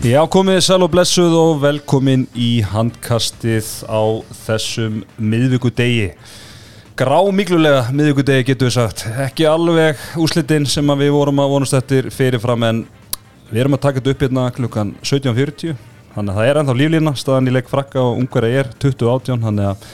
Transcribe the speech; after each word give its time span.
Já, 0.00 0.22
komið 0.32 0.62
sæl 0.64 0.80
og 0.80 0.94
blessuð 0.94 1.34
og 1.36 1.58
velkomin 1.60 2.22
í 2.32 2.62
handkastið 2.64 3.66
á 3.84 4.00
þessum 4.46 5.02
miðvíkudegi. 5.20 6.06
Grá 6.96 7.18
miklulega 7.36 7.82
miðvíkudegi 7.92 8.46
getur 8.48 8.70
við 8.70 8.78
sagt. 8.78 9.02
Ekki 9.26 9.44
alveg 9.44 10.00
úslitinn 10.16 10.64
sem 10.64 10.88
við 11.02 11.12
vorum 11.12 11.42
að 11.44 11.52
vonast 11.52 11.76
eftir 11.76 12.08
fyrirfram 12.16 12.64
en 12.70 12.80
við 13.50 13.60
erum 13.60 13.76
að 13.76 13.82
taka 13.84 14.00
þetta 14.00 14.14
upp 14.14 14.24
hérna 14.24 14.46
klukkan 14.56 14.94
17.40. 15.04 15.76
Þannig 16.14 16.32
að 16.32 16.40
það 16.40 16.48
er 16.48 16.62
ennþá 16.62 16.78
líflína, 16.80 17.14
staðan 17.20 17.52
í 17.52 17.54
leik 17.58 17.68
frakka 17.68 18.00
og 18.00 18.22
ungverða 18.22 18.64
er 18.64 18.72
20.18. 18.80 19.44
Þannig 19.44 19.68
að 19.74 19.84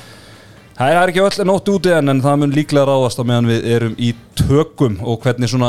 Það 0.77 0.91
er 0.93 1.09
ekki 1.09 1.21
öll 1.25 1.45
nótt 1.49 1.69
úti 1.73 1.93
en, 1.97 2.13
en 2.13 2.19
það 2.21 2.35
mun 2.43 2.51
líklega 2.53 2.83
ráðast 2.85 3.17
á 3.17 3.25
meðan 3.25 3.47
við 3.49 3.67
erum 3.73 3.93
í 3.97 4.11
tökum 4.37 4.99
og 5.09 5.23
hvernig 5.23 5.49
svona 5.49 5.69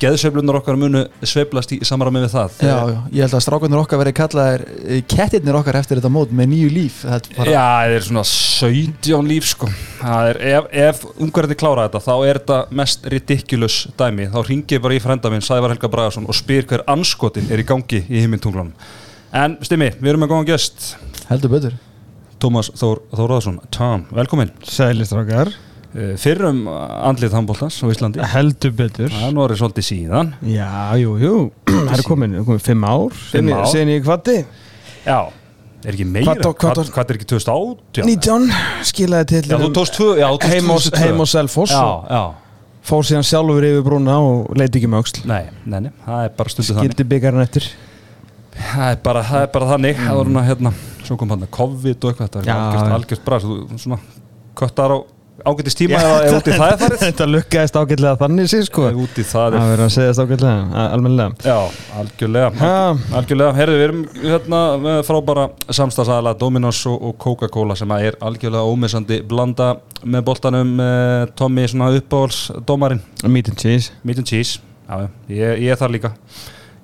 geðsveiflunar 0.00 0.56
okkar 0.58 0.78
munu 0.80 1.04
sveiflast 1.22 1.70
í 1.76 1.78
samræmi 1.86 2.24
við 2.24 2.32
það. 2.32 2.56
Já, 2.66 2.72
já, 2.90 2.96
ég 3.14 3.22
held 3.22 3.36
að 3.38 3.44
strákunnir 3.44 3.78
okkar 3.84 4.00
verið 4.00 4.16
kallaðir 4.18 4.64
eh, 4.66 5.02
kettirnir 5.06 5.58
okkar 5.60 5.78
eftir 5.78 6.00
þetta 6.00 6.10
mót 6.10 6.32
með 6.34 6.50
nýju 6.50 6.72
líf 6.74 6.96
það 7.04 7.28
bara, 7.36 7.52
Já, 7.54 7.60
það 7.62 7.94
er 7.94 8.06
svona 8.08 8.24
17 8.32 9.28
líf 9.30 9.46
sko. 9.52 9.68
Er, 10.16 10.40
ef, 10.50 10.66
ef 10.88 11.04
ungverðinni 11.12 11.58
klára 11.60 11.84
þetta 11.86 12.00
þá 12.08 12.14
er 12.16 12.40
þetta 12.40 12.58
mest 12.80 13.06
ridiculous 13.14 13.76
dæmi. 14.00 14.26
Þá 14.34 14.40
ringir 14.48 14.80
ég 14.80 14.82
bara 14.88 14.96
í 14.98 15.04
frenda 15.04 15.30
minn, 15.30 15.44
Sævar 15.46 15.76
Helga 15.76 15.92
Bragarsson 15.92 16.26
og 16.26 16.34
spyr 16.40 16.66
hver 16.66 16.82
anskotin 16.90 17.46
er 17.54 17.62
í 17.62 17.68
gangi 17.70 18.02
í 18.02 18.24
himintunglanum. 18.24 18.74
En 19.30 19.54
Stimmi, 19.62 19.92
við 20.00 20.16
erum 20.16 20.26
með 20.26 20.32
góðan 20.34 20.50
gest. 20.50 20.90
heldur 21.30 21.54
betur 21.54 21.78
Tómas 22.40 22.70
Þór 22.80 23.02
Þóraðsson, 23.16 23.58
Tom, 23.74 24.06
velkomin. 24.16 24.54
Sælistrákar 24.66 25.52
Uh, 25.90 26.12
Fyrrum 26.22 26.68
andlið 26.70 27.32
handbóltans 27.34 27.80
á 27.82 27.90
Íslandi. 27.90 28.20
Heldur 28.30 28.70
betur 28.78 29.08
Það 29.10 29.24
er 29.26 29.32
nú 29.34 29.40
orðið 29.42 29.58
svolítið 29.58 29.86
síðan. 29.88 30.28
Já, 30.46 30.68
jú, 31.02 31.16
jú 31.18 31.32
Það 31.66 31.94
er 31.96 32.02
komin, 32.06 32.36
komin 32.46 32.62
fimm 32.62 32.84
ár 32.86 33.16
Fimm 33.32 33.50
ár. 33.50 33.64
Sen 33.72 33.90
ég 33.90 34.04
kvatti 34.06 34.36
Já, 35.02 35.18
er 35.82 35.96
ekki 35.96 36.06
meira? 36.06 36.36
Hvað- 36.36 36.78
er 37.10 37.18
ekki 37.18 37.26
2018? 37.32 38.06
19 38.06 38.46
skilaði 38.86 39.28
til 39.32 39.42
Já, 39.50 39.56
þú 39.58 39.72
tvö, 39.74 40.08
já, 40.20 40.28
þú 40.30 40.38
tókst 40.38 40.54
heim, 40.54 40.70
á, 40.70 40.76
2002. 40.78 41.02
heim 41.02 41.18
á 41.18 41.26
Selfoss 41.34 41.74
Já, 41.74 41.82
og 41.82 42.06
já, 42.06 42.22
fór 42.86 43.06
síðan 43.10 43.26
sjálfur 43.26 43.66
yfir 43.72 43.84
brúna 43.90 44.18
og 44.22 44.56
leiti 44.56 44.80
ekki 44.80 44.90
með 44.94 45.04
öxl 45.04 45.24
nei, 45.28 45.42
nei, 45.66 45.80
nei, 45.88 45.92
það 46.06 46.24
er 46.24 46.34
bara 46.38 46.52
stundu 46.54 46.70
þannig 46.70 46.94
Gildi 46.94 47.08
byggarinn 47.10 47.44
eftir 47.44 47.66
Það 48.60 48.90
er 48.90 48.98
bara, 49.04 49.22
það 49.26 49.46
er 49.46 49.54
bara 49.54 49.70
þannig, 49.74 50.02
það 50.02 50.18
voru 50.20 50.34
hérna, 50.34 50.44
hérna 50.50 50.74
svo 51.06 51.16
kom 51.20 51.32
hann 51.34 51.46
að 51.46 51.54
COVID 51.56 52.04
og 52.04 52.12
eitthvað, 52.12 52.28
þetta 52.28 52.44
Já, 52.46 52.58
er 52.84 52.98
algjörst, 52.98 53.24
já. 53.26 53.40
þú 53.46 53.80
svona 53.80 53.98
köttar 54.60 54.94
á 54.94 54.98
ágættis 55.46 55.76
tíma 55.78 56.00
eða 56.00 56.16
ef 56.26 56.34
út 56.36 56.48
í 56.48 56.54
það 56.54 56.72
er 56.72 56.78
farið? 56.80 57.02
Þetta 57.06 57.26
lukkaðist 57.28 57.78
ágætlega 57.80 58.18
þannig 58.20 58.50
sér 58.52 58.66
sko. 58.66 58.86
Út 59.04 59.20
í 59.20 59.24
það 59.24 59.54
Það 59.54 59.56
er 59.56 59.70
verður 59.70 59.84
að 59.84 59.92
segjast 59.94 60.22
ágætlega, 60.24 60.84
almennilega. 60.84 61.48
Já, 61.48 61.80
algjörlega. 62.00 62.68
Algjörlega, 63.20 63.56
herðu, 63.56 63.78
við 63.78 63.86
erum 63.86 64.02
hérna 64.20 64.60
með 64.84 65.00
frábæra 65.08 65.46
samstagsæðala 65.80 66.34
Dominos 66.40 66.82
og, 66.90 67.08
Coca-Cola 67.24 67.78
sem 67.78 67.96
er 67.96 68.18
algjörlega 68.20 68.68
ómissandi 68.68 69.20
blanda 69.30 69.72
með 70.04 70.26
boltanum 70.28 70.76
eh, 70.84 71.26
Tommy 71.38 71.66
svona 71.70 71.90
uppáhalds 71.96 72.46
dómarinn. 72.68 73.02
Meat 73.24 73.52
and 73.52 73.60
cheese. 73.60 73.94
Meat 74.04 74.20
and 74.22 74.28
cheese, 74.28 74.60
já, 74.88 75.06
já, 75.06 75.12
ég, 75.32 75.66
ég 75.66 75.74
er 75.76 75.80
þar 75.80 75.96
líka 75.96 76.14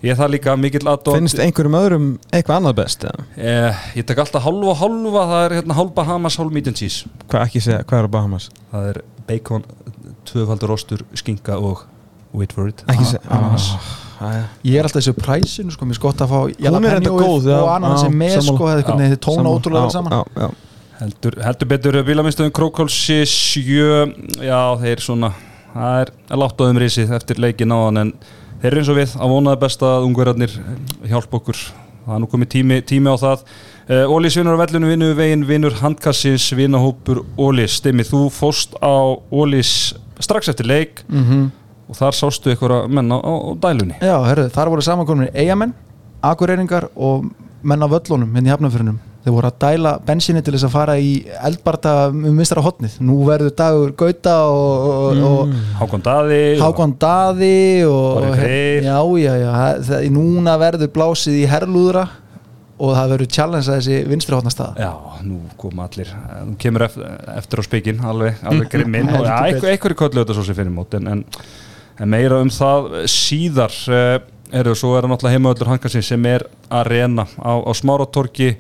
Ég 0.05 0.13
er 0.13 0.19
þar 0.19 0.31
líka 0.35 0.55
mikill 0.61 0.85
aðdótt 0.85 1.17
Finnst 1.17 1.39
einhverjum 1.41 1.77
öðrum 1.79 2.09
eitthvað 2.37 2.59
annað 2.61 2.75
best? 2.83 3.05
eða? 3.09 3.25
eh, 3.41 3.85
Ég 3.97 4.05
tek 4.07 4.19
alltaf 4.21 4.45
hálfa 4.45 4.73
og 4.75 4.81
hálfa 4.83 5.23
Það 5.31 5.45
er 5.47 5.55
hérna 5.61 5.77
hálfa 5.79 5.95
Bahamas, 5.97 6.37
hálf 6.37 6.53
meat 6.53 6.69
and 6.71 6.77
cheese 6.77 7.09
Hvað 7.31 7.47
ekki 7.49 7.63
segja, 7.65 7.83
hvað 7.89 8.03
er 8.03 8.09
á 8.09 8.11
Bahamas? 8.19 8.49
Það 8.75 8.91
er 8.93 9.01
bacon, 9.27 9.65
tvöfaldur 10.29 10.75
ostur, 10.77 11.07
skinka 11.17 11.57
og 11.59 11.87
wait 12.37 12.53
for 12.53 12.69
it 12.69 12.85
Ekki 12.93 13.07
Ah, 13.07 13.11
segja 13.15 13.33
ananas. 13.39 13.71
ah, 14.21 14.45
Ég 14.69 14.77
er 14.79 14.85
alltaf 14.87 15.01
þessu 15.01 15.17
præsinu 15.17 15.73
sko, 15.75 15.89
mér 15.89 15.97
er 15.99 16.05
gott 16.05 16.23
að 16.27 16.31
fá 16.35 16.39
er 16.93 17.01
já, 17.57 17.59
og 17.65 17.73
annan 17.79 17.99
sem 18.05 18.13
já, 18.13 18.21
með 18.21 18.39
sko, 18.47 18.71
þið 19.17 19.19
tóna 19.27 19.53
ótrúlega 19.57 19.91
saman 19.97 20.13
já, 20.13 20.23
já. 20.45 20.49
Heldur, 21.01 21.35
heldur 21.45 21.69
betur 21.73 21.99
bílamistöðum 22.09 22.53
Krókálsi 22.57 23.19
7 23.29 24.45
Já, 24.45 24.61
þeir 24.81 25.03
svona 25.05 25.33
Það 25.75 25.99
er 26.05 26.13
látt 26.41 26.57
á 26.57 26.65
þeim 26.65 26.79
risið 26.81 27.11
eftir 27.19 27.41
leikin 27.45 27.73
á 27.75 27.79
hann 27.85 28.01
en 28.01 28.13
þeir 28.67 28.75
eru 28.75 28.83
eins 28.83 28.89
og 28.91 28.97
við 28.99 29.13
að 29.23 29.31
vonaði 29.31 29.59
best 29.63 29.83
að 29.87 30.05
ungverðarnir 30.09 30.55
hjálpa 31.07 31.39
okkur. 31.39 31.59
Það 32.07 32.15
er 32.17 32.23
nú 32.23 32.29
komið 32.31 32.49
tími, 32.51 32.79
tími 32.87 33.13
á 33.15 33.17
það. 33.23 33.45
Uh, 33.87 34.11
Ólís 34.11 34.35
vinnur 34.39 34.59
á 34.59 34.63
vellinu, 34.65 34.89
vinnur 34.91 35.13
veginn, 35.15 35.45
vinnur 35.47 35.77
handkassins, 35.79 36.49
vinnahópur 36.59 37.21
Ólís 37.39 37.77
Stimmi, 37.79 38.03
þú 38.07 38.25
fóst 38.35 38.75
á 38.83 38.91
Ólís 39.31 39.95
strax 40.19 40.51
eftir 40.51 40.67
leik 40.67 41.07
mm 41.07 41.47
og 41.87 41.95
þar 41.95 42.17
sástu 42.19 42.51
ykkur 42.51 42.73
menn 42.91 43.13
á, 43.15 43.19
á, 43.23 43.35
dælunni. 43.63 43.95
Já, 44.03 44.17
herru, 44.27 44.49
þar 44.51 44.73
voru 44.73 44.83
samankomin 44.83 45.29
eigamenn, 45.31 45.71
akureyringar 46.19 46.89
og 46.99 47.29
menn 47.63 47.79
á 47.79 47.87
völlunum 47.87 48.33
hérna 48.35 48.51
í 48.51 48.51
hafnafyrinum 48.51 48.97
þeir 49.27 49.35
voru 49.35 49.49
að 49.51 49.57
dæla 49.65 49.93
bensinni 50.07 50.43
til 50.47 50.53
þess 50.55 50.67
að 50.69 50.75
fara 50.77 50.95
í 51.03 51.09
eldbarta 51.49 51.95
um 52.13 52.27
mistra 52.39 52.63
hotnið 52.63 52.93
nú 53.03 53.17
verður 53.27 53.55
dagur 53.59 53.91
Gauta 53.99 54.35
og, 54.53 54.85
og, 54.91 55.25
og 55.31 55.57
Hákon 55.81 56.05
Daði 56.07 56.39
og- 56.55 56.63
Hákon 56.63 56.93
Daði 57.03 57.57
og, 57.89 58.05
Orri 58.21 58.37
Freyr. 58.39 58.87
já, 58.87 59.01
já, 59.25 59.33
já, 59.43 59.49
það, 59.57 59.83
það, 59.91 60.07
núna 60.15 60.55
verður 60.63 60.93
blásið 60.95 61.41
í 61.41 61.49
herrlúðra 61.51 62.05
og 62.77 62.93
það 62.93 63.13
verður 63.17 63.31
challenge 63.33 63.67
að 63.73 63.79
þessi 63.81 63.99
vinstri 64.13 64.37
hotna 64.37 64.51
staða 64.53 64.85
Já, 64.85 64.91
nú 65.27 65.41
kom 65.59 65.79
allir, 65.81 66.11
nú 66.45 66.55
kemur 66.61 66.87
eftir, 66.87 67.07
eftir 67.35 67.59
á 67.59 67.63
spikinn, 67.65 68.03
alveg, 68.05 68.39
alveg 68.47 68.69
grimminn. 68.75 69.09
Og 69.17 69.25
eitthvað, 69.25 69.71
eitthvað 69.73 69.95
er 69.95 69.99
kollu 70.05 70.21
þetta 70.23 70.37
svo 70.37 70.45
sem 70.47 70.59
fyrir 70.59 70.75
mót 70.77 70.95
en, 71.01 71.09
en, 71.17 71.23
en 71.97 72.13
meira 72.13 72.39
um 72.45 72.51
það 72.53 72.91
síðar 73.09 73.75
uh, 73.89 74.19
eru, 74.61 74.75
svo 74.77 74.93
er 74.95 75.07
það 75.07 75.15
náttúrulega 75.15 75.39
heimaöldur 75.41 75.73
hankarsinn 75.73 76.05
sem 76.05 76.29
er 76.29 76.45
að 76.69 76.91
reyna 76.93 77.25
á, 77.41 77.53
á 77.65 77.73
smáratorki 77.75 78.53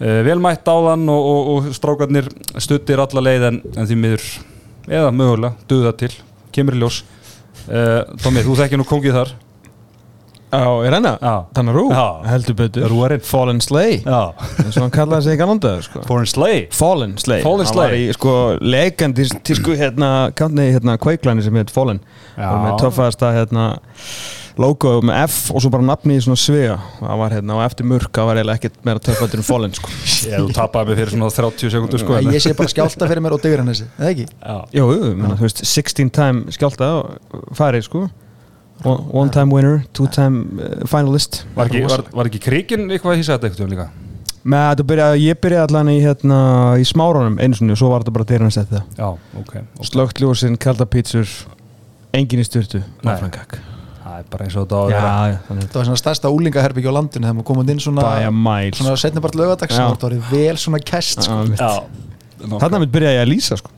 uh, 0.00 0.20
velmætt 0.26 0.68
áðan 0.68 1.08
og, 1.12 1.28
og, 1.32 1.52
og 1.52 1.76
strákarnir 1.76 2.30
stuttir 2.62 3.02
alla 3.02 3.24
leið 3.28 3.48
en, 3.50 3.62
en 3.76 3.88
því 3.88 3.98
miður 4.04 4.28
eða 4.88 5.14
mögulega, 5.14 5.54
duða 5.70 5.94
til, 5.98 6.12
kemur 6.54 6.78
í 6.78 6.82
ljós. 6.82 7.02
Uh, 7.62 8.02
Tómi, 8.22 8.42
þú 8.42 8.58
þekkir 8.58 8.80
nú 8.80 8.88
kóngið 8.88 9.18
þar 9.20 9.34
Já, 10.52 10.66
er 10.84 10.92
hennar? 10.98 11.16
Já. 11.22 11.34
Þannig 11.56 11.76
rú? 11.78 11.84
Já. 11.94 12.04
Heldur 12.28 12.56
betur 12.58 12.90
Rúarinn. 12.92 13.22
Fallen 13.24 13.62
Slay 13.64 14.02
eins 14.04 14.76
og 14.76 14.82
hann 14.82 14.92
kallaði 14.92 15.24
sig 15.24 15.36
ekki 15.38 15.46
annandaður 15.46 15.86
sko. 15.86 16.02
Foreign 16.08 16.28
Slay 16.28 16.66
Fallen 16.76 17.16
Slay 17.22 17.40
Fallen 17.46 17.64
Hann 17.64 17.78
var 17.80 17.88
Slay. 17.94 18.04
í 18.04 18.12
sko 18.16 18.34
legandi 18.60 19.26
tísku 19.48 19.78
hérna 19.80 20.12
kantni 20.36 20.68
hérna 20.74 20.98
kveiklæni 21.00 21.44
sem 21.46 21.56
heit 21.56 21.72
Fallen 21.72 22.02
Já. 22.36 22.50
og 22.52 22.62
með 22.66 22.78
töffast 22.84 23.24
að 23.24 23.40
hérna 23.40 23.66
logo 24.60 24.98
með 25.00 25.22
F 25.30 25.36
og 25.54 25.62
svo 25.64 25.70
bara 25.72 25.86
nafni 25.88 26.18
í 26.18 26.22
svona 26.24 26.36
svega 26.36 26.74
það 26.98 27.20
var 27.22 27.32
hérna 27.38 27.54
og 27.56 27.62
eftir 27.64 27.86
mörk 27.88 28.10
það 28.12 28.26
var 28.28 28.40
eiginlega 28.42 28.60
ekkert 28.60 28.82
meira 28.84 29.00
töffatur 29.08 29.40
en 29.40 29.46
Fallen 29.48 29.72
sko 29.78 29.88
Ég, 30.28 30.34
þú 30.36 30.56
tapaði 30.58 30.90
mig 30.92 30.98
fyrir 31.00 31.14
svona 31.14 31.30
30 31.32 31.72
sekundur 31.72 32.02
sko 32.02 32.18
ég 32.28 32.44
sé 32.44 32.52
bara 32.58 32.72
skjálta 32.74 33.08
fyrir 33.08 33.24
mér 33.24 33.38
og 33.38 33.40
dyrir 33.44 33.62
hann 33.62 33.72
þessi, 33.72 33.88
eða 33.96 34.10
ekki? 34.12 34.26
Já. 34.28 34.58
Jú, 34.76 34.88
jú, 34.98 35.12
menna, 35.16 35.38
þú 35.40 35.48
veist 35.48 35.64
16 35.64 36.12
time 36.12 36.52
skjálta 36.52 36.90
farið 37.56 37.88
sko 37.88 38.04
one, 38.84 39.08
one 39.22 39.34
time 39.34 39.52
winner, 39.54 39.82
two 39.92 40.06
time 40.12 40.58
uh, 40.58 40.86
finalist. 40.90 41.42
Var 41.56 41.70
ekki, 41.70 41.84
var, 41.90 42.06
var 42.12 42.30
ekki 42.30 42.42
krikin 42.42 42.88
eitthvað 42.90 43.16
að 43.16 43.22
hýsa 43.22 43.36
þetta 43.36 43.50
eitthvað 43.52 43.74
líka? 43.74 43.90
með 44.42 44.82
byrjaði, 44.90 45.18
ég 45.22 45.38
byrjaði 45.38 45.70
allan 45.70 45.90
í 45.92 45.98
hérna 46.02 46.38
í 46.82 46.86
smáranum 46.86 47.36
einu 47.38 47.54
sinni 47.58 47.74
og 47.74 47.78
svo 47.78 47.92
var 47.92 48.02
þetta 48.02 48.14
bara 48.16 48.38
hann 48.40 48.48
að 48.48 48.56
setja 48.56 48.80
það 48.80 48.98
Já, 48.98 49.10
ok, 49.38 49.52
ok. 49.62 49.84
slögt 49.86 50.22
ljósinn, 50.22 50.56
kalda 50.58 50.86
pítsur 50.90 51.34
engin 52.16 52.42
í 52.42 52.46
styrtu 52.46 52.82
Það 54.02 54.16
er 54.18 54.24
bara 54.32 54.44
eins 54.44 54.56
og 54.58 54.64
þetta 54.66 54.80
að 54.82 55.36
þannig. 55.46 55.68
Það 55.70 55.78
var 55.78 55.86
svona 55.88 56.00
stærsta 56.00 56.32
úlingaherbyggja 56.34 56.90
á 56.90 56.94
landinu 56.98 57.28
þegar 57.28 57.36
maður 57.38 57.46
komað 57.48 57.70
inn 57.72 57.82
svona, 57.82 58.08
svona 58.76 58.96
setnibart 59.00 59.38
lögadags 59.38 59.78
það 59.78 59.94
var 60.02 60.16
vel 60.32 60.56
svona 60.60 60.80
kæst 60.82 61.22
sko. 61.22 61.38
þarna 62.58 62.82
mitt 62.82 62.92
byrjaði 62.92 63.20
ég 63.20 63.22
að 63.22 63.30
lýsa 63.30 63.60
sko. 63.62 63.72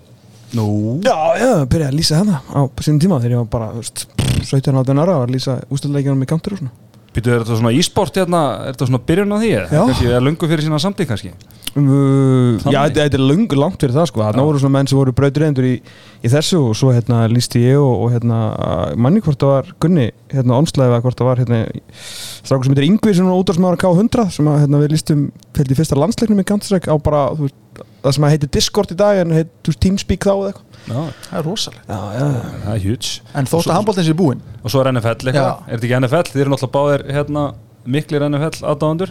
Nú, 0.54 1.00
já, 1.02 1.14
já, 1.40 1.50
byrjaði 1.66 1.90
að 1.90 1.96
lýsa 1.98 2.20
þarna 2.20 2.40
á 2.46 2.60
sínum 2.84 3.00
tíma 3.02 3.18
þegar 3.18 3.34
ég 3.34 3.40
var 3.42 3.50
bara, 3.50 3.70
þú 3.74 3.80
veist, 3.82 4.04
17-18 4.52 5.00
ára 5.02 5.16
að 5.22 5.32
lýsa 5.34 5.56
ústöðleikjanum 5.74 6.22
í 6.22 6.28
kantur 6.30 6.54
og 6.54 6.60
svona 6.62 6.74
býtu, 7.14 7.32
er 7.32 7.44
þetta 7.44 7.58
svona 7.61 7.75
e-sport 7.75 8.20
hérna, 8.20 8.44
er 8.64 8.75
þetta 8.75 8.88
svona 8.90 9.05
byrjun 9.08 9.34
á 9.34 9.38
því? 9.38 9.50
eða? 9.58 9.69
Já. 9.70 9.82
Kannski, 9.90 10.08
er 10.11 10.25
lungu 10.25 10.50
fyrir 10.50 10.66
sína 10.66 10.81
samtíð 10.82 11.11
kannski? 11.12 11.34
Uh, 11.75 12.55
Þannig? 12.62 12.70
já, 12.70 12.81
þetta 12.94 13.19
er 13.19 13.22
lung, 13.25 13.55
langt 13.58 13.81
fyrir 13.82 13.96
það 13.96 14.05
sko 14.06 14.20
þarna 14.22 14.43
voru 14.46 14.61
svona 14.62 14.75
menn 14.76 14.87
sem 14.87 14.99
voru 14.99 15.14
brautreindur 15.19 15.66
í, 15.66 15.72
í 16.22 16.31
þessu 16.31 16.61
og 16.69 16.76
svo 16.78 16.93
hérna 16.94 17.25
lísti 17.26 17.64
ég 17.64 17.81
og, 17.82 18.05
og 18.05 18.12
hérna 18.14 18.38
manni 18.94 19.22
hvort 19.25 19.40
það 19.43 19.50
var 19.56 19.72
Gunni 19.82 20.05
hérna 20.31 20.61
onslæði 20.61 21.00
hvort 21.02 21.19
það 21.19 21.31
var 21.32 21.43
hérna 21.43 21.58
strákur 21.96 22.69
sem 22.69 22.76
heitir 22.76 22.87
Yngvi 22.87 23.17
sem 23.19 23.26
var 23.26 23.43
útvarsmaður 23.43 23.81
K100 23.82 24.31
sem 24.37 24.52
að, 24.52 24.60
hérna, 24.62 24.82
við 24.84 24.94
lístum 24.94 25.26
í 25.34 25.78
fyrsta 25.81 25.99
landsleiknum 25.99 26.44
í 26.44 26.46
Counter-Strike 26.52 26.94
á 26.94 26.96
bara 27.02 27.25
veist, 27.40 27.58
það 28.05 28.17
sem 28.20 28.28
að 28.28 28.37
heiti 28.37 28.52
Discord 28.55 28.94
í 28.94 29.00
dag 29.02 29.25
en 29.25 29.34
heit, 29.34 29.50
þú 29.67 29.75
veist, 29.75 29.82
Teamspeak 29.82 30.28
þá 30.28 30.34
eða 30.37 30.52
eitthvað 30.52 30.73
það 30.84 31.38
er 31.38 31.46
já, 32.19 32.25
það 32.64 32.72
er 32.75 32.82
huge. 32.84 33.12
En 33.34 33.48
þótt 33.50 33.69
að 33.70 33.78
handbóltins 33.78 34.10
er 34.12 34.19
búinn. 34.19 34.42
Og 34.62 34.72
svo 34.72 34.82
er 34.82 34.90
NFL 34.92 35.31
eitthvað, 35.31 35.62
er 35.64 35.78
þetta 35.78 35.88
ekki 35.88 35.98
NFL? 36.00 36.32
Þið 36.32 36.44
eru 36.44 36.54
náttúrulega 36.54 36.76
báðir 36.76 37.06
hérna 37.16 37.44
miklir 37.84 38.25
NFL 38.28 38.64
aðdáðandur 38.64 39.10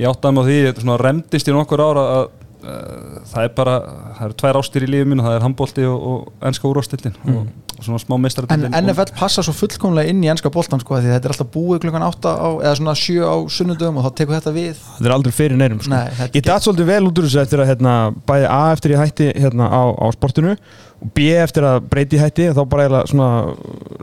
Ég 0.00 0.08
áttaði 0.10 0.34
mig 0.34 0.42
á 0.42 0.48
því, 0.48 0.56
remdist 1.04 1.50
í 1.50 1.54
nokkur 1.54 1.82
ára 1.84 2.06
að 2.14 2.24
það 2.64 3.42
er 3.46 3.52
bara 3.56 3.74
það 4.18 4.24
eru 4.28 4.36
tvær 4.40 4.58
ástir 4.60 4.86
í 4.86 4.88
lífið 4.94 5.10
mínu, 5.12 5.24
það 5.26 5.36
er 5.38 5.44
handbólti 5.46 5.84
og, 5.90 6.08
og 6.10 6.48
ennska 6.50 6.68
úrvastildin 6.70 7.14
Mm. 7.24 7.36
og, 7.36 7.46
og 7.78 7.84
svona 7.86 7.98
smá 7.98 8.14
En 8.14 8.22
meistardildin 8.22 8.74
NFL 8.78 9.12
passa 9.18 9.42
svo 9.42 9.52
fullkomlega 9.56 10.10
inn 10.12 10.20
í 10.24 10.28
ennska 10.30 10.50
boltan 10.54 10.80
sko, 10.82 10.98
því 11.02 11.10
þetta 11.14 11.28
er 11.28 11.32
alltaf 11.34 11.48
búið 11.54 11.80
klukkan 11.82 12.04
8 12.06 12.32
á, 12.38 12.48
eða 12.62 12.74
svona 12.78 12.94
7 13.00 13.24
á 13.26 13.34
sunnudöfum 13.56 13.98
og 13.98 14.04
þá 14.06 14.10
tekur 14.20 14.36
þetta 14.38 14.52
við. 14.54 14.78
Þetta 14.98 15.08
er 15.10 15.14
aldrei 15.16 15.32
fyrir 15.34 15.58
neyrum 15.58 15.80
sko. 15.82 15.90
Nei, 15.90 16.28
ég 16.38 16.44
datt 16.46 16.64
svolítið 16.66 16.90
vel 16.92 17.08
út 17.08 17.18
úr 17.22 17.26
þessu 17.28 17.40
eftir 17.42 17.62
að 17.64 17.70
hérna, 17.72 17.94
bæði 18.28 18.46
A 18.54 18.60
eftir 18.76 18.94
ég 18.94 19.02
hætti 19.02 19.30
hérna, 19.34 19.66
á, 19.72 19.82
á 19.90 20.06
sportinu 20.14 20.54
og 20.54 21.10
B 21.18 21.26
eftir 21.34 21.66
að 21.66 21.80
breyti 21.90 22.20
hætti 22.22 22.46
þá 22.54 22.62
bara 22.70 22.86
eiginlega 22.86 23.10
svona 23.10 23.28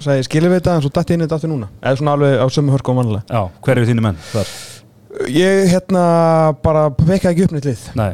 sagði 0.04 0.20
ég 0.20 0.28
skilja 0.28 0.52
við 0.52 0.60
þetta? 0.60 0.76
En 0.76 0.84
svo 0.86 0.92
datt 0.98 1.10
ég 1.14 1.18
inn 1.18 1.24
þetta 1.26 1.40
aftur 1.40 1.54
núna. 1.54 1.72
Eða 1.82 2.02
svona 2.02 2.18
alveg 2.18 2.36
á 2.44 2.48
sömu 2.52 2.76
hörku 2.76 2.92
og 2.94 3.00
vanlega 3.00 3.24
Já, 3.32 3.42
hver 3.64 3.80
eru 3.82 3.90
þínu 3.90 4.04
menn 4.10 4.20
þar? 4.34 4.52
ég 5.32 5.72
hérna 5.72 6.04
bara 6.64 6.90
vekkaði 6.92 7.32
ekki 7.34 7.48
upp 7.48 7.56
neitt 7.56 7.66
lið. 7.68 7.82
Nei, 8.00 8.12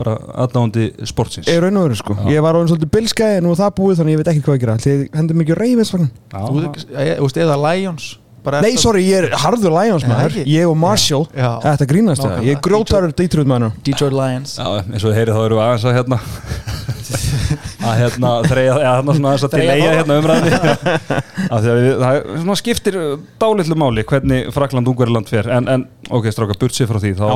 bara 0.00 0.16
aðdáandi 0.46 0.88
sportsins. 1.10 1.50
Ég 1.50 1.60
raun 1.64 1.78
og 1.80 1.86
veru 1.88 2.00
sko. 2.00 2.16
Ég 2.32 2.42
var 2.44 2.58
orðin 2.58 2.72
svolítið 2.72 2.92
bilskæði 2.96 3.44
nú 3.44 3.52
er 3.54 3.60
það 3.60 3.76
búið 3.78 4.00
þannig 4.00 4.16
ég 4.16 4.22
veit 4.22 4.32
ekki 4.34 4.44
hvað 4.46 4.56
að 4.56 4.64
gera. 4.64 4.78
Því 4.80 4.96
hendur 5.20 5.40
mikið 5.42 5.60
reyfinsvagn 5.60 6.10
Já, 6.10 6.40
Þú 6.50 7.24
veist, 7.28 7.40
eða 7.44 7.60
Lions 7.68 8.10
bara 8.44 8.60
nei 8.64 8.76
sorry 8.80 9.02
ég 9.04 9.26
er 9.26 9.36
harður 9.42 9.74
Lions 9.76 10.06
maður. 10.08 10.38
ég 10.48 10.68
og 10.68 10.76
Marshall 10.80 11.26
þetta 11.30 11.88
grínast 11.90 12.24
það. 12.24 12.38
Ég 12.48 12.56
er 12.56 12.62
grótarur 12.64 13.14
Detroit 13.16 13.50
maður 13.50 13.74
Detroit 13.84 14.16
Lions. 14.16 14.56
Já, 14.56 14.68
eins 14.80 15.04
og 15.04 15.10
þið 15.10 15.18
heyrið 15.20 15.36
þá 15.36 15.42
erum 15.44 15.60
við 15.60 15.64
aðeins 15.66 15.88
að 15.90 15.98
hérna 15.98 16.20
að 17.90 17.94
hérna 18.00 18.30
þreja, 18.46 18.74
eða 18.78 18.94
hérna 18.96 19.16
svona 19.16 19.32
aðeins 19.32 19.44
að 19.46 19.54
þá. 19.54 19.94
hérna 19.98 20.18
umræðinni 20.20 20.60
af 21.54 21.64
því 21.64 21.72
að 21.72 21.80
við, 21.80 21.88
það 22.02 22.18
er 22.18 22.26
svona 22.44 22.58
skiptir 22.60 22.98
dálitlu 23.42 23.78
máli 23.82 24.04
hvernig 24.08 24.50
Frakland 24.54 24.90
Ungverðurland 24.92 25.32
fer. 25.32 25.50
En, 25.56 25.68
en 25.74 25.86
ok, 26.08 26.30
stráka, 26.32 26.56
burt 26.60 26.76
sér 26.76 26.90
frá 26.90 27.00
því 27.02 27.14
þá 27.18 27.26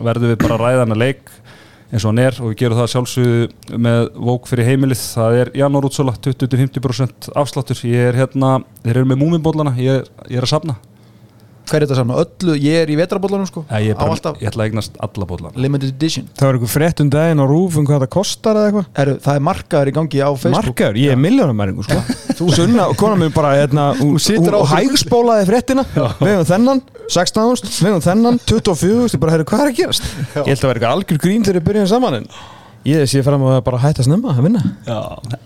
verðum 0.00 0.32
við 0.32 0.38
bara 0.42 0.56
að 0.58 0.64
ræða 0.64 0.86
hana 0.86 0.98
leik 0.98 1.22
eins 1.90 2.04
og 2.04 2.12
hann 2.12 2.22
er 2.22 2.36
og 2.38 2.52
við 2.52 2.58
gerum 2.62 2.78
það 2.78 2.92
sjálfsögðu 2.94 3.78
með 3.86 4.04
vók 4.28 4.46
fyrir 4.50 4.68
heimilið, 4.70 5.02
það 5.16 5.38
er 5.40 5.50
janúar 5.58 5.88
útsóla 5.88 6.14
20-50% 6.22 7.32
afsláttur. 7.40 7.82
Ég 7.90 8.12
er 8.12 8.20
hérna, 8.22 8.60
þeir 8.84 9.00
eru 9.00 9.10
með 9.10 9.20
múminbólana 9.24 9.74
ég, 9.80 10.06
ég 10.30 10.38
er 10.38 10.46
að 10.46 10.54
safna 10.54 10.78
Hver 11.70 11.84
er 11.84 11.86
þetta 11.86 11.98
saman? 12.00 12.16
Öllu, 12.24 12.54
ég 12.58 12.80
er 12.82 12.90
í 12.90 12.96
vetrabóllanum 12.98 13.46
sko. 13.46 13.62
Æ, 13.70 13.76
ég, 13.84 13.92
er 13.94 13.98
bara, 14.00 14.14
alltaf. 14.16 14.38
ég 14.42 14.50
ætla 14.50 14.64
að 14.64 14.70
eignast 14.72 14.96
alla 15.06 15.26
bólana 15.30 15.52
limited 15.54 15.92
edition. 15.94 16.26
Það 16.34 16.46
var 16.48 16.58
einhver 16.58 16.72
frétt 16.74 17.02
um 17.04 17.10
daginn 17.14 17.42
á 17.42 17.46
rúf 17.46 17.76
um 17.78 17.86
hvað 17.86 18.02
það 18.04 18.10
kostar 18.16 18.58
eða 18.58 18.70
eitthvað. 18.72 18.88
Heru, 18.98 19.14
Það 19.26 19.38
er 19.38 19.44
markaður 19.50 19.90
í 19.92 19.94
gangi 20.00 20.20
á 20.26 20.30
Facebook. 20.34 20.66
Markaður, 20.74 21.00
ég 21.04 21.14
er 21.14 21.20
miljónamæringu 21.22 21.86
sko. 21.86 22.00
Þú 22.40 22.50
sunna, 22.56 22.88
kona 22.98 23.18
mér 23.20 23.32
bara 23.34 23.54
hérna, 23.60 23.86
hún, 24.00 24.18
situr 24.18 24.56
hún 24.56 24.66
á- 24.66 24.72
hægspólaði 24.74 25.46
fréttina. 25.50 25.84
Við 25.94 26.32
hefum 26.34 26.48
þennan, 26.50 26.82
16.000 27.10 27.74
Við 27.80 27.90
hefum 27.90 28.04
þennan, 28.10 28.40
24.000 28.50 29.14
Ég 29.14 29.20
bara, 29.22 29.36
herru, 29.36 29.44
hvað 29.50 29.64
er 29.66 29.70
að 29.72 29.76
gerast? 29.82 30.08
Ég 30.34 30.50
held 30.50 30.56
að 30.64 30.68
vera 30.70 30.78
eitthvað 30.80 30.96
algjör 30.96 31.22
grín 31.26 31.44
þegar 31.46 31.60
við 31.60 31.68
byrjum 31.70 31.90
saman 31.94 32.18
en 32.20 32.26
ég 32.88 33.06
sé 33.10 33.22
fram 33.24 33.42
á 33.44 33.58
að 33.58 33.64
bara 33.66 33.80
hætta 33.82 34.04
snemma 34.06 34.34
að 34.34 34.46
vinna. 34.46 34.62
Já, 34.86 35.00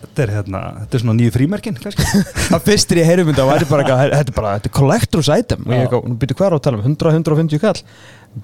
þetta 0.05 0.25
er 0.25 0.33
hérna, 0.37 0.61
þetta 0.83 0.99
er 0.99 1.03
svona 1.05 1.17
nýju 1.19 1.35
frímerkin 1.35 1.79
Það 2.53 2.67
fyrstir 2.69 3.01
ég 3.03 3.09
heyrum 3.11 3.31
þetta 3.33 3.47
væri 3.51 3.71
bara 3.71 3.87
þetta 4.05 4.21
er 4.21 4.37
bara, 4.37 4.53
þetta 4.59 4.71
er 4.71 4.77
collector's 4.79 5.31
item. 5.35 5.65
Og 5.67 5.75
ég 5.75 6.21
byrju 6.23 6.39
hvað 6.39 6.47
er 6.47 6.55
á 6.55 6.59
að 6.59 6.65
tala 6.69 6.81
um? 6.81 6.87
100-150 6.95 7.65
kall 7.65 7.83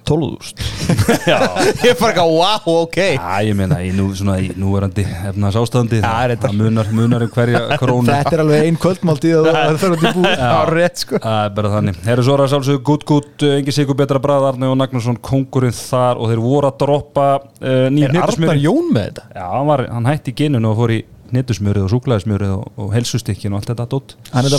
12.000 0.06 0.69
Já 1.31 1.37
Ég 1.82 1.92
er 1.92 1.98
bara 1.98 2.12
eitthvað, 2.12 2.32
wow, 2.37 2.76
ok 2.84 2.98
Já, 3.00 3.34
ég 3.46 3.56
meina, 3.58 3.78
í 3.84 3.90
nú, 3.96 4.08
svona, 4.16 4.37
í 4.42 4.50
núverandi 4.58 5.04
efnars 5.31 5.58
ástandi, 5.60 6.00
Já, 6.00 6.06
það, 6.06 6.34
það 6.44 6.56
munar, 6.60 6.90
munar 6.96 7.25
um 7.26 7.32
hverja 7.34 7.62
krónu 7.82 8.10
Þetta 8.10 8.34
er 8.37 8.44
alveg 8.44 8.66
ein 8.69 8.81
kvöldmáltíð 8.81 9.37
og 9.40 9.48
það 9.50 9.87
er 9.90 9.96
í 9.96 10.14
búið 10.19 10.34
Já. 10.34 10.50
á 10.50 10.62
rétt 10.70 11.04
sko 11.04 11.22
Það 11.26 11.38
er 11.44 11.54
bara 11.60 11.72
þannig. 11.76 12.02
Herru 12.08 12.26
svo 12.26 12.37
er 12.37 12.44
það 12.44 12.52
sjálfsögðu 12.54 12.82
gutt 12.90 13.06
gutt, 13.10 13.46
engi 13.50 13.76
sigur 13.76 13.98
betra 13.98 14.22
brað, 14.22 14.48
Arne 14.52 14.70
og 14.70 14.81
Nagnarsson 14.81 15.20
kongurinn 15.31 15.76
þar 15.76 16.20
og 16.20 16.32
þeir 16.32 16.44
voru 16.44 16.70
að 16.70 16.82
droppa 16.84 17.31
uh, 17.40 17.86
nýjum 17.93 18.20
Er 18.20 18.28
Arnar. 18.28 18.60
Jón 18.60 18.93
með 18.94 19.08
þetta? 19.10 19.31
Já, 19.36 19.46
hann, 19.54 19.70
var, 19.70 19.86
hann 19.90 20.10
hætti 20.10 20.34
í 20.34 20.38
geninu 20.43 20.72
og 20.72 20.78
fór 20.81 20.94
í 20.98 21.00
hnetusmjörið 21.31 21.86
og 21.86 21.93
súklaðismjörið 21.94 22.52
og, 22.56 22.70
og 22.81 22.94
helsustykkin 22.94 23.54
og 23.54 23.60
allt 23.60 23.72
þetta 23.72 23.86
dótt. 23.93 24.14
Hann 24.34 24.46
er 24.46 24.54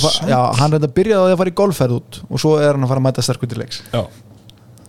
þetta 0.77 0.91
því 0.95 1.15
að 1.17 1.37
fara 1.41 1.51
í 1.51 1.55
golfferð 1.61 1.97
út 1.99 2.21
og 2.29 2.41
svo 2.41 2.53
er 2.61 2.75
hann 2.75 2.85
að 2.85 2.93
fara 2.93 3.03
að 3.03 3.07
mæta 3.09 3.25
sterkur 3.25 3.51
til 3.51 3.59
leiks 3.61 3.81
Já. 3.91 4.05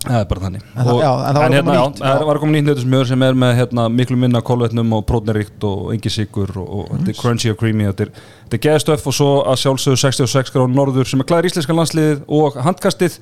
Það 0.02 0.16
er 0.19 0.25
bara 0.26 0.40
þannig. 0.43 0.62
En 0.75 0.87
það- 0.87 1.00
já, 1.02 1.10
en 1.12 1.34
það 1.37 1.43
var 1.43 1.52
hérna, 1.54 1.75
nýtt, 1.76 2.00
já. 2.02 2.25
var 2.26 2.38
koma 2.43 2.52
nýtt 2.56 2.66
hnetusmjör 2.66 3.06
sem 3.06 3.22
er 3.22 3.37
með 3.38 3.52
hérna, 3.60 3.84
miklu 3.88 4.16
minna 4.19 4.40
kólvetnum 4.43 4.96
og 4.96 5.04
prótnerikt 5.06 5.66
og 5.69 5.93
engi 5.94 6.10
sigur 6.10 6.50
og, 6.58 6.72
og 6.78 6.88
þetta 6.96 7.12
er 7.12 7.20
crunchy 7.20 7.52
og 7.52 7.60
creamy 7.60 7.87
og 7.87 7.94
þetta 7.94 8.08
er, 8.08 8.25
er 8.50 8.62
geðstöf 8.66 9.06
og 9.06 9.14
svo 9.14 9.28
að 9.46 9.60
sjálfsögðu 9.62 10.00
66 10.02 10.50
gráð 10.56 10.75
norður 10.75 11.06
sem 11.06 11.22
er 11.22 11.28
klæður 11.31 11.50
íslenska 11.52 11.76
landsliðið 11.78 12.26
og 12.26 12.58
handkastið 12.66 13.20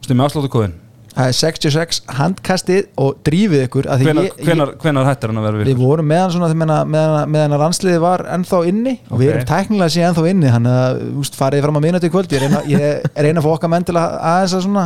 stundum 0.00 0.24
afsláttu 0.24 0.52
kóðin. 0.54 0.74
Það 1.14 1.28
er 1.30 1.36
66 1.38 2.00
handkastið 2.16 2.86
og 2.98 3.20
drífið 3.22 3.60
ykkur 3.68 3.86
Hvenar, 3.86 4.24
ég, 4.26 4.40
hvenar, 4.48 4.72
hvenar 4.82 5.06
hættir 5.06 5.30
hann 5.30 5.38
að 5.38 5.44
vera 5.46 5.60
Við 5.60 5.68
við? 5.70 5.82
vorum 5.84 6.08
meðan 6.10 6.32
svona 6.34 6.48
meðan, 6.58 6.90
meðan, 6.90 7.30
meðan 7.30 7.54
að 7.54 7.62
rannsliði 7.62 8.00
var 8.02 8.24
ennþá 8.34 8.60
inni 8.66 8.96
og 9.12 9.20
við 9.20 9.30
erum 9.30 9.46
tæknilega 9.46 9.94
síðan 9.94 10.10
ennþá 10.10 10.24
inni 10.32 10.50
þannig 10.56 10.74
að 10.80 11.30
farið 11.38 11.62
fram 11.68 11.78
að 11.78 11.86
minna 11.86 12.00
til 12.02 12.10
kvöld 12.10 12.34
ég 12.34 12.42
reyna, 12.42 12.64
ég 12.66 13.06
reyna 13.14 13.44
að 13.44 13.50
okkar 13.52 13.70
menn 13.70 13.86
til 13.86 13.94
að 13.94 14.16
aðeins 14.32 14.56
að 14.58 14.66
svona 14.66 14.84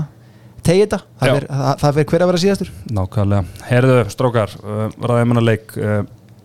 tegi 0.66 0.84
þetta 0.84 1.00
það 1.20 1.32
fer, 1.34 1.46
það, 1.49 1.72
það 1.82 1.96
fer 1.99 2.08
hver 2.10 2.25
að 2.25 2.31
vera 2.31 2.43
síðastur 2.43 2.70
Nákvæmlega. 2.99 3.64
Herðu, 3.69 3.96
strákar, 4.12 4.55
uh, 4.62 4.84
ræðum 5.10 5.34
hana 5.34 5.44
leik. 5.44 5.75
Uh, 5.78 6.02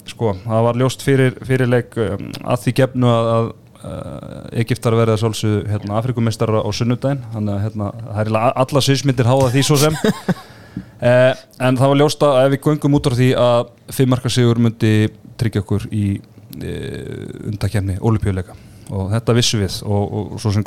sko, 0.10 0.34
það 0.44 0.66
var 0.68 0.80
ljóst 0.82 1.06
fyrir, 1.06 1.38
fyrir 1.48 1.70
leik 1.72 1.98
um, 2.02 2.32
að 2.44 2.66
því 2.66 2.74
gefnu 2.80 3.12
að, 3.12 3.30
að 3.34 3.52
uh, 3.84 4.42
Egiptar 4.64 4.98
verða 5.00 5.20
svolsug 5.22 5.70
hérna, 5.70 5.98
Afrikumistara 6.00 6.64
á 6.64 6.70
sunnudaginn. 6.76 7.24
Þannig 7.36 7.56
að 7.56 7.64
hérna, 7.68 7.92
það 8.02 8.12
er 8.12 8.28
eiginlega 8.28 8.52
alla 8.66 8.84
sýsmyndir 8.88 9.32
háða 9.32 9.54
því 9.56 9.66
svo 9.70 9.80
sem. 9.86 9.98
uh, 10.34 11.32
en 11.70 11.80
það 11.80 11.94
var 11.94 12.02
ljóst 12.04 12.28
að 12.28 12.42
ef 12.44 12.54
við 12.56 12.64
göngum 12.68 13.00
út 13.00 13.10
á 13.10 13.12
því 13.14 13.32
að 13.46 13.74
fimmarka 14.00 14.34
sigur 14.34 14.62
myndi 14.64 14.94
tryggja 15.40 15.64
okkur 15.64 15.88
í 15.92 16.06
uh, 16.20 17.50
undakefni 17.50 17.98
olimpíuleika 18.02 18.58
og 18.94 19.14
þetta 19.14 19.36
vissu 19.38 19.60
við 19.62 19.78
og, 19.88 20.02
og 20.04 20.42
svo 20.42 20.52
sem 20.52 20.66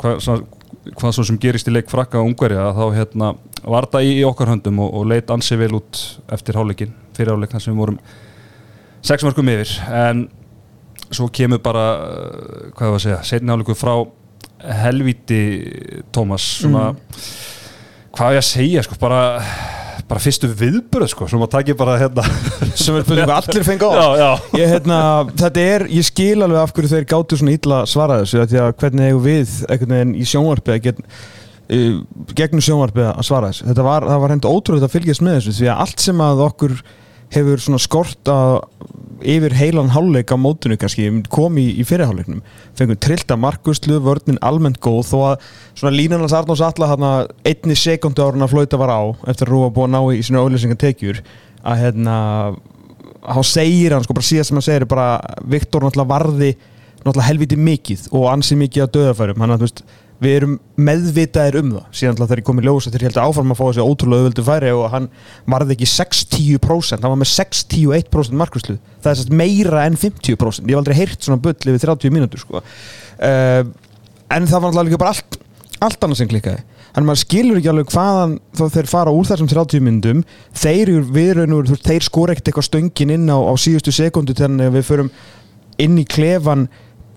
hvað, 0.93 1.13
svo 1.15 1.25
sem 1.27 1.39
gerist 1.41 1.69
í 1.69 1.73
leik 1.73 1.91
frakka 1.91 2.21
og 2.21 2.31
ungverja 2.31 2.71
þá 2.75 2.83
hérna 2.95 3.33
var 3.63 3.89
það 3.91 4.07
í, 4.07 4.15
í 4.21 4.25
okkar 4.27 4.53
höndum 4.53 4.81
og, 4.83 4.93
og 4.99 5.07
leit 5.11 5.31
ansi 5.33 5.57
vel 5.59 5.73
út 5.79 6.01
eftir 6.33 6.59
háleikin 6.59 6.93
fyrir 7.17 7.35
háleik 7.35 7.53
þar 7.55 7.63
sem 7.63 7.73
við 7.73 7.83
vorum 7.83 7.99
sex 9.07 9.25
mörgum 9.25 9.51
yfir. 9.53 9.73
En 9.87 10.27
svo 11.07 11.29
kemur 11.33 11.61
bara 11.63 11.85
uh, 11.95 12.71
hvað 12.77 12.93
var 12.93 12.99
að 12.99 13.05
segja, 13.05 13.19
setni 13.27 13.53
háleiku 13.53 13.77
frá 13.77 13.95
helvíti 14.57 15.41
Tómas 16.11 16.45
svona 16.63 16.89
hvað 18.17 18.33
er 18.33 18.41
að 18.41 18.47
segja 18.47 18.83
sko 18.85 18.97
bara 18.99 19.21
bara 20.07 20.23
fyrstu 20.23 20.49
viðbröð 20.55 21.09
sko 21.11 21.27
sem 21.27 21.41
að 21.43 21.51
taki 21.57 21.75
bara 21.77 21.97
hérna. 21.99 22.23
Sem 22.77 22.95
er 22.95 23.03
spurning 23.03 23.27
hvað 23.27 23.49
allir 23.49 23.65
fengi 23.67 23.87
á. 23.89 24.39
Ég, 24.55 24.69
hérna, 24.71 24.99
þetta 25.33 25.65
er, 25.73 25.87
ég 25.91 26.05
skil 26.07 26.37
alveg 26.45 26.61
af 26.61 26.75
hverju 26.75 26.91
þeir 26.93 27.07
gáttu 27.11 27.39
svona 27.39 27.55
illa 27.57 27.81
svara 27.89 28.21
þessu 28.21 28.45
hvernig 28.79 29.09
eigum 29.09 29.25
við 29.25 29.57
einhvern 29.67 29.95
veginn 29.97 30.13
í 30.15 30.27
sjónvarpi 30.29 30.75
að 30.75 30.83
get, 30.85 31.01
uh, 31.73 31.97
gegnum 32.37 32.63
sjónvarpi 32.63 33.03
að 33.09 33.25
svara 33.27 33.51
þessu? 33.51 33.67
Þetta 33.71 33.87
var, 33.89 34.07
var 34.23 34.35
hendur 34.35 34.55
ótrúlega 34.55 34.87
að 34.87 34.95
fylgjast 34.95 35.25
með 35.25 35.39
þessu 35.41 35.57
því 35.59 35.69
að 35.73 35.83
allt 35.87 36.05
sem 36.05 36.23
að 36.27 36.45
okkur 36.47 36.77
hefur 37.35 37.65
svona 37.65 37.81
skort 37.83 38.31
að 38.31 38.53
yfir 39.21 39.55
heilan 39.57 39.91
hálfleik 39.93 40.31
á 40.33 40.37
mótinu 40.37 40.77
kannski 40.79 41.07
kom 41.33 41.57
í, 41.57 41.65
í 41.81 41.85
fyrirhálfleiknum 41.87 42.43
fengum 42.77 42.99
trillta 43.01 43.37
markuslu, 43.39 43.99
vörnin 44.03 44.39
almennt 44.45 44.79
góð 44.83 45.03
þó 45.09 45.17
að 45.31 45.45
svona 45.73 45.95
línanans 45.95 46.35
Arnóns 46.37 46.63
Alla 46.65 46.91
hana, 46.91 47.11
einni 47.47 47.77
sekundu 47.77 48.25
árun 48.25 48.45
að 48.45 48.53
flauta 48.53 48.79
var 48.81 48.93
á 48.93 49.01
eftir 49.29 49.47
að 49.47 49.53
Rúa 49.53 49.73
búið 49.73 49.89
að 49.89 49.93
ná 49.95 50.01
í 50.13 50.23
sína 50.27 50.43
auðlýsingatekjur 50.43 51.21
að 51.67 51.83
hérna 51.83 52.17
þá 53.27 53.43
segir 53.49 53.95
hann 53.95 54.05
sko 54.05 54.15
bara 54.17 54.29
síðast 54.29 54.51
sem 54.51 54.59
hann 54.59 54.67
segir 54.67 54.87
bara 54.89 55.07
Viktor 55.43 55.83
náttúrulega 55.83 56.13
varði 56.13 56.51
náttúrulega 57.01 57.29
helviti 57.29 57.59
mikið 57.59 58.09
og 58.15 58.27
ansi 58.31 58.57
mikið 58.59 58.85
að 58.85 58.93
döðafærum 58.97 59.43
hann 59.43 59.55
að 59.55 59.63
þú 59.63 59.69
veist 59.69 59.83
við 60.23 60.35
erum 60.39 60.53
meðvitaðir 60.81 61.59
um 61.61 61.73
það. 61.75 61.87
Síðan 61.99 62.19
þegar 62.21 62.41
ég 62.41 62.45
kom 62.47 62.61
í 62.61 62.65
ljós 62.65 62.87
þegar 62.87 63.03
ég 63.03 63.11
held 63.11 63.19
að 63.21 63.31
áfram 63.31 63.53
að 63.53 63.59
fá 63.59 63.63
þessi 63.67 63.85
ótrúlega 63.85 64.23
auðvöldu 64.23 64.45
færi 64.47 64.71
og 64.73 64.87
hann 64.93 65.09
varði 65.53 65.75
ekki 65.77 65.89
6-10% 65.93 67.03
hann 67.05 67.13
var 67.13 67.19
með 67.21 67.31
6-10-1% 67.33 68.39
markvæslu 68.41 68.77
það 69.03 69.11
er 69.11 69.19
sérst 69.19 69.35
meira 69.43 69.83
en 69.85 69.99
50% 69.99 70.65
ég 70.65 70.73
hef 70.73 70.81
aldrei 70.81 70.97
heyrt 70.97 71.27
svona 71.27 71.41
bull 71.43 71.53
yfir 71.53 71.83
30 71.85 72.15
mínútur 72.15 72.41
sko. 72.41 72.63
uh, 72.63 73.61
en 74.33 74.49
það 74.49 74.63
var 74.63 74.71
alltaf 74.71 74.89
líka 74.89 75.01
bara 75.01 75.13
allt, 75.13 75.39
allt 75.85 76.03
annað 76.03 76.21
sem 76.21 76.31
klikkaði. 76.31 76.65
Að 76.97 77.05
maður 77.05 77.21
skilur 77.21 77.59
ekki 77.59 77.69
alveg 77.71 77.91
hvaðan 77.93 78.37
þá 78.57 78.63
þeir 78.73 78.89
fara 78.89 79.13
úr 79.13 79.27
þessum 79.29 79.49
30 79.51 79.83
myndum 79.85 80.23
þeir, 80.57 80.93
þeir 81.85 82.05
skora 82.07 82.33
ekkert 82.33 82.49
eitthvað 82.49 82.69
stöngin 82.71 83.13
inn 83.13 83.29
á, 83.29 83.37
á 83.37 83.53
síðustu 83.61 83.93
sekundu 83.93 84.33
þannig 84.37 84.71
að 84.71 84.79
við 84.79 84.87
förum 84.87 85.11
inn 85.77 85.99
í 86.01 86.05
klefan 86.09 86.65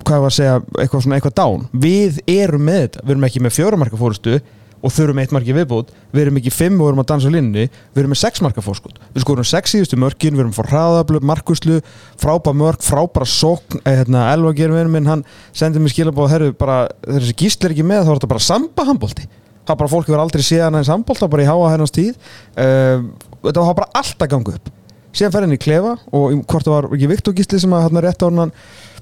hvað 0.06 0.24
var 0.24 0.32
að 0.32 0.38
segja, 0.38 0.56
eitthvað 0.78 1.04
svona 1.04 1.18
eitthvað 1.18 1.36
dán 1.40 1.68
við 1.84 2.22
erum 2.30 2.64
með 2.68 2.80
þetta, 2.84 3.04
við 3.04 3.14
erum 3.14 3.28
ekki 3.28 3.44
með 3.44 3.56
fjóramarka 3.58 4.00
fórustu 4.00 4.40
og 4.80 4.94
þurfum 4.96 5.18
eitt 5.20 5.32
marki 5.36 5.54
viðbútt 5.56 5.90
við 6.14 6.22
erum 6.22 6.38
ekki 6.40 6.52
fimm 6.54 6.78
og 6.78 6.86
við 6.86 6.92
erum 6.92 7.02
að 7.02 7.08
dansa 7.10 7.28
á 7.28 7.32
linni 7.34 7.64
við 7.68 8.00
erum 8.00 8.14
með 8.14 8.20
sex 8.22 8.40
marka 8.44 8.64
fórskot, 8.64 8.96
við 9.12 9.24
skorum 9.26 9.48
sex 9.48 9.74
síðustu 9.74 9.98
mörkin, 10.00 10.32
við 10.38 10.46
erum 10.46 10.54
fór 10.56 10.70
hraðablu, 10.72 11.20
markuslu 11.20 11.82
frábæra 12.20 12.56
mörk, 12.56 12.80
frábæra 12.80 13.28
sókn. 13.28 13.82
Eh, 13.84 14.00
hérna, 14.00 14.30
Elva 14.32 14.54
gerum 14.56 14.78
við 14.78 14.88
minn, 14.94 15.10
hann 15.10 15.26
sendið 15.52 15.84
mér 15.84 15.92
skilabóð, 15.92 16.32
herru, 16.32 16.54
bara, 16.56 16.78
þessi 17.04 17.36
gísl 17.44 17.68
er 17.68 17.76
ekki 17.76 17.84
með 17.84 18.06
þá 18.06 18.14
er 18.14 18.22
þetta 18.22 18.32
bara 18.32 18.46
samba 18.46 18.88
handbólti 18.88 19.28
það 19.70 19.76
er 19.76 19.80
bara 19.84 19.92
fólk 19.92 20.08
hefur 20.08 20.22
aldrei 20.24 20.44
séð 20.44 20.66
hann 20.66 20.78
eins 20.80 20.90
handbólta 20.90 21.28
bara 21.30 21.44
í 21.44 21.48
háa 21.48 21.72
hennast 21.74 21.96
tíð. 21.96 22.18
Uh, 22.58 23.06
þetta 23.44 23.66
var 23.66 23.78
bara 23.78 23.90
alltaf 24.00 24.30
gangu 24.30 24.54
upp. 24.56 24.70
Síðan 25.14 25.34
fer 25.34 25.46
hann 25.46 25.56
í 25.56 25.60
klefa 25.60 25.96
og 26.14 26.40
hvort 26.46 26.66
það 26.66 26.76
var 26.76 26.88
ekki 26.94 27.10
Viktor 27.10 27.36
Gísli 27.36 27.60
sem 27.62 27.74
að 27.74 27.86
hann 27.88 28.02
rétt 28.04 28.22
á 28.22 28.26
hann 28.30 28.52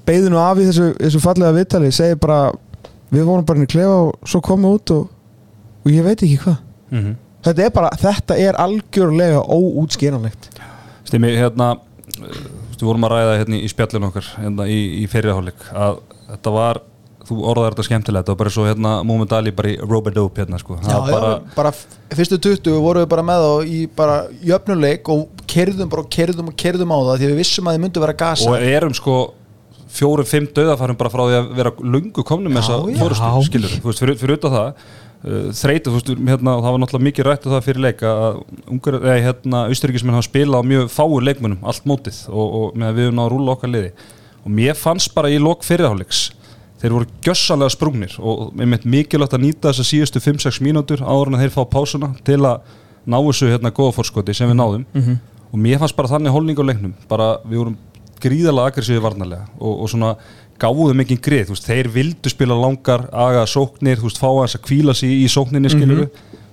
beigðinu 0.09 0.41
af 0.41 0.59
í 0.59 0.67
þessu, 0.71 0.89
þessu 0.97 1.23
fallega 1.23 1.55
viðtali 1.55 1.93
segir 1.95 2.19
bara, 2.21 2.41
við 3.13 3.29
vorum 3.29 3.47
bara 3.47 3.61
inn 3.61 3.69
í 3.69 3.71
klefa 3.71 3.97
og 4.09 4.29
svo 4.29 4.41
komum 4.45 4.69
við 4.71 4.77
út 4.79 4.95
og, 4.97 5.09
og 5.85 5.91
ég 5.93 6.05
veit 6.09 6.17
ekki 6.19 6.43
hvað. 6.43 6.61
Mm 6.89 7.17
þetta 7.45 7.65
er 7.65 7.73
bara, 7.75 7.93
þetta 7.99 8.37
er 8.39 8.59
algjörlega 8.59 9.41
óútskýranlegt. 9.45 10.51
Stimmi, 11.07 11.31
hérna 11.37 11.73
við 12.19 12.85
vorum 12.85 13.07
að 13.07 13.15
ræða 13.15 13.39
hérna 13.41 13.59
í 13.59 13.71
spjallinu 13.71 14.09
okkar 14.09 14.29
hérna 14.39 14.67
í, 14.71 14.79
í 15.03 15.09
fyrirháleik 15.11 15.65
að 15.75 15.99
þetta 16.29 16.53
var, 16.55 16.79
þú 17.27 17.37
orðaði 17.51 17.71
þetta 17.73 17.85
skemmtilega 17.87 18.23
þetta 18.23 18.33
var 18.33 18.39
bara 18.41 18.53
svo 18.55 18.65
hérna 18.67 18.93
Moment 19.07 19.33
Ali 19.35 19.53
bara 19.55 19.71
í 19.71 19.77
Robodope 19.81 20.43
hérna 20.43 20.59
sko. 20.61 20.77
Já, 20.79 20.87
Það 20.89 21.11
bara, 21.13 21.31
já, 21.33 21.55
bara 21.57 21.73
fyrstu 22.19 22.39
20 22.47 22.79
vorum 22.83 23.05
við 23.05 23.11
bara 23.13 23.25
með 23.29 23.45
þá 23.45 23.73
í 23.75 23.81
bara 23.99 24.15
jöfnuleik 24.51 25.11
og 25.13 25.43
kerðum 25.49 25.91
bara 25.91 26.05
og 26.05 26.11
kerðum 26.15 26.51
og 26.51 26.57
kerðum 26.63 26.95
á 26.95 26.99
það 26.99 27.21
því 27.21 27.31
við 27.31 27.41
vissum 27.43 27.69
að 27.69 27.77
þið 27.77 27.85
myndu 27.85 28.05
vera 28.05 28.17
gasa. 28.23 28.49
Og 28.49 28.69
erum 28.71 28.95
sko 28.97 29.19
fjórum, 29.93 30.27
fimm 30.29 30.47
döðafærum 30.55 30.97
bara 30.99 31.11
frá 31.13 31.23
því 31.25 31.37
að 31.39 31.51
vera 31.57 31.73
lungu 31.81 32.25
komnum 32.25 32.53
með 32.53 32.67
þessa 32.67 32.99
fórustu, 33.01 33.29
skilur 33.47 33.75
þú 33.75 33.89
veist, 33.89 34.03
fyrir, 34.03 34.33
utan 34.37 34.55
það 34.55 34.67
uh, 34.69 35.51
þreytu, 35.59 35.91
þú 35.91 35.95
veist, 35.97 36.11
hérna, 36.29 36.55
það 36.59 36.75
var 36.75 36.81
náttúrulega 36.83 37.07
mikið 37.07 37.29
rætt 37.29 37.47
og 37.47 37.55
það 37.55 37.67
fyrir 37.67 37.85
leik 37.87 38.03
að 38.09 38.41
ungar, 38.75 38.99
eða 38.99 39.19
hérna, 39.27 39.63
austuríkismenn 39.71 40.17
hafa 40.17 40.27
spilað 40.29 40.65
á 40.65 40.69
mjög 40.71 40.91
fáur 40.93 41.25
leikmunum 41.25 41.69
allt 41.71 41.87
mótið 41.89 42.19
og, 42.29 42.57
og 42.61 42.77
með 42.79 42.91
að 42.91 42.99
við 42.99 43.09
erum 43.09 43.23
að 43.23 43.31
rúla 43.33 43.55
okkar 43.55 43.73
liði. 43.73 43.93
Og 44.39 44.53
mér 44.59 44.77
fannst 44.79 45.15
bara 45.15 45.31
í 45.33 45.39
lok 45.41 45.65
fyrirháleiks 45.67 46.29
þeir 46.79 46.95
voru 46.95 47.09
gjössalega 47.25 47.73
sprungnir 47.73 48.13
og 48.23 48.53
mér 48.55 48.69
meint 48.71 48.85
mikilvægt 48.87 49.35
að 49.35 49.43
nýta 49.43 49.73
þessa 49.73 49.87
síðustu 49.87 50.21
5-6 50.23 50.61
mínútur 50.63 51.03
áður 51.03 51.33
en 51.33 51.35
að 51.35 51.43
þeir 51.43 51.55
fá 51.57 51.63
pásuna 51.73 52.13
til 52.23 52.39
að 52.47 52.61
ná 53.09 53.17
þessu 53.17 53.49
hérna 53.51 53.73
góða 53.75 53.97
fórskoti 53.97 54.35
sem 54.37 54.47
við 54.47 54.59
náðum. 54.61 54.85
Og 55.49 55.57
mér 55.59 55.81
fannst 55.81 55.97
bara 55.97 56.11
þannig 56.11 56.31
holning 56.31 56.59
á 56.61 56.63
leiknum 56.69 56.93
bara 57.09 57.27
við 57.43 57.57
vorum 57.57 57.77
gríðalega 58.23 58.73
aggressífi 58.73 59.03
varnarlega 59.03 59.47
og, 59.59 59.73
og 59.83 59.91
svona 59.91 60.13
gáðum 60.59 60.99
mikið 60.99 61.21
grið, 61.23 61.45
þú 61.47 61.55
veist, 61.55 61.69
þeir 61.69 61.89
vildu 61.93 62.31
spila 62.31 62.57
langar 62.59 63.05
aga 63.15 63.45
sóknir, 63.47 63.99
þú 63.99 64.09
veist, 64.09 64.19
fá 64.19 64.27
hans 64.27 64.57
að 64.57 64.65
kvíla 64.67 64.95
sig 64.97 65.13
í 65.23 65.27
sókninni, 65.31 65.71
skiluru 65.71 66.09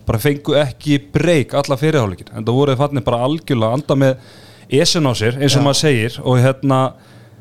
bara 0.06 0.23
fengu 0.23 0.54
ekki 0.61 1.00
breyk 1.12 1.54
alla 1.58 1.78
fyrirháleikin 1.80 2.30
en 2.30 2.44
það 2.46 2.58
voru 2.58 2.75
þeir 2.75 2.82
fannir 2.85 3.06
bara 3.06 3.23
algjörlega 3.26 3.73
að 3.73 3.78
anda 3.80 3.96
með 4.02 4.76
esen 4.80 5.08
á 5.11 5.12
sér, 5.18 5.38
eins 5.40 5.56
og 5.56 5.62
Já. 5.62 5.64
maður 5.66 5.80
segir 5.80 6.18
og 6.23 6.38
hérna, 6.42 6.78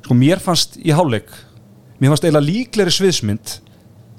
sko 0.05 0.17
mér 0.17 0.41
fannst 0.41 0.79
í 0.81 0.93
háleik, 0.95 1.29
mér 1.99 2.13
fannst 2.13 2.25
eiginlega 2.25 2.47
líklegri 2.49 2.95
sviðsmynd 2.95 3.53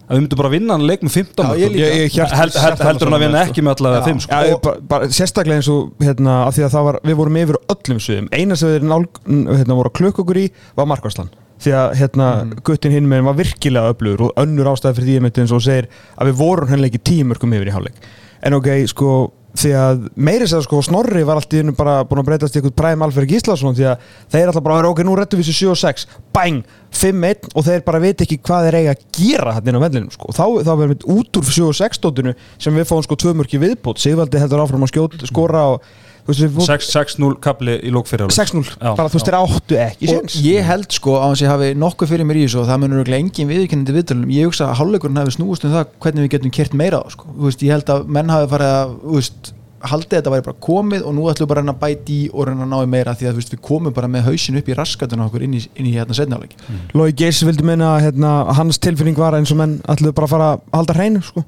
að 0.06 0.16
við 0.16 0.20
myndum 0.22 0.38
bara 0.40 0.50
vinna 0.52 0.76
hann 0.76 0.86
leik 0.86 1.00
með 1.02 1.14
15 1.16 1.46
Já, 1.46 1.54
ég. 1.60 1.76
Ég- 1.76 1.94
ég 1.96 2.12
Held- 2.14 2.58
held- 2.60 2.82
heldur 2.86 3.08
hann 3.10 3.16
að 3.18 3.24
vinna 3.26 3.40
ekki 3.46 3.62
með 3.66 3.72
allavega 3.76 4.00
Já. 4.00 4.06
5 4.06 4.20
sko. 4.26 4.32
Já, 4.46 4.58
bara, 4.62 4.80
bara, 4.92 5.08
sérstaklega 5.08 5.56
eins 5.60 5.68
og 5.72 5.92
hérna, 6.00 6.36
af 6.46 6.54
því 6.56 6.62
að 6.66 6.74
það 6.76 6.84
var, 6.88 6.98
við 7.10 7.16
vorum 7.20 7.36
yfir 7.42 7.58
öllum 7.74 7.98
sviðum 8.06 8.28
eina 8.32 8.56
sem 8.56 8.68
þeir 8.74 8.86
nál, 8.86 9.04
hérna, 9.26 9.74
voru 9.80 9.90
að 9.90 9.96
klukka 9.98 10.22
okkur 10.22 10.40
í 10.44 10.46
var 10.76 10.86
markvarslan 10.86 11.30
því 11.56 11.72
að 11.72 11.94
hérna, 11.96 12.26
guttin 12.62 12.92
hinn 12.92 13.08
með 13.08 13.24
var 13.30 13.34
virkilega 13.40 13.92
öflugur 13.94 14.26
og 14.28 14.32
önnur 14.36 14.68
ástæði 14.74 14.98
fyrir 15.00 15.08
því 15.08 15.88
að 16.20 16.26
við 16.30 16.36
vorum 16.36 16.68
henni 16.68 16.90
ekki 16.90 17.02
tímörkum 17.10 17.54
yfir 17.56 17.70
í 17.70 17.74
hálfleik 17.74 17.94
en 18.42 18.54
ok, 18.60 18.68
sko 18.86 19.32
því 19.56 19.72
að 19.80 20.06
meiri 20.28 20.46
sér 20.48 20.64
sko 20.64 20.80
Snorri 20.84 21.22
var 21.26 21.40
alltaf 21.40 21.60
innu 21.60 21.74
bara 21.76 21.98
búin 22.08 22.22
að 22.22 22.28
breytast 22.30 22.56
í 22.56 22.60
eitthvað 22.60 22.76
præm 22.80 23.04
Alfred 23.06 23.30
Gíslason 23.30 23.76
því 23.76 23.86
að 23.90 24.08
þeir 24.34 24.50
alltaf 24.50 24.64
bara, 24.66 24.90
ok, 24.90 25.02
nú 25.06 25.16
rettum 25.18 25.40
við 25.40 25.50
þessu 25.50 25.66
7 25.66 25.72
og 25.72 25.80
6 25.82 26.06
bang, 26.36 26.62
5-1 26.96 27.50
og 27.52 27.66
þeir 27.66 27.84
bara 27.86 28.02
veit 28.02 28.24
ekki 28.24 28.40
hvað 28.46 28.68
þeir 28.68 28.78
eiga 28.80 28.96
að 28.96 29.06
gera 29.18 29.54
hann 29.56 29.70
inn 29.70 29.78
á 29.80 29.84
vellinum 29.86 30.10
sko. 30.14 30.32
þá, 30.36 30.44
þá 30.66 30.72
verðum 30.72 30.94
við 30.94 31.06
út 31.16 31.40
úr 31.40 31.52
7 31.52 31.68
og 31.68 31.78
6 31.80 32.00
stóttinu 32.00 32.36
sem 32.58 32.76
við 32.76 32.90
fáum 32.90 33.06
sko 33.06 33.20
tvö 33.22 33.36
mörki 33.40 33.62
viðbútt 33.62 34.02
Sigvaldi 34.02 34.42
heldur 34.42 34.64
áfram 34.64 34.84
að 34.86 34.92
skjóta, 34.92 35.30
skora 35.30 35.64
og 35.74 35.88
þú 36.26 36.32
veist, 36.32 36.42
við 36.42 36.56
fórum 36.56 36.68
6 36.68 36.90
6-0 36.96 37.30
kapli 37.46 37.76
í 37.86 37.92
lók 37.94 38.10
fyrirháleik 38.10 38.36
6-0, 38.36 38.72
Já. 38.76 38.90
bara 38.98 39.10
þú 39.12 39.18
veist 39.20 39.30
þeir 39.30 39.38
áttu 39.38 39.78
ekki 39.86 40.10
og 40.16 40.38
ég 40.42 40.66
held 40.66 40.96
sko 40.98 41.18
að 41.22 41.36
ég 41.44 41.52
hafi 41.52 41.68
nokkuð 41.78 42.12
fyrir 42.12 42.26
mér 42.28 42.40
í 42.40 42.46
þessu 42.46 42.62
og 42.62 42.70
það 42.70 42.82
munur 42.82 43.02
örugglega 43.02 43.24
engin 43.24 43.52
viðkennandi 43.52 43.96
viðtölum. 43.96 44.32
Ég 44.34 44.50
hugsa 44.50 44.70
að 44.70 44.80
hálfleikurinn 44.80 45.22
hafi 45.22 45.36
snúist 45.36 45.66
um 45.66 45.76
það 45.76 45.92
hvernig 46.02 46.26
við 46.26 46.32
getum 46.34 46.56
kert 46.58 46.74
meira 46.74 46.98
á 46.98 47.04
það, 47.06 47.14
sko. 47.14 47.36
Veist, 47.46 47.62
ég 47.62 47.76
held 47.76 47.94
að 47.94 48.10
menn 48.18 48.34
hafi 48.34 48.50
farið 48.56 48.74
að 48.74 48.96
veist, 49.14 49.52
haldið 49.86 50.16
að 50.16 50.20
þetta 50.20 50.32
væri 50.32 50.44
bara 50.46 50.58
komið 50.66 51.02
og 51.06 51.14
nú 51.14 51.26
ætlum 51.30 51.46
við 51.46 51.50
bara 51.52 51.64
að 51.70 51.80
bæti 51.82 52.14
í 52.16 52.28
og 52.32 52.46
reyna 52.48 52.64
að 52.64 52.70
ná 52.72 52.76
í 52.80 52.90
meira 52.90 53.14
því 53.18 53.28
að 53.30 53.40
veist, 53.40 53.52
við 53.54 53.60
komum 53.66 53.94
bara 53.94 54.08
með 54.10 54.30
hausin 54.30 54.58
upp 54.60 54.70
í 54.72 54.76
raskatuna 54.76 55.26
okkur 55.28 55.44
inn 55.46 55.56
í, 55.58 55.60
inn 55.76 55.90
í 55.90 55.92
hérna 55.94 56.16
setnáleik 56.16 56.56
Lói 56.96 57.12
Geirs 57.16 57.42
vildi 57.46 57.66
meina 57.66 57.92
að 57.96 58.06
hérna, 58.08 58.32
hans 58.56 58.80
tilfinning 58.82 59.18
var 59.20 59.36
eins 59.38 59.52
og 59.54 59.60
menn 59.60 59.76
ætluðu 59.84 60.16
bara 60.16 60.28
að 60.30 60.32
fara 60.32 60.48
að 60.54 60.64
halda 60.78 60.96
hreinu 60.96 61.22
sko. 61.28 61.44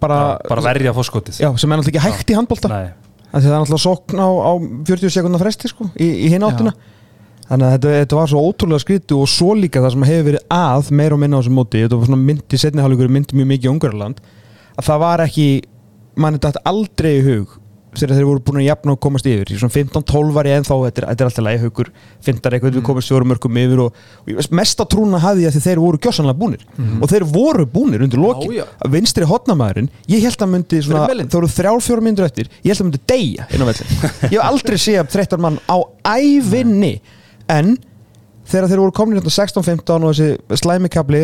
Bara, 0.00 0.20
bara 0.46 0.64
verja 0.70 0.94
fórskotið 0.96 1.40
sem 1.42 1.48
er 1.50 1.82
náttúrulega 1.82 1.98
ekki 1.98 2.06
hægt 2.06 2.32
í 2.32 2.38
handbólta 2.38 2.70
það 3.44 3.52
er 3.52 3.62
náttúrulega 3.62 3.84
sókn 3.84 4.22
á, 4.22 4.28
á 4.28 4.52
40 4.90 5.14
sekundar 5.16 5.42
fresti 5.42 5.70
sko, 5.72 5.88
í, 5.94 6.08
í 6.26 6.30
hinn 6.32 6.46
áttina. 6.46 6.72
Þannig 7.46 7.66
að 7.66 7.74
þetta, 7.76 7.90
þetta 8.00 8.16
var 8.18 8.30
svo 8.32 8.40
ótrúlega 8.42 8.82
skrítu 8.82 9.20
og 9.22 9.28
svo 9.30 9.52
líka 9.54 9.82
það 9.84 9.92
sem 9.94 10.06
hefur 10.08 10.26
verið 10.30 10.56
að 10.56 10.88
meira 10.98 11.14
og 11.14 11.20
minna 11.22 11.38
á 11.38 11.40
þessum 11.40 11.58
móti, 11.60 11.82
þetta 11.84 12.00
var 12.00 12.08
svona 12.08 12.24
myndi 12.24 12.58
setniháleikur 12.58 13.12
myndi 13.14 13.38
mjög 13.38 13.50
mikið 13.52 13.68
í 13.68 13.70
Ungarland 13.70 14.22
að 14.76 14.88
það 14.88 15.02
var 15.04 15.22
ekki, 15.26 15.46
mann 16.18 16.40
þetta 16.40 16.64
aldrei 16.66 17.12
í 17.12 17.22
hug 17.28 17.54
þegar 18.00 18.18
þeir 18.18 18.26
voru 18.28 18.42
búin 18.46 18.60
að 18.60 18.66
jafna 18.66 18.94
og 18.94 19.00
komast 19.02 19.28
yfir. 19.30 19.50
Í 19.50 19.58
svona 19.60 19.74
15-12 19.74 20.34
var 20.36 20.48
ég 20.48 20.60
ennþá 20.60 20.76
þetta 20.82 21.02
er, 21.02 21.06
þetta 21.10 21.24
er 21.24 21.30
alltaf 21.30 21.46
lægi 21.46 21.62
haugur, 21.64 21.90
findar 22.26 22.56
eitthvað 22.56 22.78
við 22.78 22.84
komast 22.86 23.12
fjórum 23.12 23.30
mörgum 23.32 23.58
yfir 23.62 23.82
og, 23.86 24.00
og 24.34 24.52
mesta 24.60 24.86
trúna 24.92 25.20
hafði 25.22 25.46
ég 25.46 25.56
að 25.56 25.66
þeir 25.66 25.82
voru 25.82 26.00
gjössanlega 26.02 26.40
búnir. 26.42 26.66
Og 27.00 27.10
þeir 27.12 27.26
voru 27.32 27.66
búnir 27.72 28.04
undir 28.06 28.22
já. 28.54 28.64
að 28.84 28.94
vinstri 28.96 29.28
hotnamæðurinn, 29.28 29.90
ég 30.12 30.24
held 30.26 30.46
að 30.46 30.52
myndi 30.54 30.82
svona, 30.84 31.06
þá 31.26 31.38
eru 31.40 31.52
þrjár 31.56 31.84
fjóra 31.86 32.06
myndur 32.06 32.28
eftir 32.28 32.50
ég 32.62 32.72
held 32.72 32.82
að 32.82 32.88
myndi 32.90 33.02
deyja 33.10 33.46
ég 34.32 34.38
hef 34.38 34.44
aldrei 34.44 34.78
séð 34.80 35.10
13 35.12 35.42
mann 35.42 35.60
á 35.70 35.76
ævinni. 36.16 36.96
En 37.52 37.76
þegar 38.46 38.70
þeir 38.70 38.82
voru 38.82 38.94
komin 38.94 39.18
hérna 39.18 39.32
16-15 39.32 40.06
og 40.06 40.14
þessi 40.14 40.60
slæmikabli 40.62 41.22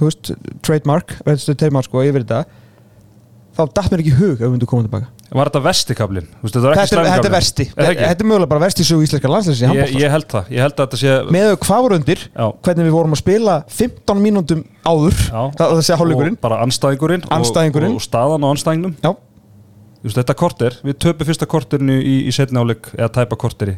veist, 0.00 0.32
trademark 0.66 1.14
trademark 1.26 1.86
sko, 1.86 2.02
þá 3.56 3.64
datt 3.74 3.90
mér 3.90 4.02
ekki 4.04 4.12
í 4.12 4.18
hug 4.18 4.36
að 4.38 4.46
við 4.46 4.54
myndum 4.54 4.70
koma 4.70 4.86
tilbaka 4.86 5.10
Var 5.30 5.46
þetta 5.50 5.60
vestikablin? 5.62 6.26
Þetta 6.42 6.60
er 6.60 6.72
ekki 6.74 6.90
þetta, 6.90 7.28
er- 7.30 7.84
er 7.84 8.00
Er 8.00 8.16
er 8.16 8.26
mögulega 8.26 8.50
bara 8.50 8.62
versti 8.64 8.82
sögu 8.86 9.04
íslenska 9.06 9.30
landslæs 9.30 9.60
Ég, 9.62 9.92
ég 10.00 10.10
held 10.10 10.26
það, 10.32 10.50
ég 10.50 10.64
held 10.64 10.74
að 10.74 10.82
þetta 10.88 10.98
sé 10.98 11.16
með 11.30 11.46
þau 11.50 11.58
hvað 11.66 11.82
voru 11.86 11.98
undir 12.00 12.24
Já. 12.26 12.46
hvernig 12.66 12.88
við 12.88 12.94
vorum 12.96 13.14
að 13.14 13.20
spila 13.22 13.54
15 13.70 14.22
mínúndum 14.24 14.64
áður 14.82 15.16
Já. 15.30 15.42
það, 15.54 15.66
það 15.76 15.82
sé 15.86 15.98
hálfleikurinn. 16.00 16.34
og 16.34 16.44
bara 16.44 16.60
anstæðingurinn. 16.64 17.26
Og, 17.30 18.00
og 18.00 18.06
staðan 18.08 18.42
á 18.42 18.48
anstæðingnum 18.50 18.96
já, 18.98 19.12
Þú 20.00 20.08
veist, 20.08 20.16
Þetta 20.16 20.34
korter, 20.40 20.76
við 20.82 20.94
töpum 21.04 21.28
fyrsta 21.28 21.46
korterinu 21.46 21.98
í, 22.00 22.14
í 22.26 22.32
setni 22.32 22.56
áleik 22.56 22.88
eða 22.96 23.10
tæpa 23.20 23.36
korteri. 23.36 23.74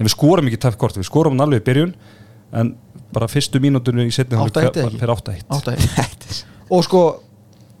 En 0.00 0.06
við 0.08 0.14
skorum 0.14 0.46
ekki 0.48 0.56
tæpa 0.56 0.78
korter, 0.80 1.02
við 1.04 1.10
skorum 1.10 1.36
hann 1.36 1.44
alveg 1.44 1.60
í 1.60 1.66
byrjun 1.68 1.92
en 2.56 2.74
bara 3.12 3.28
fyrstu 3.30 3.60
mínútinu 3.62 4.06
í 4.08 4.14
setni 4.14 4.38
áleik 4.40 4.56
8-1 4.56 4.70
eða 4.72 4.86
ekki? 4.88 5.00
fyrir 5.02 5.12
8-1 5.14 5.44
áttæði 5.54 6.38
og 6.70 6.84
sko 6.86 7.02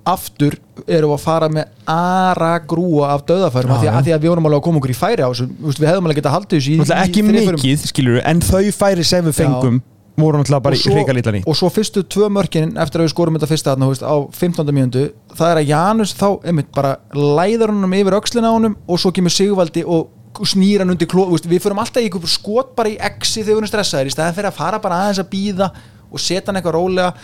aftur 0.08 0.56
erum 0.86 1.10
við 1.12 1.16
að 1.16 1.22
fara 1.24 1.48
með 1.52 1.70
ara 1.92 2.52
grúa 2.70 3.10
af 3.14 3.24
döðafærum 3.28 3.74
Já, 3.76 3.84
já. 3.84 3.92
að 3.98 4.04
því 4.08 4.14
að 4.16 4.24
við 4.24 4.32
vorum 4.32 4.46
alveg 4.50 4.60
að 4.60 4.66
koma 4.66 4.80
okkur 4.80 4.92
í 4.94 4.98
færi 4.98 5.24
á 5.24 5.28
þessu 5.30 5.46
við 5.80 5.88
hefðum 5.90 6.08
alveg 6.08 6.20
getað 6.20 6.36
haldið 6.36 6.60
þessu 6.66 6.98
ekki 7.04 7.24
mikið, 7.26 7.86
skilur 7.90 8.20
en 8.24 8.40
þau 8.44 8.62
færi 8.80 9.04
sem 9.06 9.24
við 9.28 9.36
fengum 9.42 9.80
voru 10.20 10.40
náttúrulega 10.40 10.64
bara 10.64 10.76
svo- 10.76 10.94
hrikalítan 10.96 11.38
í 11.40 11.42
og 11.48 11.56
svo 11.56 11.70
fyrstu 11.72 12.02
tvö 12.04 12.28
mörkin 12.32 12.72
eftir 12.80 13.00
að 13.00 13.06
við 13.06 13.12
skorum 13.14 13.36
þetta 13.38 13.50
fyrsta 13.50 13.74
þarna, 13.74 13.88
á 14.04 14.16
15. 14.36 14.72
mínútu 14.76 15.04
það 15.36 15.52
er 15.52 15.60
að 15.62 15.70
Janus 15.70 16.14
þá 16.18 16.26
einmitt, 16.44 16.72
bara 16.74 16.96
læður 17.14 17.72
honum 17.72 17.94
yfir 17.96 18.16
á 18.16 18.50
honum 18.50 18.76
og 18.88 19.00
svo 19.00 19.12
kemur 19.12 19.32
Sigvaldi 19.32 19.84
og 19.86 20.10
snýr 20.46 20.82
hann 20.84 20.92
undir 20.92 21.08
kló 21.10 21.26
við 21.30 21.60
förum 21.62 21.80
alltaf 21.82 22.02
í 22.02 22.10
skot 22.28 22.74
bara 22.76 22.88
í 22.88 22.96
exi 22.98 23.42
þegar 23.42 23.54
við 23.54 23.58
erum 23.60 23.70
stressaðir 23.70 24.10
í 24.10 24.14
staðan 24.14 24.36
fyrir 24.36 24.50
að 24.50 24.58
fara 24.60 24.78
bara 24.82 25.00
aðeins 25.04 25.22
að 25.22 25.30
býða 25.32 25.70
og 26.10 26.20
setja 26.22 26.46
hann 26.50 26.60
eitthvað 26.60 26.76
rólega 26.76 27.14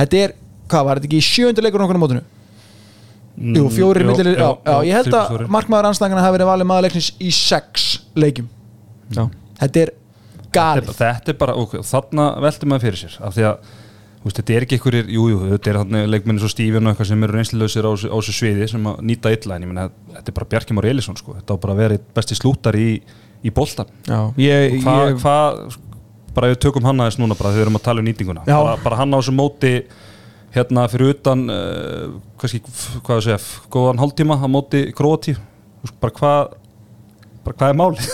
þetta 0.00 0.16
er, 0.24 0.34
hvað 0.70 0.86
var 0.88 1.00
þetta 1.00 1.10
ekki 1.10 1.20
í 1.20 1.26
sjöndu 1.30 1.64
leikur 1.66 1.86
okkur 1.86 1.98
á 1.98 2.02
fjórir 2.04 2.28
Mm, 3.40 3.54
jú, 3.56 3.68
millir, 4.04 4.34
já, 4.36 4.48
jú, 4.52 4.72
ég 4.84 4.96
held 4.98 5.14
að 5.16 5.44
markmaður 5.48 5.86
anstæðingana 5.88 6.24
hafi 6.26 6.34
verið 6.34 6.48
valið 6.50 6.66
maður 6.68 6.84
leiknis 6.84 7.06
í 7.24 7.30
sex 7.32 7.84
leikjum. 8.18 8.48
Já. 9.16 9.22
þetta 9.62 9.80
er 9.84 9.92
galið. 10.52 10.90
Þetta, 10.90 11.12
þetta 11.14 11.32
er 11.32 11.38
bara, 11.40 11.54
ok, 11.62 11.76
þarna 11.88 12.26
veldur 12.44 12.68
maður 12.68 12.84
fyrir 12.84 13.00
sér 13.00 13.14
af 13.24 13.36
því 13.38 13.46
að 13.48 13.70
þú 14.20 14.26
veist, 14.28 14.40
þetta 14.42 14.56
er 14.58 14.66
ekki 14.66 14.76
einhverjir, 14.76 15.08
jú, 15.14 15.24
jú, 15.32 15.38
þetta 15.54 15.70
er 15.72 15.78
þannig 15.80 16.10
leikmenni 16.12 16.42
svo 16.42 16.50
Stífin 16.52 16.84
og 16.84 16.92
eitthvað 16.92 17.08
sem 17.12 17.24
eru 17.24 17.36
reynslulausir 17.38 17.88
á, 17.88 17.90
þessu- 17.94 18.12
sviði 18.36 18.68
sem 18.74 18.90
að 18.90 19.00
nýta 19.08 19.32
illa 19.38 19.56
en 19.56 19.64
ég 19.64 19.70
meina, 19.72 19.86
þetta 20.18 20.28
er 20.34 20.36
bara 20.42 20.50
Bjarki 20.52 20.76
Már 20.76 20.90
Elísson 20.90 21.16
sko, 21.16 21.38
þetta 21.38 21.56
á 21.56 21.62
bara 21.64 21.72
að 21.78 21.80
vera 21.86 21.98
besti 22.20 22.36
slútar 22.36 22.76
í, 22.76 22.90
í 23.40 23.54
boltan 23.56 23.88
Já, 24.04 24.20
ég, 24.36 24.82
hvað, 24.84 25.78
bara 26.34 26.50
ef 26.50 26.58
við 26.58 26.62
tökum 26.66 26.84
hann 26.90 27.00
aðeins 27.06 27.16
núna 27.22 27.38
bara 27.38 27.54
þegar 27.54 27.62
við 27.62 27.66
erum 27.70 27.80
að 27.80 27.86
tala 27.88 28.04
um 28.04 28.10
nýtinguna 28.10 28.44
bara, 28.44 28.76
bara 28.84 29.00
hann 29.00 29.16
á 29.16 29.18
þessu 29.22 29.32
móti 29.38 29.72
hérna 30.54 30.86
fyrir 30.90 31.14
utan 31.14 31.44
uh, 31.52 32.16
kannski, 32.40 32.62
hvað 33.04 33.20
að 33.20 33.26
segja, 33.28 33.38
góðan 33.70 34.02
hálftíma 34.02 34.40
á 34.40 34.46
móti 34.50 34.88
Króati 34.96 35.36
bara 36.02 36.16
hvað 36.16 36.58
hvað 37.50 37.68
er 37.70 37.78
máli 37.78 38.10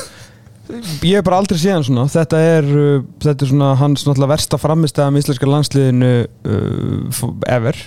ég 1.07 1.19
hef 1.19 1.27
bara 1.27 1.39
aldrei 1.41 1.59
séð 1.61 1.77
hann 1.77 1.85
svona. 1.87 2.07
Þetta 2.11 2.41
er, 2.43 2.67
uh, 2.67 3.05
þetta 3.23 3.45
er 3.45 3.51
svona 3.53 3.73
hans 3.79 4.07
versta 4.07 4.59
framistæða 4.61 5.13
með 5.13 5.25
íslenska 5.25 5.51
landsliðinu 5.51 6.13
uh, 6.27 7.21
ever. 7.55 7.79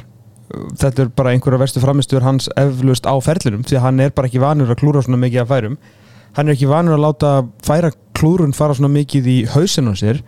Þetta 0.80 1.04
er 1.04 1.10
bara 1.14 1.36
einhverja 1.36 1.62
verstu 1.62 1.82
framistöður 1.84 2.26
hans 2.26 2.50
eflaust 2.58 3.06
á 3.06 3.14
ferlinum 3.22 3.66
því 3.68 3.78
að 3.78 3.84
hann 3.86 4.00
er 4.02 4.14
bara 4.16 4.30
ekki 4.30 4.42
vanur 4.42 4.72
að 4.72 4.80
klúra 4.82 5.04
svona 5.06 5.20
mikið 5.22 5.44
af 5.44 5.52
færum. 5.52 5.76
Hann 6.38 6.48
er 6.48 6.56
ekki 6.56 6.70
vanur 6.70 6.96
að 6.96 7.04
láta 7.04 7.34
færa 7.66 7.92
klúrun 8.18 8.56
fara 8.56 8.78
svona 8.78 8.90
mikið 8.96 9.30
í 9.30 9.38
hausinn 9.54 9.92
á 9.92 9.94
sér 10.00 10.24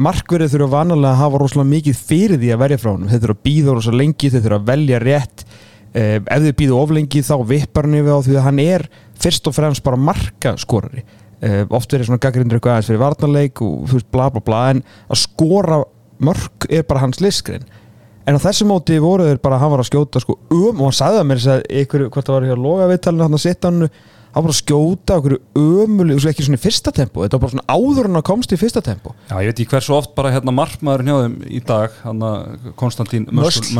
markverðið 0.00 0.54
þurfa 0.54 0.72
vanalega 0.72 1.12
að 1.12 1.20
hafa 1.20 1.40
rosalega 1.42 1.70
mikið 1.72 1.98
fyrir 2.08 2.40
því 2.40 2.52
að 2.54 2.62
verja 2.62 2.80
frá 2.80 2.90
honum. 2.92 3.10
Þeir 3.10 3.22
þurfa 3.24 3.36
að 3.36 3.44
býða 3.48 3.74
rosalega 3.76 4.02
lengi, 4.02 4.30
þeir 4.32 4.44
þurfa 4.46 4.60
að 4.60 4.70
velja 4.70 5.00
rétt. 5.02 5.44
Eh, 5.92 6.14
ef 6.20 6.46
þeir 6.46 6.56
býða 6.62 6.78
of 6.78 6.94
lengi 6.96 7.24
þá 7.26 7.34
vippar 7.50 7.88
hann 7.88 7.98
yfir 7.98 8.16
á 8.16 8.20
því 8.24 8.36
að 8.38 8.46
hann 8.46 8.62
er 8.62 8.86
fyrst 9.20 9.50
og 9.50 9.56
fremst 9.56 9.84
bara 9.84 10.00
markaskorari. 10.00 11.04
Eh, 11.42 11.64
oft 11.68 11.92
verið 11.92 12.08
svona 12.08 12.22
gaggrindur 12.22 12.56
eitthvað 12.56 12.76
aðeins 12.76 12.88
fyrir 12.88 13.02
varnarleik 13.02 13.62
og 13.66 13.92
bla 14.14 14.30
bla 14.30 14.42
bla 14.46 14.62
en 14.72 14.82
að 15.10 15.20
skora 15.24 15.82
mörk 16.22 16.68
er 16.70 16.86
bara 16.88 17.02
hans 17.02 17.20
listgrein. 17.20 17.66
En 18.22 18.38
á 18.38 18.44
þessu 18.44 18.64
móti 18.68 18.96
voru 19.02 19.26
þeir 19.26 19.40
bara 19.42 19.58
að 19.58 19.64
hann 19.64 19.72
var 19.74 19.82
að 19.82 19.88
skjóta 19.90 20.22
sko 20.22 20.38
um 20.54 20.78
og 20.78 20.86
hann 20.86 20.96
sagði 20.96 21.20
að 21.20 21.28
mér 21.28 21.40
þess 21.42 21.52
að 21.56 21.64
ykkur, 21.82 22.04
hvort 22.14 22.28
það 22.28 22.36
var 22.36 22.46
hér 22.46 22.62
loga 22.62 22.88
viðtalinu 22.92 23.26
hann 23.26 23.38
að 23.38 23.42
setja 23.42 23.72
hann 23.72 23.88
hann 24.32 24.46
var 24.46 24.52
að 24.52 24.58
skjóta 24.62 25.18
okkur 25.20 25.36
ömuli 25.58 26.16
og 26.16 26.26
ekki 26.30 26.46
svona 26.46 26.60
í 26.60 26.62
fyrsta 26.62 26.92
tempo 26.96 27.24
þetta 27.24 27.36
var 27.36 27.44
bara 27.44 27.54
svona 27.54 27.76
áður 27.76 28.08
en 28.08 28.18
að 28.22 28.26
komst 28.30 28.54
í 28.54 28.58
fyrsta 28.60 28.82
tempo. 28.84 29.12
Já, 29.28 29.36
ég 29.42 29.52
veit 29.52 29.60
ekki 29.60 29.74
hversu 29.76 29.94
oft 29.98 30.14
bara 30.16 30.32
hérna 30.32 30.54
markmaðurinn 30.56 31.12
hjá 31.12 31.20
þeim 31.26 31.38
í 31.48 31.62
dag, 31.68 32.00
hann 32.06 32.26
að 32.26 32.72
Konstantín 32.80 33.28
Mösl. 33.32 33.76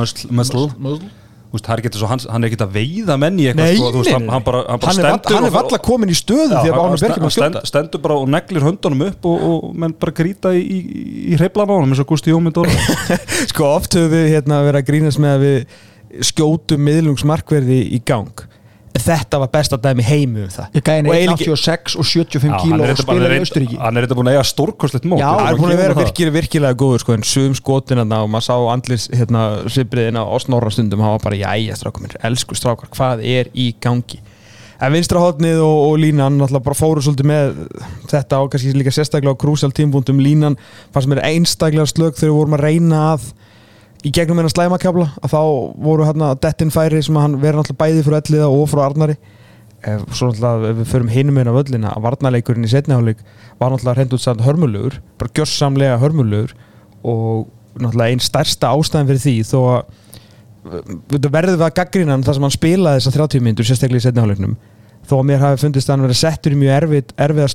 Hann, 1.52 2.20
hann 2.32 2.44
er 2.44 2.48
ekki 2.48 2.56
að 2.64 2.70
veiða 2.72 3.18
menn 3.20 3.36
í 3.36 3.44
eitthvað 3.50 3.74
sko, 3.76 3.88
þú 3.92 4.00
veist, 4.00 4.14
hann, 4.14 4.28
hann 4.32 4.44
bara, 4.46 4.60
hann 4.70 4.80
bara 4.80 4.92
hann 4.94 5.00
er, 5.02 5.08
stendur 5.10 5.36
hann 5.36 5.44
er 5.44 5.50
og- 5.50 5.56
valla 5.58 5.78
komin 5.84 6.08
í 6.08 6.16
stöðu 6.16 6.48
Já, 6.48 6.60
hann, 6.72 6.94
hann 6.96 7.12
hann 7.12 7.26
að 7.28 7.34
stend, 7.34 7.58
stendur 7.68 8.00
bara 8.06 8.16
og 8.22 8.30
neglir 8.32 8.64
höndunum 8.64 9.04
upp 9.10 9.28
og, 9.28 9.44
og 9.50 9.74
menn 9.76 9.92
bara 10.00 10.14
grýta 10.16 10.54
í, 10.56 10.62
í, 10.64 10.78
í 11.34 11.36
hreiflan 11.36 11.68
á 11.68 11.74
honum 11.76 11.92
eins 11.92 12.00
og 12.00 12.08
Gusti 12.08 12.32
Jómynd 12.32 12.56
sko 13.52 13.68
oft 13.68 13.98
höfum 13.98 14.14
við 14.14 14.30
hérna 14.32 14.62
verið 14.64 14.80
að 14.80 14.88
grínast 14.88 15.20
með 15.20 15.36
að 15.36 15.44
við 15.44 16.24
skjótum 16.32 16.88
miðlungsmarkverði 16.88 17.82
í 17.98 18.00
gang 18.08 18.46
þetta 19.00 19.38
var 19.40 19.48
besta 19.52 19.78
dæmi 19.80 20.04
heimu 20.04 20.42
um 20.44 20.50
það. 20.52 20.66
Ég 20.76 20.82
gæði 20.84 21.12
eiginlega- 21.12 21.36
86 21.56 21.96
og 21.96 22.04
75 22.04 22.50
Já, 22.52 22.58
kíló 22.62 22.80
hann 22.82 22.90
og 22.90 22.98
spilar 23.00 23.32
í 23.32 23.38
Austuríki 23.42 23.78
Hann 23.80 23.96
er 23.96 24.06
þetta 24.06 24.18
búin 24.18 24.28
að 24.30 24.36
eiga 24.36 24.44
stórkostlegt 24.50 25.06
mót. 25.08 25.22
Það 25.22 25.48
er 25.48 25.60
búin 25.62 25.72
að 25.72 25.80
vera 25.82 25.94
virkilega, 25.94 26.34
virkilega 26.36 26.78
góður 26.82 27.00
sko, 27.00 27.12
en 27.16 27.22
sum 27.22 27.54
skotin 27.54 27.98
hérna 28.02 28.22
og 28.22 28.28
maður 28.30 28.46
sá 28.48 28.56
andlis 28.74 29.08
hérna, 29.12 29.44
svipriðina 29.72 30.26
og 30.26 30.40
snorra 30.44 30.70
stundum 30.70 31.00
hann 31.00 31.16
var 31.16 31.24
bara, 31.24 31.40
jæja 31.40 31.78
strákar 31.80 32.04
mér, 32.04 32.16
elsku 32.22 32.54
strákar 32.58 32.92
hvað 32.92 33.24
er 33.24 33.50
í 33.54 33.74
gangi? 33.80 34.20
En 34.82 34.90
vinstra 34.90 35.20
hotnið 35.22 35.60
og, 35.62 35.92
og 35.92 35.98
línan 36.02 36.38
náttúrulega 36.40 36.64
bara 36.66 36.74
fóru 36.74 37.02
svolítið 37.04 37.28
með 37.30 37.52
þetta 38.10 38.40
og 38.42 38.50
kannski 38.50 38.72
líka 38.74 38.90
sérstaklega 38.90 39.30
á 39.30 39.38
krúsjál 39.38 39.70
tímpúndum 39.70 40.18
línan 40.18 40.56
fannst 40.92 41.06
mér 41.08 41.22
einstaklega 41.22 41.86
slög 41.86 42.16
þegar 42.18 42.32
við 42.32 42.38
vorum 42.40 42.56
að 42.58 42.64
reyna 42.66 43.02
að 43.14 43.28
í 44.02 44.10
gegnum 44.14 44.40
hennar 44.40 44.52
slæmakabla 44.52 45.08
að 45.22 45.32
þá 45.32 45.40
voru 45.86 46.06
hérna 46.08 46.32
dettin 46.42 46.72
færi 46.74 47.02
sem 47.04 47.16
hann 47.20 47.38
verið 47.42 47.58
náttúrulega 47.60 47.82
bæði 47.82 48.02
frá 48.06 48.16
elliða 48.18 48.48
og 48.50 48.64
frá 48.70 48.82
Arnari. 48.86 49.16
Ef, 49.82 50.04
svo 50.14 50.30
náttúrulega 50.30 50.70
ef 50.70 50.76
við 50.80 50.90
förum 50.92 51.10
hinum 51.12 51.38
einn 51.40 51.50
á 51.50 51.58
völlina 51.58 51.88
að 51.96 52.04
varnarleikurinn 52.06 52.66
í 52.66 52.70
setniháleik 52.70 53.20
var 53.58 53.72
náttúrulega 53.72 53.96
hreint 53.98 54.14
út 54.16 54.22
samt 54.22 54.44
hörmulegur 54.46 54.94
bara 55.18 55.34
gjörsamlega 55.38 56.00
hörmulegur 56.02 56.52
og 57.02 57.48
náttúrulega 57.78 58.10
einn 58.14 58.22
stærsta 58.22 58.66
ástæðan 58.74 59.08
fyrir 59.10 59.24
því 59.24 59.36
þó 59.48 59.58
að 59.62 59.80
þetta 61.10 61.32
verður 61.34 61.58
við 61.58 61.66
að 61.66 61.76
gaggrina 61.80 62.22
þar 62.22 62.36
sem 62.38 62.46
hann 62.46 62.54
spilaði 62.54 63.00
þessar 63.00 63.16
30 63.18 63.42
myndur 63.42 63.66
sérstaklega 63.66 64.02
í 64.02 64.06
setniháleiknum 64.06 64.54
þó 65.02 65.14
að 65.18 65.26
mér 65.32 65.40
hafi 65.42 65.62
fundist 65.64 65.88
að 65.88 65.94
hann 65.96 66.06
verið 66.06 66.20
settur 66.20 66.54
í 66.54 66.60
mjög 66.60 66.74
erfið, 66.78 67.06
erfiða 67.18 67.50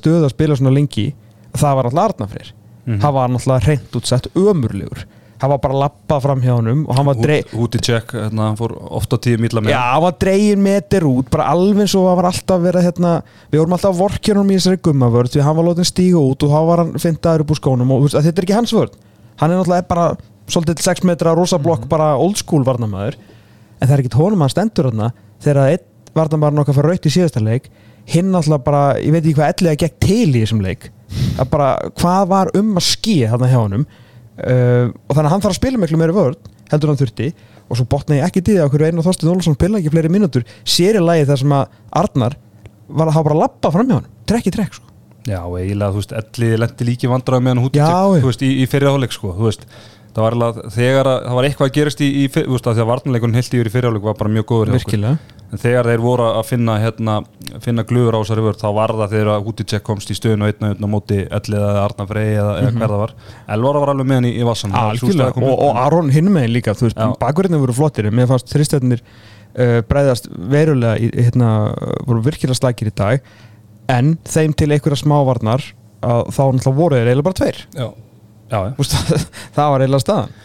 það 5.38 5.50
var 5.50 5.58
alltaf 5.58 5.60
út 5.60 5.64
bara 5.66 5.80
lappað 5.84 6.22
fram 6.26 6.42
hjá 6.42 6.54
honum 6.58 6.84
og 6.90 6.96
hann 6.98 7.06
var 7.10 7.18
dreig 7.22 7.52
Húti 7.54 7.80
tjekk, 7.84 8.14
hérna, 8.18 8.48
hann 8.50 8.58
fór 8.60 8.74
ofta 8.98 9.18
tíu 9.22 9.38
mítla 9.42 9.62
með 9.62 9.74
Já, 9.76 9.82
hann. 9.94 10.02
var 10.04 10.16
dregin 10.22 10.64
meter 10.66 11.06
út 11.10 11.30
bara 11.34 11.46
alveg 11.54 11.84
eins 11.86 11.96
og 11.96 12.08
það 12.08 12.18
var 12.22 12.30
alltaf 12.32 12.62
verið 12.64 12.88
hérna, 12.88 13.12
við 13.52 13.60
vorum 13.62 13.76
alltaf 13.78 13.98
vorkjörnum 14.00 14.50
í 14.54 14.58
þessari 14.58 14.82
gummavörð 14.88 15.34
því 15.36 15.44
hann 15.46 15.58
var 15.60 15.68
lótin 15.70 15.90
stíga 15.92 16.18
út 16.24 16.44
og 16.48 16.54
þá 16.56 16.60
var 16.72 16.84
hann 16.84 16.94
fintaður 17.04 17.46
upp 17.46 17.54
úr 17.54 17.62
skónum 17.62 17.92
og 17.98 18.08
þetta 18.16 18.34
er 18.42 18.48
ekki 18.48 18.58
hans 18.58 18.74
vörð 18.74 18.98
hann 19.42 19.52
er 19.54 19.60
náttúrulega 19.62 19.88
bara 19.88 20.08
svolítið 20.48 20.82
6 20.88 21.04
metra 21.06 21.36
rosa 21.38 21.58
blokk 21.62 21.84
Mhm. 21.86 21.90
bara 21.90 22.16
old 22.18 22.38
school 22.38 22.64
varnamæður 22.64 23.16
en 23.82 23.88
það 23.88 23.94
er 23.94 24.02
ekkit 24.04 24.18
honum 24.18 24.40
hann 24.42 24.50
stendur 24.50 24.90
þarna 24.90 25.12
þegar 25.44 25.72
einn 25.76 25.86
varnamæður 26.18 26.56
nokkað 26.58 26.76
fyrir 26.80 26.90
raut 26.90 27.06
í 27.06 27.12
síðasta 27.14 27.42
leik. 27.46 27.68
Hinn 28.08 28.32
náttúrulega 28.32 28.64
bara, 28.64 28.96
ég 28.98 29.12
veit 29.12 29.22
ekki 29.26 29.36
hvað 29.38 29.52
elliða 29.54 29.78
gekk 29.84 30.00
til 30.00 30.30
í 30.34 30.40
þessum 30.42 30.62
leik. 30.64 30.88
Að 31.38 31.50
bara, 31.52 31.68
hvað 32.00 32.28
var 32.32 32.50
um 32.58 32.72
að 32.80 32.86
skýja 32.88 33.30
þarna 33.34 33.50
hjá 33.52 33.58
honum 33.60 33.84
uh, 34.38 34.90
og 35.08 35.14
þannig 35.16 35.28
að 35.28 35.34
hann 35.36 35.46
þarf 35.46 35.54
að 35.56 35.60
spila 35.62 35.82
miklu 35.82 36.00
meiri 36.02 36.16
vörð 36.18 36.52
heldur 36.72 36.92
hann 36.92 37.00
þurfti 37.00 37.30
og 37.68 37.80
svo 37.80 37.86
botna 37.92 38.18
ég 38.20 38.28
ekki 38.28 38.44
til 38.44 38.56
því 38.56 38.62
að 38.64 38.68
okkur 38.70 38.84
einu 38.88 39.02
og 39.02 39.08
Þorstein 39.08 39.32
Ólafsson 39.34 39.58
spila 39.58 39.80
ekki 39.82 39.92
fleiri 39.94 40.12
mínútur 40.14 40.46
sér 40.68 41.00
í 41.00 41.04
lagi 41.04 41.26
þar 41.28 41.42
sem 41.42 41.56
að 41.58 41.80
Arnar 42.02 42.38
var 42.88 43.10
að 43.10 43.18
hafa 43.18 43.28
bara 43.30 43.40
lappa 43.44 43.72
fram 43.74 43.90
hjá 43.90 43.98
hann 43.98 44.10
trekk 44.28 44.48
í 44.48 44.54
trekk 44.56 44.78
sko. 44.78 44.86
Já, 45.28 45.42
eiginlega, 45.44 45.92
þú 45.92 46.00
veist, 46.00 46.14
Elliði 46.16 46.58
lendi 46.62 46.86
líki 46.88 47.10
vandræði 47.12 47.44
með 47.44 47.52
hann 47.52 47.64
húti 47.66 47.82
Já, 47.82 47.88
já. 47.92 48.22
þú 48.24 48.30
veist, 48.30 48.44
í, 48.48 48.52
í 48.64 48.68
fyrirháleik, 48.72 49.12
sko, 49.16 49.34
þú 49.36 49.50
veist 49.50 49.66
það 50.18 50.26
var 50.26 50.36
eiginlega, 50.36 50.70
þegar 50.74 51.08
að, 51.12 51.18
það 51.28 51.38
var 51.38 51.48
eitthvað 51.48 51.68
að 51.68 51.76
gerast 51.78 52.00
í, 52.02 52.08
í 52.18 52.28
veist, 52.34 52.68
að 52.68 52.78
því 52.78 52.84
að 52.84 52.92
varnarleikunum 52.92 53.38
hildi 53.38 53.60
yfir 53.60 53.70
í 53.70 53.74
fyrirháleik 53.76 54.08
var 54.08 54.16
bara 54.18 54.32
mjög 54.34 54.48
góður 54.50 54.72
en 55.48 55.60
þegar 55.62 55.88
þeir 55.88 56.02
voru 56.04 56.26
að 56.28 56.42
finna 56.50 56.74
hérna, 56.82 57.14
finna 57.64 57.86
gluður 57.88 58.18
á 58.18 58.20
þessari 58.20 58.44
vörð, 58.44 58.58
þá 58.60 58.72
var 58.76 58.94
það 58.98 59.14
þegar 59.14 59.30
að 59.32 59.46
Húticek 59.46 59.84
komst 59.86 60.10
í 60.12 60.18
stöðun 60.18 60.44
og 60.44 60.50
einn 60.52 60.66
og 60.66 60.74
einn 60.74 60.88
á 60.88 60.90
móti 60.92 61.20
Elliði 61.24 61.62
eða 61.62 61.84
Arnar 61.86 62.10
Frey 62.10 62.34
eða, 62.34 62.56
eða 62.64 62.74
hver 62.74 62.92
það 62.92 63.04
var. 63.04 63.14
Elvar 63.56 63.80
var 63.80 63.92
alveg 63.94 64.10
með 64.10 64.20
hann 64.20 64.28
í, 64.28 64.34
í 64.36 64.48
vassan 64.48 64.76
og, 64.76 65.54
og 65.54 65.80
Aron 65.86 66.12
hinn 66.12 66.32
með 66.34 66.50
líka 66.52 66.76
þú 66.76 66.90
veist, 66.90 67.00
Já. 67.00 67.14
bakverðinu 67.22 67.62
voru 67.64 67.78
flottir 67.78 68.10
mér 68.12 68.28
fannst 68.34 68.52
þristættinir 68.52 69.06
uh, 69.06 69.80
breyðast 69.88 70.28
verulega 70.36 70.98
í, 71.00 71.14
hérna, 71.16 71.54
voru 72.10 72.26
virkilega 72.28 72.60
slækir 72.60 72.92
í 72.92 72.96
dag. 72.98 73.32
En 73.88 74.18
þeim 74.28 74.58
til 74.58 74.74
einhverja 74.74 75.00
smávarnar 75.00 75.64
að 76.04 76.28
þá 76.36 76.44
náttúrulega 76.44 76.78
voru 76.82 77.00
þeir 77.00 77.08
eiginlega 77.14 77.30
bara 77.30 77.40
tveir. 77.40 77.64
Já, 77.72 77.88
það 79.58 79.72
var 79.74 79.84
eiginlega 79.86 80.04
staðan. 80.06 80.36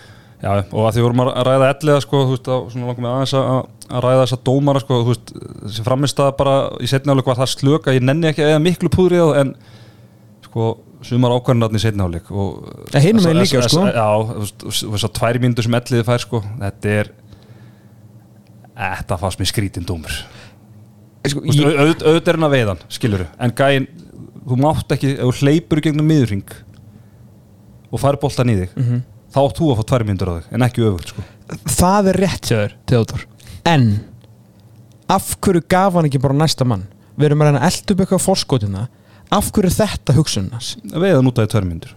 Já, 0.42 0.50
og 0.74 0.86
að 0.88 0.96
því 0.96 1.02
vorum 1.04 1.20
að 1.22 1.28
ræða 1.46 1.66
elliða 1.70 2.00
sko, 2.02 2.20
þú 2.26 2.32
veist, 2.34 2.48
þá 2.48 2.72
svona 2.72 2.86
langum 2.88 3.04
við 3.06 3.12
aðeins 3.12 3.34
að, 3.38 3.50
að 3.94 4.00
ræða 4.06 4.22
þessa 4.24 4.38
dómara 4.48 4.80
sko, 4.82 4.96
þú 5.04 5.12
veist, 5.12 5.28
þessi 5.68 5.84
framist 5.86 6.22
bara 6.40 6.54
í 6.82 6.88
setni 6.90 7.14
áleik 7.14 7.28
var 7.30 7.38
það 7.38 7.52
slök 7.52 7.86
að 7.86 7.98
ég 8.00 8.06
nenni 8.08 8.26
ekki 8.32 8.42
að 8.42 8.50
eða 8.56 8.62
miklu 8.64 8.90
púðri 8.90 9.20
á 9.22 9.26
það 9.28 9.38
en 9.44 9.52
sko, 10.48 10.66
sumar 11.06 11.36
ákvarðinarni 11.36 11.78
í 11.78 11.84
setni 11.84 12.02
áleik 12.08 12.32
og 12.34 12.58
megin 12.90 13.22
þessa- 13.22 13.36
líka, 13.38 13.62
sko. 13.70 13.84
Já, 13.86 14.08
þú 14.32 14.42
veist, 14.42 14.66
og 14.90 14.96
þessar 14.96 15.14
tvær 15.20 15.38
mínútur 15.46 15.68
sem 15.68 15.78
elliði 15.78 16.08
fær 16.10 16.24
sko, 16.26 16.42
þetta 16.58 16.96
er 16.98 17.12
þetta 18.82 19.18
fannst 19.22 19.40
mér 19.42 19.50
skrítin 19.52 19.86
dómur. 19.86 20.18
Sko, 21.22 21.38
Þú 21.38 21.46
veist, 21.46 21.62
ég, 21.62 21.78
auð- 21.86 22.02
auðvitað 22.02 22.32
er 22.32 22.38
hann 22.40 22.48
að 22.48 22.54
veiðan, 22.56 22.80
skilur 22.98 23.24
en 23.38 23.52
gæin, 23.62 23.86
þú 24.42 24.58
mátt 24.58 24.94
ekki 24.96 25.14
þú 25.22 25.32
hleypur 25.38 25.80
gegnum 25.86 26.08
miðurring 26.10 26.54
og 27.92 28.00
fær 28.00 28.16
boltan 28.20 28.48
í 28.52 28.56
þig 28.62 28.70
Mhm. 28.76 29.02
þá 29.32 29.38
átt 29.46 29.58
þú 29.60 29.68
að 29.72 29.78
fá 29.80 29.84
tvær 29.92 30.04
mínútur 30.08 30.28
á 30.28 30.34
þig 30.40 30.52
en 30.52 30.64
ekki 30.66 30.82
öfugt 30.88 31.08
sko. 31.12 31.22
Það 31.68 32.08
er 32.12 32.16
rétt 32.24 32.48
hjá 32.48 32.56
þér 32.62 32.72
Theodor 32.86 33.26
en 33.66 33.86
af 35.08 35.36
hverju 35.40 35.62
gaf 35.68 35.92
hann 35.94 36.08
ekki 36.08 36.20
bara 36.22 36.34
næsta 36.34 36.64
mann? 36.66 36.86
Við 37.18 37.26
erum 37.30 37.42
að 37.44 37.50
reyna 37.52 37.66
upp 37.92 38.00
eitthvað 38.00 38.24
fórskotina 38.24 38.86
af 39.32 39.50
hverju 39.52 39.68
er 39.70 39.76
þetta 39.86 40.14
hugsunnas 40.16 40.76
veiðan 40.92 41.28
út 41.28 41.38
af 41.42 41.48
tvær 41.52 41.64
mínútur 41.68 41.92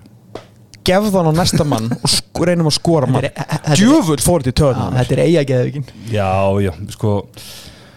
gefða 0.86 1.12
hann 1.24 1.32
á 1.32 1.40
næsta 1.40 1.66
mann 1.66 1.90
og 1.92 2.44
reynum 2.48 2.68
að 2.70 2.76
skora 2.78 3.08
mann 3.10 3.24
þetta 3.24 3.72
er- 3.72 3.80
djöfull 3.80 4.20
fór 4.22 4.44
þetta 4.44 4.52
í 4.52 4.56
Já, 4.56 4.60
töðunum 4.62 4.98
Þetta 5.00 5.16
er 5.16 5.24
eigageðvíkin 5.26 5.86
Já, 6.12 6.32
já, 6.62 6.72
sko 6.94 7.14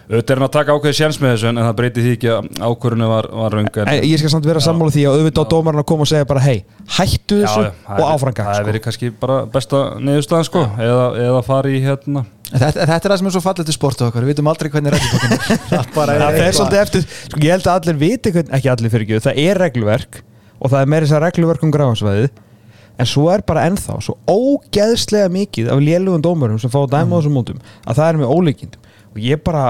auðvitað 0.08 0.32
er 0.32 0.38
hann 0.40 0.46
að 0.48 0.52
taka 0.56 0.72
ákveði 0.78 0.96
séns 0.96 1.18
með 1.20 1.34
þessu 1.34 1.48
en 1.50 1.58
það 1.60 1.74
breyti 1.78 2.02
því 2.04 2.12
ekki 2.16 2.28
að 2.32 2.46
ákvörðinu 2.64 3.08
var, 3.10 3.26
var 3.42 3.54
röng 3.58 3.66
en, 3.82 3.88
En 3.92 4.04
ég 4.08 4.20
skal 4.22 4.30
samt 4.32 4.46
vera 4.48 4.62
sammála 4.64 4.94
því 4.94 5.02
að 5.04 5.18
auðvitað 5.18 5.44
á 5.44 5.50
dómarinn 5.52 5.82
að 5.82 5.86
koma 5.90 6.06
og 6.06 6.08
segja 6.08 6.28
bara 6.30 6.44
hei, 6.46 6.62
hættu 6.96 7.40
þessu 7.42 7.64
já, 7.66 7.72
og 7.92 8.00
er- 8.00 8.08
áframgang 8.14 8.48
Það 8.48 8.56
sko. 8.56 8.62
er 8.64 8.68
verið 8.70 8.84
kannski 8.86 9.10
bara 9.20 9.36
besta 9.52 9.82
niðurstaðan 10.00 10.48
sko 10.48 10.62
eða, 10.80 11.04
eða 11.26 11.42
fara 11.44 11.68
í 11.68 11.82
hérna. 11.84 12.24
Þetta, 12.48 12.86
þetta 12.88 12.96
er 12.96 13.12
það 13.12 13.18
sem 13.20 13.28
er 13.28 13.34
svo 13.36 13.42
fallið 13.44 13.68
til 13.68 13.74
sportu 13.76 14.06
okkar 14.08 14.24
Við 14.24 14.30
vitum 14.32 14.48
aldrei 14.48 14.70
hvernig 14.72 14.94
reglubókin 14.94 15.34
er 15.36 15.58
Það 15.68 15.90
bara 15.98 16.14
það 16.16 16.22
er 16.24 16.38
eitthvað- 16.38 16.56
svolítið 16.56 16.80
eftir, 16.86 17.04
sko, 17.28 17.40
ég 17.44 17.52
held 17.52 17.66
að 17.68 17.74
allir 17.82 17.98
viti 18.00 18.32
hvern, 18.32 18.52
ekki 18.56 18.70
allir 18.72 18.92
fyrir 18.94 19.04
ekki, 19.04 19.18
það 19.28 19.40
er 19.44 19.60
regluverk 19.66 20.22
og 20.58 20.72
það 20.72 20.80
er 20.80 20.88
meira 20.94 21.04
þess 21.04 21.16
að 21.18 21.24
regluverk 21.26 21.66
um 21.68 21.74
gráhansvæði 21.76 22.30
en 22.98 23.06
svo 23.12 23.26
er 23.30 23.44
bara 23.46 23.66
ennþá 23.68 23.98
svo 24.02 24.16
ógeðslega 24.32 25.28
mikið 25.30 25.68
af 25.70 25.78
lélugum 25.84 26.24
dómarum 26.24 26.56
sem 26.58 26.72
fá 26.72 26.80
að 26.80 26.88
dæma 26.96 27.14
á 27.14 27.16
þessum 27.20 27.36
mótum 27.36 27.60
að 27.84 28.00
það 28.00 28.08
er 28.08 28.18
með 28.22 28.32
ólíkindum. 28.34 28.88
Og 29.12 29.20
ég 29.22 29.44
bara, 29.44 29.66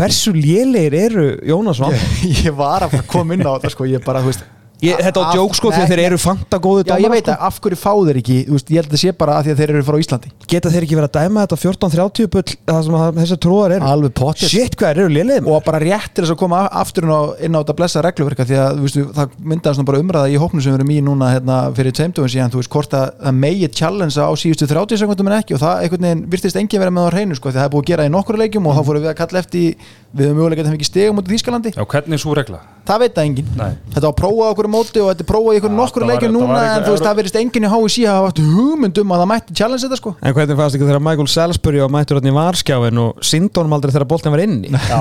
hversu 0.00 0.32
lélegir 0.36 0.96
eru 1.06 1.26
Jónas 1.46 1.80
Vann? 1.82 1.96
ég, 2.24 2.46
ég 2.46 2.56
var 2.56 2.86
að 2.88 3.00
koma 3.10 3.36
inn 3.36 3.44
á 3.44 3.52
þetta 3.52 3.74
sko, 3.74 3.88
ég 3.90 4.04
bara, 4.04 4.24
þú 4.24 4.32
veist 4.32 4.48
Ég, 4.80 4.96
þetta 5.04 5.20
á 5.20 5.36
djók 5.36 5.56
sko 5.58 5.70
því 5.74 5.80
að 5.82 5.90
þeir 5.92 6.00
eru 6.06 6.18
fanta 6.20 6.58
góðu 6.62 6.84
Já, 6.88 6.94
ég 7.02 7.12
veit 7.12 7.26
sko. 7.26 7.34
að 7.34 7.42
af 7.46 7.56
hverju 7.60 7.76
fá 7.76 7.90
þeir 8.06 8.18
ekki 8.20 8.36
veist, 8.48 8.70
Ég 8.70 8.80
held 8.80 8.88
að 8.88 8.94
það 8.94 9.02
sé 9.02 9.12
bara 9.20 9.34
að 9.36 9.44
því 9.44 9.52
að 9.52 9.60
þeir 9.60 9.72
eru 9.74 9.84
frá 9.84 9.96
Íslandi. 10.00 10.30
Geta 10.48 10.72
þeir 10.72 10.86
ekki 10.86 10.96
verið 10.96 11.10
að 11.10 11.16
dæma 11.18 11.44
þetta 11.44 11.58
14-30 11.60 12.30
bull 12.32 12.54
það 12.70 12.80
sem 12.86 12.96
að 12.96 13.18
þessar 13.20 13.40
tróðar 13.44 13.74
eru? 13.76 13.90
Alveg 13.90 14.14
potið 14.16 14.52
Shit, 14.54 14.76
hvað 14.80 14.94
eru 14.94 15.12
lélegir 15.12 15.50
og 15.50 15.64
bara 15.66 15.82
rétt 15.84 16.14
til 16.16 16.24
þess 16.24 16.32
að 16.32 16.40
koma 16.40 16.62
aftur 16.80 17.06
inn 17.06 17.12
á, 17.12 17.20
inn 17.44 17.58
á 17.58 17.60
þetta 17.60 17.76
blessa 17.76 18.04
regluverka 18.06 18.46
því 18.48 18.58
að 18.64 18.80
veist, 18.86 19.00
það 19.18 19.36
myndaði 19.52 19.78
svona 19.78 19.90
bara 19.90 20.00
umræða 20.00 20.32
í 20.32 20.40
hópnu 20.40 20.64
sem 20.64 20.72
við 20.72 20.80
erum 20.80 20.94
í 20.94 20.98
núna 21.04 21.30
hérna, 21.34 21.58
fyrir 21.76 21.96
tveimtugum 22.00 22.32
síðan 22.32 22.54
þú 22.54 22.62
veist 22.62 22.72
hvort 22.72 22.96
að 22.96 23.06
það 23.20 23.38
megi 23.44 23.70
challenge 23.76 24.16
á 24.16 24.30
síðustu 24.32 24.70
30 24.70 25.02
sekundum 25.04 25.30
en 25.30 25.38
ekki. 25.40 25.58
Og 25.58 25.62
það 25.62 25.84
einhvern 25.84 26.08
veginn 26.08 26.26
virtist 26.32 26.60
engin 26.60 26.80
vera 26.80 26.94
með 26.94 27.10
á 27.10 27.12
hreinu 27.12 27.38
sko, 27.38 27.52
því 27.52 27.60
það 27.60 27.68
er 27.68 27.74
búið 27.76 27.84
að 27.84 27.92
gera 27.92 28.08
í 28.08 28.14
nokkru 28.16 28.40
leikjum 28.40 28.70
og 28.70 28.78
þá 28.78 28.82
fórum 28.88 29.04
við 29.04 29.12
að 29.12 29.20
kalla 29.20 29.44
eftir 29.44 29.88
við 30.10 30.26
höfum 30.26 30.40
mögulega 30.40 30.64
að 30.64 30.70
það 30.70 30.78
ekki 30.80 30.90
stegum 30.90 31.20
út 31.20 31.30
í 31.30 31.36
Þýskalandi. 31.36 31.74
Já, 31.76 31.84
hvernig 31.86 32.18
er 32.18 32.22
svo 32.24 32.36
regla? 32.38 32.62
það 32.90 33.02
veit 33.04 33.16
það 33.16 33.28
enginn. 33.28 33.50
Nei. 33.58 33.72
þetta 33.94 34.06
var 34.06 34.16
prófað 34.18 34.50
á 34.50 34.52
okkur 34.54 34.68
móti 34.72 35.02
og 35.02 35.10
þetta 35.10 35.24
er 35.24 35.28
prófað 35.30 35.56
í 35.56 35.60
okkur 35.60 35.72
Já, 35.72 35.76
nokkur 35.80 36.06
leikjum 36.08 36.34
núna 36.34 36.60
en 36.64 36.84
þú 36.86 36.94
veist 36.94 37.06
það 37.06 37.18
verðist 37.20 37.38
enginn 37.40 37.66
í 37.66 37.72
HSI 37.72 38.06
hafa 38.08 38.30
haft 38.30 38.42
hugmyndum 38.44 39.14
að 39.14 39.22
það 39.22 39.30
mætti 39.32 39.56
challenge 39.60 39.84
þetta 39.84 39.98
sko. 40.00 40.14
En 40.20 40.36
hvernig 40.36 40.60
fannst 40.60 40.78
ekki 40.78 40.88
þegar 40.88 41.04
Michael 41.06 41.30
Salisbury 41.34 41.82
var 41.84 41.92
mættur 41.94 42.20
hann 42.20 42.30
í 42.30 42.34
varskjáin 42.36 43.02
og 43.04 43.24
Sindónum 43.30 43.76
aldrei 43.76 43.94
þegar 43.94 44.08
boltin 44.10 44.34
var 44.34 44.44
inni? 44.44 44.70
Já, 44.70 45.00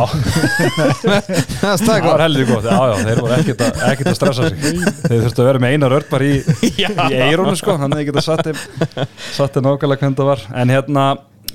Það 1.79 2.05
var 2.05 2.23
heldur 2.23 2.47
gott. 2.49 2.67
Já, 2.67 2.79
já, 2.89 2.95
þeir 3.07 3.21
voru 3.23 3.35
ekkert 3.37 3.63
að, 3.65 3.81
ekkert 3.91 4.11
að 4.11 4.17
stressa 4.17 4.49
sig. 4.49 4.69
Þeir 5.05 5.23
þurftu 5.25 5.43
að 5.43 5.49
vera 5.49 5.61
með 5.63 5.75
eina 5.75 5.91
rörd 5.91 6.09
bara 6.11 6.27
í, 6.27 6.39
í 6.81 7.19
eirónu 7.29 7.55
sko, 7.59 7.75
hann 7.79 7.95
hefði 7.97 8.23
satt 8.25 8.45
þeim 8.49 8.59
satt 9.35 9.57
þeim 9.57 9.67
nákvæmlega 9.67 10.03
hvernig 10.03 10.19
það 10.19 10.29
var. 10.31 10.45
En 10.61 10.73
hérna, 10.73 11.05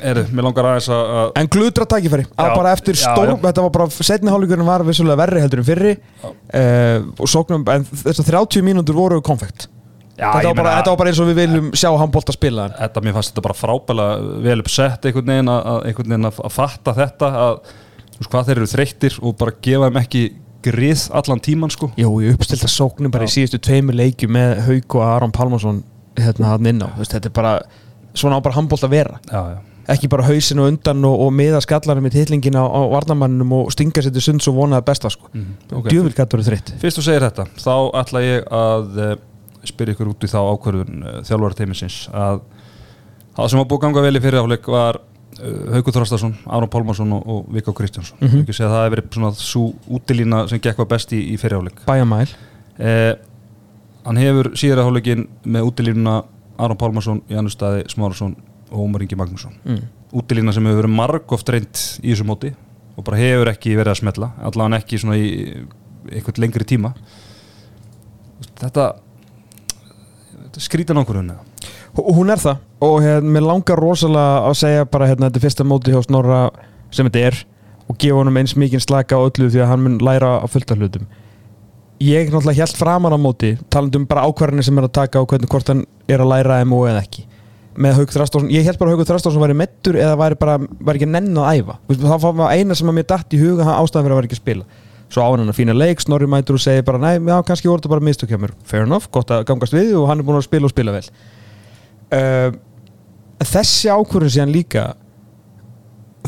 eru, 0.03 0.25
mér 0.33 0.43
langar 0.49 0.65
aðeins 0.71 0.89
að 0.89 1.13
að- 1.21 1.33
En 1.41 1.47
gludra 1.49 1.85
tækifæri, 1.87 2.25
að 2.37 2.49
Já, 2.51 2.55
bara 2.57 2.73
eftir 2.73 2.95
já, 2.95 3.05
stór 3.15 3.29
já. 3.29 3.37
þetta 3.43 3.63
var 3.63 3.71
bara, 3.71 3.87
setni 3.91 4.31
hálfleikurinn 4.31 4.67
var 4.67 4.83
vissulega 4.85 5.17
verri 5.17 5.41
heldur 5.41 5.59
en 5.59 5.65
fyrri. 5.65 5.97
Uh, 6.25 6.99
og 7.19 7.29
sóknum, 7.31 7.65
en 7.69 7.85
þessar 7.85 8.25
30 8.29 8.63
mínútur 8.63 8.95
voru 8.95 9.21
konfekt. 9.23 9.69
Já, 10.19 10.31
þetta, 10.31 10.47
var 10.47 10.55
bara, 10.55 10.63
meina- 10.71 10.77
þetta 10.83 10.91
var 10.95 10.97
bara 10.97 11.11
eins 11.11 11.21
og 11.21 11.27
við 11.27 11.39
viljum 11.43 11.71
sjá 11.75 11.91
handbólt 11.99 12.29
að 12.31 12.37
spila 12.39 12.63
hann 12.69 12.75
þetta, 12.79 13.01
mér 13.03 13.13
fannst 13.17 13.33
þetta 13.35 13.43
bara 13.43 13.55
frábælega 13.59 14.43
vel 14.45 14.61
uppsett 14.63 15.03
einhvern 15.09 15.27
veginn 15.27 15.49
að, 15.51 15.65
að, 15.67 15.79
einhvern 15.89 16.09
veginn 16.15 16.29
að, 16.31 16.39
að 16.45 16.53
fatta 16.55 16.95
þetta 16.95 17.31
að 17.35 17.57
þú 18.15 18.21
veist 18.21 18.31
hvað 18.31 18.47
þeir 18.47 18.57
eru 18.61 18.69
þreyttir 18.71 19.17
og 19.27 19.37
bara 19.43 19.55
gefa 19.67 19.89
þeim 19.91 19.99
ekki 20.05 20.23
grið 20.65 21.03
allan 21.19 21.41
tíman 21.43 21.71
sko. 21.75 21.91
Jú, 21.99 22.13
ég 22.23 22.39
uppstilta 22.39 22.71
sóknum 22.71 23.11
bara 23.11 23.27
í 23.27 23.33
síðustu 23.35 23.59
tveimur 23.59 23.99
leikju 23.99 24.31
með 24.31 24.63
Hauk 24.69 24.95
og 24.95 25.03
Aron 25.03 25.33
Pálmarsson 25.35 25.83
hérna 26.15 26.53
hann 26.55 26.67
inn 26.71 26.79
á, 26.87 26.95
Þú 26.95 27.03
veist, 27.03 27.13
þetta 27.19 27.27
er 27.27 27.35
bara 27.35 27.53
svona 28.15 28.39
á 28.39 28.41
bara 28.47 28.55
handbólt 28.55 28.87
að 28.87 28.95
vera. 28.95 29.19
Já, 29.27 29.43
já, 29.51 29.59
ekki 29.91 30.09
bara 30.13 30.27
hausin 30.29 30.63
og 30.63 30.71
undan 30.73 31.05
og, 31.05 31.21
og 31.27 31.33
miða 31.37 31.61
skallanum 31.65 32.09
í 32.09 32.13
titlingin 32.15 32.57
á, 32.57 32.65
á 32.65 32.81
varnamannum 32.93 33.53
og 33.59 33.73
stinga 33.75 34.05
sér 34.05 34.15
til 34.15 34.25
sunds 34.25 34.49
og 34.51 34.59
vonaði 34.59 34.87
besta 34.89 35.11
sko. 35.13 35.31
Mhm, 35.33 35.57
og 35.71 35.79
ok. 35.83 35.89
djöfil 35.93 36.15
gætur 36.17 36.41
verið 36.41 36.51
þreytt 36.51 36.75
Fyrst 36.83 37.01
þú 37.01 37.07
segir 37.09 37.27
þetta, 37.27 37.49
þá 37.61 37.75
ætla 38.03 38.23
ég 38.25 38.47
að 38.61 39.01
uh, 39.07 39.17
spyrja 39.65 39.97
ykkur 39.97 40.13
út 40.13 40.25
í 40.25 40.31
þá 40.31 40.39
ákvörðun 40.43 41.03
uh, 41.03 41.19
þjálfara 41.29 41.61
teimisins 41.61 41.99
að 42.13 42.41
það 43.37 43.51
sem 43.51 43.61
var 43.63 43.69
búið 43.73 43.85
ganga 43.85 44.07
vel 44.07 44.17
í 44.17 44.25
fyrirháleik 44.25 44.73
var 44.73 45.01
uh, 45.01 45.61
Haukur 45.75 45.99
Þorstason, 45.99 46.35
Aron 46.47 46.73
Pálmarsson 46.73 47.13
og, 47.19 47.29
og 47.29 47.53
Viggo 47.53 47.77
Kristjánsson. 47.77 48.19
Mm. 48.21 48.29
-hmm. 48.29 48.57
Það 48.57 48.75
hefur 48.79 48.97
verið 48.97 49.15
svona 49.19 49.33
svo 49.37 49.73
útilína 49.89 50.49
sem 50.49 50.61
gekk 50.61 50.79
var 50.85 50.91
best 50.97 51.13
í, 51.13 51.21
í 51.35 51.39
fyrirháleik. 51.41 51.85
Bæjamæl 51.87 52.29
Eh, 52.79 53.15
hann 54.05 54.19
hefur 54.19 54.51
síðara 54.59 54.85
háleikin 54.87 55.29
með 55.47 55.69
útilínuna 55.69 56.17
Aron 56.59 56.79
Pálmarsson, 56.79 57.23
Janus 57.31 57.55
Staði, 57.55 57.85
Smárasson 57.91 58.35
Ómar 58.75 59.03
Ingi 59.07 59.17
Magnússon. 59.17 59.55
mm. 59.65 59.83
Útilína 60.15 60.53
sem 60.55 60.67
hefur 60.67 60.83
verið 60.85 60.95
margóft 60.95 61.49
reynd 61.51 61.81
í 62.03 62.13
þessu 62.13 62.27
móti 62.29 62.53
og 62.97 63.05
bara 63.07 63.19
hefur 63.19 63.51
ekki 63.51 63.73
verið 63.79 63.91
að 63.95 64.01
smetla, 64.03 64.29
allavega 64.47 64.79
ekki 64.83 64.99
svona 65.03 65.17
í 65.19 65.31
einhvern 66.15 66.43
lengri 66.45 66.65
tíma. 66.69 66.93
Þetta, 68.61 68.85
þetta 70.45 70.63
skrítan 70.63 71.01
ákvörðun 71.03 71.33
eða? 71.35 71.71
Hú- 71.97 72.15
Hún 72.19 72.31
er 72.35 72.39
það 72.43 72.59
og 72.85 72.97
hérna, 73.03 73.31
mér 73.37 73.47
langar 73.49 73.79
rosalega 73.81 74.47
að 74.49 74.57
segja 74.61 74.85
bara 74.91 75.07
hérna 75.11 75.29
þetta 75.31 75.41
er 75.41 75.45
fyrsta 75.49 75.65
móti 75.67 75.93
hjá 75.95 76.03
Snorra 76.05 76.41
sem 76.95 77.07
þetta 77.09 77.27
er 77.31 77.39
og 77.89 77.99
gefa 77.99 78.19
honum 78.21 78.37
eins 78.41 78.55
mikið 78.59 78.83
slaka 78.87 79.17
á 79.19 79.23
öllu 79.27 79.51
því 79.51 79.61
að 79.63 79.71
hann 79.71 79.83
mun 79.85 79.99
læra 80.03 80.33
á 80.43 80.47
fullta 80.51 80.75
hlutum 80.79 81.07
ég 82.03 82.31
náttúrulega 82.33 82.65
held 82.65 82.77
framan 82.77 83.15
á 83.15 83.19
móti 83.21 83.53
talandi 83.71 83.99
um 84.01 84.07
bara 84.07 84.25
ákvarðinni 84.29 84.65
sem 84.67 84.79
er 84.79 84.89
að 84.89 84.93
taka 84.99 85.21
og 85.23 85.29
hvernig 85.31 85.49
hvort 85.53 85.69
hann 85.71 85.85
er 86.09 86.19
að 86.25 86.31
læra 86.35 86.65
MO 86.67 86.83
eða 86.91 87.03
ekki 87.05 87.27
með 87.81 87.99
Haug 87.99 88.13
Þrastásson, 88.15 88.51
ég 88.55 88.67
held 88.67 88.79
bara 88.81 88.93
að 88.93 88.99
Haug 89.01 89.09
Þrastásson 89.09 89.43
væri 89.43 89.57
mettur 89.59 89.99
eða 89.99 90.17
væri 90.21 90.39
bara, 90.41 90.57
væri 90.61 91.01
ekki 91.01 91.09
nenn 91.11 91.39
að 91.43 91.61
æfa. 91.61 91.77
Veist, 91.89 92.03
það 92.05 92.27
var 92.41 92.55
eina 92.55 92.77
sem 92.79 92.91
að 92.91 92.99
mér 92.99 93.07
datt 93.11 93.35
í 93.35 93.41
huga 93.41 93.67
ástæðan 93.75 94.07
fyrir 94.07 94.15
að 94.15 94.21
vera 94.21 94.29
ekki 94.31 94.39
að 94.39 94.43
spila. 94.43 94.67
Svo 95.13 95.27
á 95.27 95.29
hann 95.31 95.47
að 95.47 95.59
fína 95.59 95.77
leik, 95.77 96.03
Snorri 96.03 96.29
mætur 96.31 96.59
og 96.59 96.63
segir 96.65 96.87
bara 96.87 97.01
næ, 97.03 97.11
já, 97.19 97.37
kannski 97.47 97.71
voru 97.71 97.83
þetta 97.83 97.93
bara 97.93 98.07
mistök 98.09 98.35
hjá 98.35 98.41
mér. 98.41 98.55
Fair 98.67 98.87
enough, 98.87 99.11
gott 99.15 99.33
að 99.35 99.45
gangast 99.51 99.75
við 99.77 99.95
og 100.01 100.09
hann 100.11 100.23
er 100.23 100.27
búin 100.27 100.41
að 100.41 100.47
spila 100.47 100.71
og 100.71 100.75
spila 100.75 100.95
vel. 100.95 101.05
Uh, 102.15 102.57
þessi 103.43 103.91
ákvörðun 103.91 104.35
síðan 104.35 104.55
líka 104.55 104.89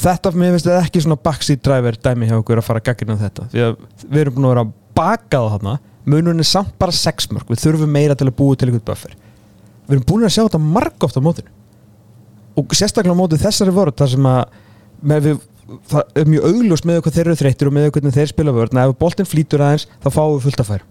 þetta 0.03 0.33
mér 0.37 0.55
finnst 0.55 0.69
þetta 0.69 0.85
ekki 0.85 1.03
svona 1.05 1.19
backseat 1.25 1.63
driver 1.65 1.99
dæmi 2.05 2.29
hjá 2.29 2.37
okkur 2.41 2.61
að 2.61 2.67
fara 2.69 2.83
að 2.83 2.89
gaggina 2.91 3.19
þetta. 3.21 3.47
Því 3.55 3.65
að 3.65 3.77
við 4.05 4.23
erum 4.23 4.37
búin 4.37 4.49
að 4.49 4.55
vera 4.55 4.67
bakað 4.97 5.53
þarna 5.55 5.77
munurinn 6.07 6.43
er 6.43 6.49
samt 6.49 6.75
bara 6.79 6.95
6 6.95 7.31
mörg 7.35 7.49
við 7.51 7.63
þurfum 7.65 7.93
meira 7.93 8.17
til 8.19 8.29
að 8.29 8.37
búa 8.39 8.59
til 8.59 8.69
einhvern 8.71 8.87
buffer 8.87 9.17
við 9.87 9.97
erum 9.97 10.07
búin 10.09 10.27
að 10.29 10.35
sjá 10.37 10.43
þetta 10.45 10.63
margóft 10.63 11.19
á 11.19 11.27
mótinu. 11.27 11.53
Og 12.57 12.77
sérstaklega 12.77 13.17
á 13.17 13.21
móti 13.21 13.41
þessari 13.41 13.77
vörð 13.77 13.97
þar 14.01 14.13
sem 14.15 14.29
að 14.33 14.45
við, 15.27 15.41
það 15.93 16.21
er 16.23 16.29
mjög 16.33 16.51
augljóst 16.51 16.89
með 16.89 17.01
hvað 17.05 17.17
þeir 17.19 17.27
eru 17.27 17.41
þreyttir 17.43 17.71
og 17.71 17.77
með 17.77 17.89
hvernig 17.95 18.17
þeir 18.17 18.31
spila 18.33 18.55
vörð. 18.57 18.79
Ef 18.83 18.99
boltinn 19.01 19.29
flýtur 19.29 19.65
aðeins 19.67 19.89
þá 20.01 20.09
fáum 20.13 20.37
við 20.37 20.47
fullt 20.49 20.63
að 20.65 20.71
færa 20.75 20.87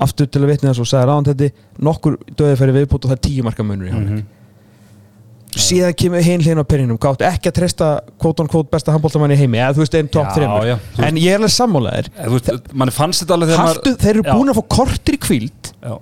aftur 0.00 0.28
til 0.30 0.44
að 0.44 0.52
vitna 0.54 0.72
þess 0.72 0.82
og 0.82 0.90
sagði 0.90 1.08
ráðan 1.10 1.26
þetta 1.30 1.48
nokkur 1.86 2.18
döði 2.38 2.58
fyrir 2.60 2.76
viðbútt 2.78 3.06
og 3.06 3.10
það 3.12 3.18
er 3.18 3.24
tíu 3.26 3.46
marka 3.46 3.66
munur 3.66 3.88
í 3.88 3.94
hálfleik. 3.94 4.28
Síðan 5.50 5.96
kemur 5.98 6.22
hinn 6.22 6.44
hlinn 6.44 6.62
á 6.62 6.64
penninum 6.64 6.98
gátt 7.02 7.24
ekki 7.26 7.50
að 7.50 7.56
treysta 7.56 7.86
kvót 8.22 8.38
on 8.42 8.48
kvót 8.50 8.68
besta 8.70 8.94
handbóltamann 8.94 9.34
í 9.34 9.38
heimi. 9.40 9.58
Eða 9.58 9.74
þú 9.74 9.82
veist 9.82 9.96
einn 9.98 10.10
top 10.14 10.28
Já, 10.30 10.36
3 10.38 10.68
já, 10.68 10.76
þú 10.94 11.06
en 11.08 11.18
ég 11.18 11.34
er 11.34 11.40
alveg 11.40 11.54
sammálaðir 11.56 12.10
þeir 13.90 14.12
eru 14.12 14.24
búin 14.28 14.52
að 14.52 14.60
fá 14.60 14.64
kortir 14.76 15.18
í 15.18 15.20
kvíld 15.26 15.72
Já, 15.74 15.96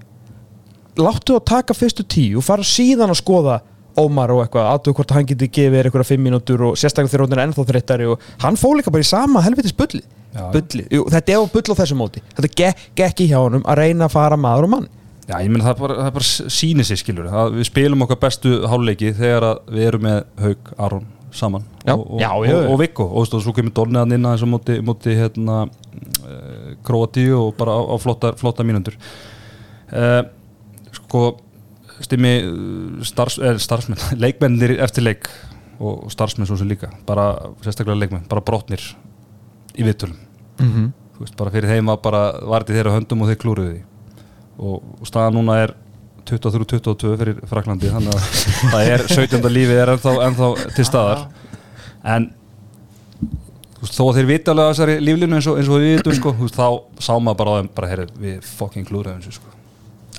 láttu 1.00 1.36
að 1.38 1.48
taka 1.52 1.76
fyrstu 1.76 2.06
tíu 2.06 2.40
og 2.40 2.46
fara 2.46 2.66
síðan 2.66 3.12
að 3.14 3.20
skoða 3.22 3.58
Ómar 3.98 4.30
og 4.30 4.44
eitthvað, 4.44 4.68
aðtöðu 4.70 4.94
hvort 4.98 5.12
hann 5.16 5.26
geti 5.26 5.48
gefið 5.50 5.74
þér 5.74 5.88
eitthvað 5.88 6.06
fimm 6.06 6.22
mínútur 6.22 6.62
og 6.68 6.76
sérstaklega 6.78 7.10
þegar 7.10 7.24
hún 7.24 7.34
er 7.34 7.40
ennþá 7.44 7.64
þreyttari 7.66 8.06
og 8.12 8.28
hann 8.44 8.58
fóð 8.60 8.76
líka 8.78 8.92
bara 8.94 9.02
í 9.02 9.08
sama 9.08 9.42
helvitis 9.42 9.74
bulli, 9.74 10.04
Já. 10.36 10.44
bulli. 10.54 10.84
Jú, 10.94 11.06
þetta 11.10 11.34
er 11.34 11.42
á 11.42 11.52
bull 11.54 11.74
á 11.74 11.80
þessu 11.80 11.98
móti, 11.98 12.22
þetta 12.36 12.52
gekk, 12.60 12.84
gekk 13.00 13.24
í 13.24 13.28
hjá 13.32 13.40
honum 13.40 13.66
að 13.66 13.80
reyna 13.82 14.06
að 14.06 14.14
fara 14.14 14.38
maður 14.38 14.68
og 14.68 14.72
mann. 14.76 14.88
Já, 15.28 15.34
ég 15.42 15.50
menn 15.50 15.64
það 15.64 15.74
er 15.74 15.80
bara, 15.82 15.98
það 15.98 16.10
er 16.10 16.16
bara 16.20 16.52
síni 16.54 16.86
sig 16.88 17.02
skilur. 17.02 17.26
Að 17.28 17.58
við 17.58 17.68
spilum 17.68 18.06
okkar 18.06 18.20
bestu 18.22 18.54
háluleiki 18.70 19.10
þegar 19.18 19.48
við 19.66 19.88
erum 19.90 20.06
með 20.06 20.22
Haug, 20.44 20.70
Aron 20.86 21.10
saman 21.34 21.66
Já. 21.84 21.92
og, 21.92 22.06
og, 22.16 22.22
og, 22.22 22.70
og 22.72 22.80
Viggo. 22.80 23.04
Og, 23.12 23.28
svo 23.28 23.52
kemur 23.56 23.74
Dorniðan 23.76 24.14
inn 24.16 24.24
aðeins 24.24 24.46
á 24.46 24.48
móti, 24.48 24.78
móti 24.84 25.18
hérna, 25.18 25.58
uh, 26.22 26.72
Kroatíu 26.86 27.36
og 27.42 27.58
bara 27.58 27.76
á, 27.76 27.80
á 27.92 27.96
flotta, 28.00 28.32
flotta 28.40 28.64
mínundur 28.64 28.96
uh, 29.92 30.22
sko 31.08 31.24
stimmi 32.04 32.32
uh, 32.44 33.04
starfs, 33.06 33.40
er, 33.42 33.58
starfsmenn, 33.62 34.00
leikmennir 34.22 34.76
eftir 34.84 35.06
leik 35.06 35.28
og, 35.78 36.08
starfsmenn 36.12 36.48
svo 36.48 36.58
sem 36.60 36.70
líka 36.70 36.92
bara 37.08 37.30
sérstaklega 37.64 37.98
leikmenn, 38.04 38.28
bara 38.30 38.44
brotnir 38.44 38.82
í 39.78 39.86
viðtölum 39.86 40.18
mm 40.60 40.70
-hmm. 40.70 41.34
bara 41.36 41.50
fyrir 41.50 41.74
þeim 41.74 41.92
var 41.92 42.00
bara 42.02 42.22
varði 42.42 42.78
þeirra 42.78 42.96
höndum 42.96 43.22
og 43.22 43.30
þeir 43.30 43.42
klúruði 43.42 43.74
því 43.74 43.84
og, 44.58 44.82
og 45.00 45.06
staðan 45.06 45.38
núna 45.38 45.60
er 45.64 45.74
23-22 46.28 47.16
fyrir 47.18 47.38
Fraklandi 47.48 47.90
þannig 47.90 48.14
að 48.14 48.24
það 48.72 48.90
er 48.92 49.06
17. 49.06 49.52
lífið 49.52 49.82
er 49.82 49.94
ennþá, 49.94 50.16
ennþá 50.26 50.48
til 50.76 50.84
staðar 50.84 51.28
en 52.04 52.32
þó 53.86 54.08
að 54.08 54.16
þeir 54.18 54.26
vita 54.26 54.50
alveg 54.52 54.64
að 54.64 54.72
þessari 54.72 54.96
líflinu 55.00 55.38
eins 55.38 55.46
og, 55.46 55.58
eins 55.58 55.68
og 55.68 55.78
við 55.78 55.96
vitum 55.96 56.16
sko, 56.18 56.34
þá 56.50 56.66
sá 56.98 57.12
maður 57.22 57.68
bara 57.74 57.90
heyrðu, 57.92 58.08
við 58.18 58.40
fucking 58.42 58.86
klúruðum 58.88 59.22
sko. 59.22 59.57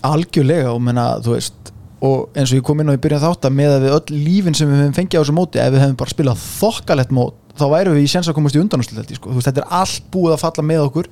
Algjörlega 0.05 0.71
og 0.73 0.81
menna 0.83 1.11
veist 1.25 1.73
og 1.99 2.29
eins 2.37 2.53
og 2.53 2.61
ég 2.61 2.63
kom 2.63 2.79
inn 2.79 2.91
á 2.91 2.95
í 2.95 3.01
byrjun 3.01 3.23
þátt 3.25 3.49
að 3.49 3.55
með 3.57 3.73
að 3.73 3.85
við 3.85 3.95
öll 3.97 4.19
lífin 4.27 4.55
sem 4.55 4.69
við 4.69 4.81
hefum 4.83 4.95
fengið 4.95 5.19
á 5.19 5.21
þessu 5.21 5.35
móti 5.35 5.59
ef 5.59 5.73
við 5.73 5.83
hefum 5.83 5.97
bara 5.99 6.13
spilað 6.13 6.43
þokkalett 6.45 7.11
mót 7.15 7.57
þá 7.59 7.65
værum 7.73 7.97
við 7.97 8.05
í 8.05 8.11
séns 8.13 8.29
að 8.31 8.37
komast 8.37 8.55
í 8.55 8.61
undanúslit 8.61 9.11
sko. 9.17 9.33
Þetta 9.35 9.65
er 9.65 9.73
allt 9.81 10.05
búið 10.13 10.35
að 10.37 10.43
falla 10.45 10.63
með 10.63 10.85
okkur 10.85 11.09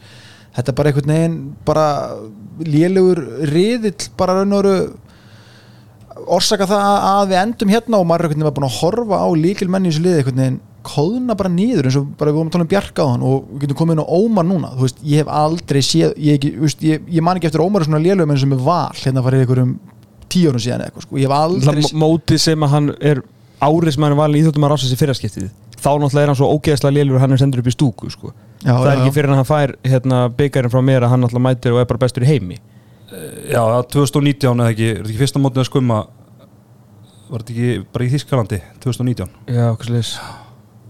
þetta 0.56 0.72
er 0.72 0.78
bara 0.78 0.92
einhvern 0.92 1.14
veginn 1.14 1.36
bara 1.68 1.88
lélugur 2.64 3.22
riðill 3.52 4.08
bara 4.18 4.40
raun 4.40 4.56
og 4.56 4.64
veru 4.64 4.78
orsaka 6.38 6.68
það 6.70 6.88
að 7.12 7.26
við 7.32 7.42
endum 7.44 7.74
hérna 7.76 8.00
og 8.00 8.08
maður 8.08 8.24
er 8.24 8.30
einhvern 8.30 8.40
veginn 8.40 8.50
var 8.50 8.58
búin 8.58 8.70
að 8.70 8.80
horfa 8.80 9.20
á 9.22 9.28
líkilmenni 9.44 9.92
í 9.92 9.94
þessu 9.94 10.06
liði 10.06 10.22
einhvern 10.22 10.42
veginn 10.42 10.60
kóðna 10.88 11.36
bara 11.38 11.52
nýður 11.52 11.90
eins 11.90 11.98
og 12.00 12.08
bara 12.20 12.32
við 12.32 12.40
vorum 12.40 12.50
að 12.50 12.56
tala 12.56 12.66
um 12.66 12.72
Bjarka 12.72 13.06
á 13.06 13.08
hann 13.12 13.26
og 13.28 13.46
við 13.52 13.64
getum 13.66 13.80
komið 13.82 13.98
inn 13.98 14.04
á 14.04 14.14
Ómar 14.18 14.48
núna. 14.48 14.72
Þú 14.74 14.86
veist, 14.86 15.04
ég 15.04 15.22
hef 15.22 15.32
aldrei 15.42 15.80
séð 15.86 16.16
ég, 16.16 16.38
ekki, 16.38 16.52
þú 16.56 16.66
veist, 16.66 16.84
ég, 16.88 17.06
ég 17.18 17.26
man 17.26 17.40
ekki 17.40 17.50
eftir 17.50 17.64
Ómar 17.64 17.86
svona 17.88 18.02
lélugum 18.04 18.34
eins 18.34 18.46
og 18.46 18.52
með 18.54 18.66
val 18.68 18.98
hérna 18.98 19.24
farið 19.26 19.44
einhverjum 19.44 19.74
tíu 20.28 20.52
árum 20.52 20.64
síðan 20.64 20.84
eða 20.84 20.92
eitthvað 20.92 21.08
sko. 21.08 21.20
ég 21.22 21.28
hef 21.28 21.38
aldrei 21.38 21.86
séð 21.86 22.02
móti 22.04 22.40
sem 22.42 22.68
að 22.68 22.74
hann 22.76 22.92
er 23.12 23.24
árið 23.64 23.96
sem 23.96 24.06
hann 24.06 24.16
er 24.16 24.22
valið 24.22 24.44
íþjóttum 24.44 24.68
að 24.68 24.74
rása 24.74 24.90
sér 24.90 25.02
fyrraskiptið. 25.02 25.50
Þá 25.78 25.92
náttúrulega 26.02 26.24
er 26.24 26.32
hann 26.32 26.40
svo 26.40 26.50
ógeðslega 26.56 26.96
lélur 26.96 27.18
og 27.18 27.24
hann 27.24 27.36
er 27.36 27.42
sendur 27.42 27.62
upp 27.62 27.70
í 27.70 27.74
stúku 27.76 28.10
sko. 28.10 28.34
Já, 28.64 28.74
það 28.74 28.90
er 28.90 28.96
já, 28.96 29.02
ekki 29.02 29.16
fyrir 29.16 29.30
hann 29.30 29.38
að 29.38 29.44
hann 29.44 29.50
fær 29.52 29.74
hérna, 29.86 30.22
byggarinn 30.40 30.74
frá 30.74 30.82
mér 30.82 31.06
að 31.06 31.14
hann 31.14 31.24
náttúrulega 31.24 31.46
mætir 31.48 31.76
og 31.76 31.82
er 31.82 31.90
bara 31.90 32.02
bestur 32.02 32.26
í 32.26 32.30
heimi. 32.32 32.58
Já, 33.48 33.62
2019 33.94 34.64
eða 34.64 34.74
ekki, 34.74 34.88
er 34.90 34.98
þetta 34.98 35.12
ekki 35.12 35.22
fyrsta 35.22 35.42
mótið 35.42 35.64
að 35.64 35.70
skumma 35.70 36.00
var 37.32 37.44
þetta 37.44 37.54
ekki 37.54 37.88
bara 37.94 38.08
í 38.08 38.12
Þískalandi 38.14 38.60
2019, 38.84 39.32
já, 39.52 39.64
hvað 39.74 39.90
slúðis 39.90 40.12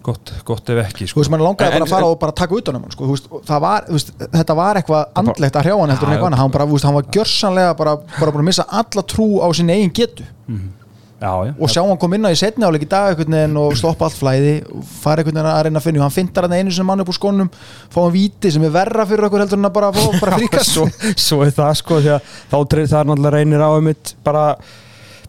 gott, 0.07 0.31
gott 0.47 0.69
ef 0.73 0.79
ekki 0.85 1.05
Þú 1.05 1.09
sko. 1.11 1.19
veist, 1.21 1.31
mann 1.35 1.43
langaði 1.45 1.67
En- 1.67 1.77
bara 1.77 1.85
að 1.89 1.93
fara 1.93 2.09
og 2.13 2.17
bara 2.23 2.31
taka 2.41 2.55
utan 2.61 2.79
um 2.79 2.87
hann 2.87 2.95
sko. 2.95 3.05
Þú 3.05 3.13
veist, 3.17 3.29
var, 3.67 3.85
þú 3.89 3.97
veist, 3.99 4.11
þetta 4.39 4.55
var 4.55 4.79
eitthvað 4.81 5.05
andlegt 5.21 5.59
að 5.59 5.67
hrjá 5.67 5.75
hann 5.77 5.89
en 5.89 5.97
eitthvað 5.97 6.25
annað. 6.31 6.41
hann, 6.41 6.51
bara, 6.57 6.65
þú 6.71 6.81
hann 6.87 6.97
var 7.01 7.07
gjörsanlega 7.17 7.77
bara, 7.77 7.95
bara 8.19 8.31
búin 8.31 8.43
að 8.45 8.49
missa 8.53 8.65
alla 8.81 9.03
trú 9.13 9.27
á 9.43 9.47
sinni 9.53 9.73
eigin 9.77 9.93
getu 10.01 10.23
Mhm. 10.47 10.73
Já, 11.19 11.31
já, 11.47 11.53
og 11.59 11.67
sjá 11.73 11.81
hann 11.81 11.97
kom 11.97 12.13
inn 12.13 12.21
á 12.21 12.29
í 12.29 12.37
setni 12.37 12.61
áleik 12.63 12.83
í 12.85 12.89
dag 12.89 13.17
einhvern 13.17 13.57
og 13.57 13.71
stoppa 13.73 14.05
allt 14.05 14.13
flæði 14.19 14.51
og 14.69 14.83
fara 14.85 15.23
einhvern 15.23 15.33
veginn 15.33 15.49
að 15.49 15.63
reyna 15.65 15.79
að 15.79 15.85
finna 15.87 16.01
hann 16.05 16.13
fintar 16.13 16.43
hann 16.45 16.53
einu 16.53 16.71
sem 16.71 16.85
mann 16.85 17.01
upp 17.01 17.09
úr 17.09 17.17
skónum 17.17 17.49
fá 17.89 17.97
hann 18.03 18.13
víti 18.13 18.51
sem 18.53 18.61
er 18.63 18.69
verra 18.69 19.03
fyrir 19.09 19.25
okkur 19.25 19.41
heldur 19.41 19.57
en 19.57 19.65
að 19.65 19.73
bara, 19.73 19.89
fá- 19.91 20.19
bara 20.21 20.35
fríkast 20.37 20.75
svo, 20.77 20.85
svo 21.17 21.41
er 21.41 21.49
það 21.57 21.73
sko 21.81 21.97
því 22.05 22.11
að 22.13 22.21
þá 22.53 22.57
treyð 22.69 22.91
það 22.93 22.99
er 23.01 23.09
náttúrulega 23.09 23.33
reynir 23.33 23.65
á 23.65 23.69
einmitt 23.73 24.13
bara, 24.23 24.43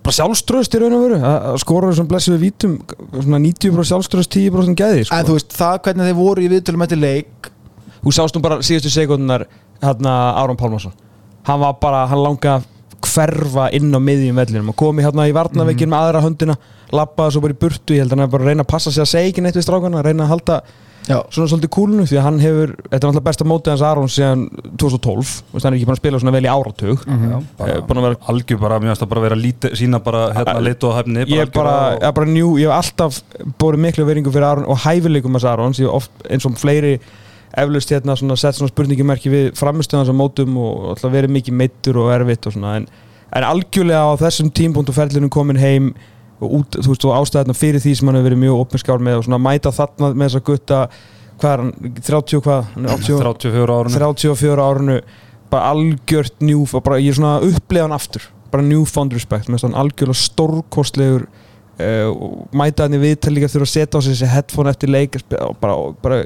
bara 0.05 0.17
sjálfströðst 0.19 0.75
í 0.77 0.81
raun 0.83 0.97
og 0.97 1.05
veru 1.05 1.19
að 1.29 1.59
skora 1.63 1.91
þessum 1.91 2.09
blessu 2.11 2.35
við 2.35 2.45
vítum 2.47 2.79
svona 3.19 3.41
90% 3.43 3.91
sjálfströðst 3.91 4.37
10% 4.37 4.79
gæði 4.79 5.05
sko. 5.09 5.19
en 5.19 5.29
þú 5.29 5.37
veist 5.37 5.55
það 5.59 5.77
hvernig 5.87 6.09
þeir 6.09 6.19
voru 6.19 6.45
í 6.45 6.51
viðtölum 6.55 6.85
eftir 6.87 7.03
leik 7.03 7.51
þú 7.99 8.15
sást 8.15 8.37
nú 8.37 8.43
bara 8.45 8.61
síðustu 8.65 8.93
sekundunar 8.95 9.47
hérna 9.83 10.17
Áron 10.39 10.59
Pálmarsson 10.59 10.97
hann 11.49 11.63
var 11.63 11.79
bara, 11.83 12.07
hann 12.11 12.23
langaði 12.23 12.59
að 12.59 12.69
hverfa 13.09 13.69
inn 13.77 13.95
á 13.95 14.01
miðjum 14.03 14.39
vellinum 14.41 14.73
og 14.73 14.79
komi 14.79 15.05
hérna 15.05 15.29
í 15.29 15.35
varnaveikin 15.37 15.91
með 15.91 16.05
aðra 16.07 16.25
höndina 16.25 16.57
lappaði 16.95 17.35
svo 17.35 17.43
bara 17.45 17.55
í 17.55 17.61
burtu, 17.63 17.95
ég 17.95 18.03
held 18.03 18.15
að 18.15 18.23
hann 18.25 18.33
bara 18.33 18.49
reyna 18.49 18.65
að 18.65 18.73
passa 18.73 18.93
sig 18.93 19.05
að 19.05 19.11
segja 19.13 19.33
ekki 19.33 19.45
neitt 19.45 19.59
við 19.59 19.67
strákana, 19.67 20.03
reyna 20.05 20.27
að 20.27 20.33
halda 20.35 20.59
já, 21.09 21.19
svona 21.35 21.49
svolítið 21.51 21.71
kúlunu 21.73 22.07
því 22.09 22.19
að 22.21 22.27
hann 22.27 22.41
hefur 22.43 22.73
þetta 22.77 22.99
er 22.99 23.01
náttúrulega 23.01 23.27
besta 23.29 23.47
mótið 23.49 23.73
hans 23.75 23.85
Aron 23.89 24.11
síðan 24.13 24.43
2012 24.79 25.35
og 25.53 25.63
hann 25.63 25.73
er 25.73 25.79
ekki 25.79 25.89
búin 25.89 25.97
að 25.97 26.03
spila 26.03 26.21
svona 26.23 26.35
vel 26.37 26.45
í 26.45 26.51
áratug. 26.53 27.07
Mhm. 27.07 27.31
já 27.33 27.39
bara, 27.59 27.71
Eh, 27.73 27.81
búin 27.89 28.01
að 28.03 28.07
vera 28.09 28.19
algjör 28.33 28.61
bara, 28.61 28.79
mér 28.81 28.93
finnst 28.93 29.03
það 29.03 29.13
bara 29.15 29.25
vera 29.27 29.39
lítið, 29.45 29.79
sína 29.81 30.03
bara 30.05 30.25
hérna 30.37 30.61
leitu 30.63 30.89
og 30.91 30.95
hæfni 30.99 31.25
ég 31.27 31.41
er 31.41 31.51
bara, 31.55 31.77
ég 31.97 32.03
er 32.09 32.13
bara 32.13 32.27
njú, 32.27 32.51
ég 32.61 32.69
hef 32.69 32.77
alltaf 32.79 33.23
bórið 33.59 33.85
miklu 33.87 34.05
veringu 34.05 34.31
fyrir 34.33 34.51
Aron 34.51 34.69
og 34.69 34.79
hæfileikum 34.85 35.33
hans 35.39 35.81
ég 35.81 35.89
oft 35.89 36.11
eins 36.29 36.47
og 36.47 36.59
fleiri 36.59 36.99
eflaust 37.57 37.91
hérna 37.91 38.17
svona 38.17 38.37
sett 38.37 38.59
svona 38.59 38.71
spurningimerki 38.73 39.31
við 39.33 39.47
framistöðans 39.59 40.11
á 40.13 40.15
mótum 40.17 40.57
og 40.61 40.91
alltaf 40.93 41.13
verið 41.13 41.33
mikið 41.33 41.57
meittur 41.57 41.99
og 42.03 42.13
erfitt 42.13 42.47
og 42.47 42.53
svona 42.55 42.77
en, 42.77 42.87
en 43.33 43.47
algjörlega 43.49 44.05
á 44.05 44.21
þessum 44.21 44.51
tímpunkt 44.53 44.93
og 44.93 44.99
ferlinu 44.99 45.31
komin 45.33 45.61
heim 45.61 45.95
og, 46.39 46.49
út, 46.61 46.79
þú 46.79 46.93
veist, 46.93 47.07
og 47.09 47.15
ástæðna 47.19 47.57
fyrir 47.57 47.83
því 47.83 47.95
sem 47.99 48.11
hann 48.11 48.19
hefur 48.19 48.29
verið 48.31 48.43
mjög 48.45 48.65
opinskár 48.65 49.03
með 49.05 49.21
og 49.21 49.29
svona 49.29 49.41
mæta 49.43 49.73
þarna 49.75 50.11
með 50.15 50.27
þessa 50.29 50.45
gutta 50.49 50.81
hvað 51.39 51.53
er 51.53 51.63
hann, 51.63 51.73
30 52.09 52.45
hvað? 52.45 52.69
Hann 52.75 52.89
er 52.89 52.95
80, 52.97 53.23
34 53.25 53.79
árunum 53.79 53.97
34 53.99 54.69
árunu 54.69 54.99
bara 55.49 55.73
algjört 55.73 56.43
njú 56.45 56.65
og 56.67 56.85
bara 56.85 57.01
ég 57.01 57.13
er 57.13 57.19
svona 57.19 57.39
að 57.39 57.55
upplega 57.55 57.87
hann 57.87 57.97
aftur. 57.97 58.27
Bara 58.53 58.65
newfound 58.65 59.15
respect, 59.17 59.49
með 59.53 59.65
svona 59.65 59.81
algjörlega 59.83 60.21
stórkostlegur 60.23 61.27
uh, 61.29 62.13
mæta 62.57 62.87
hann 62.87 62.97
í 62.97 63.03
viðtal 63.03 63.35
líka 63.35 63.51
þurfa 63.53 63.69
að 63.69 63.75
setja 63.75 64.01
á 64.01 64.05
sig 64.05 64.15
þessi 64.15 64.31
headphone 64.33 64.73
eftir 64.73 64.93
leik 64.93 65.19
og 65.19 65.59
bara, 65.61 65.77
bara 66.03 66.23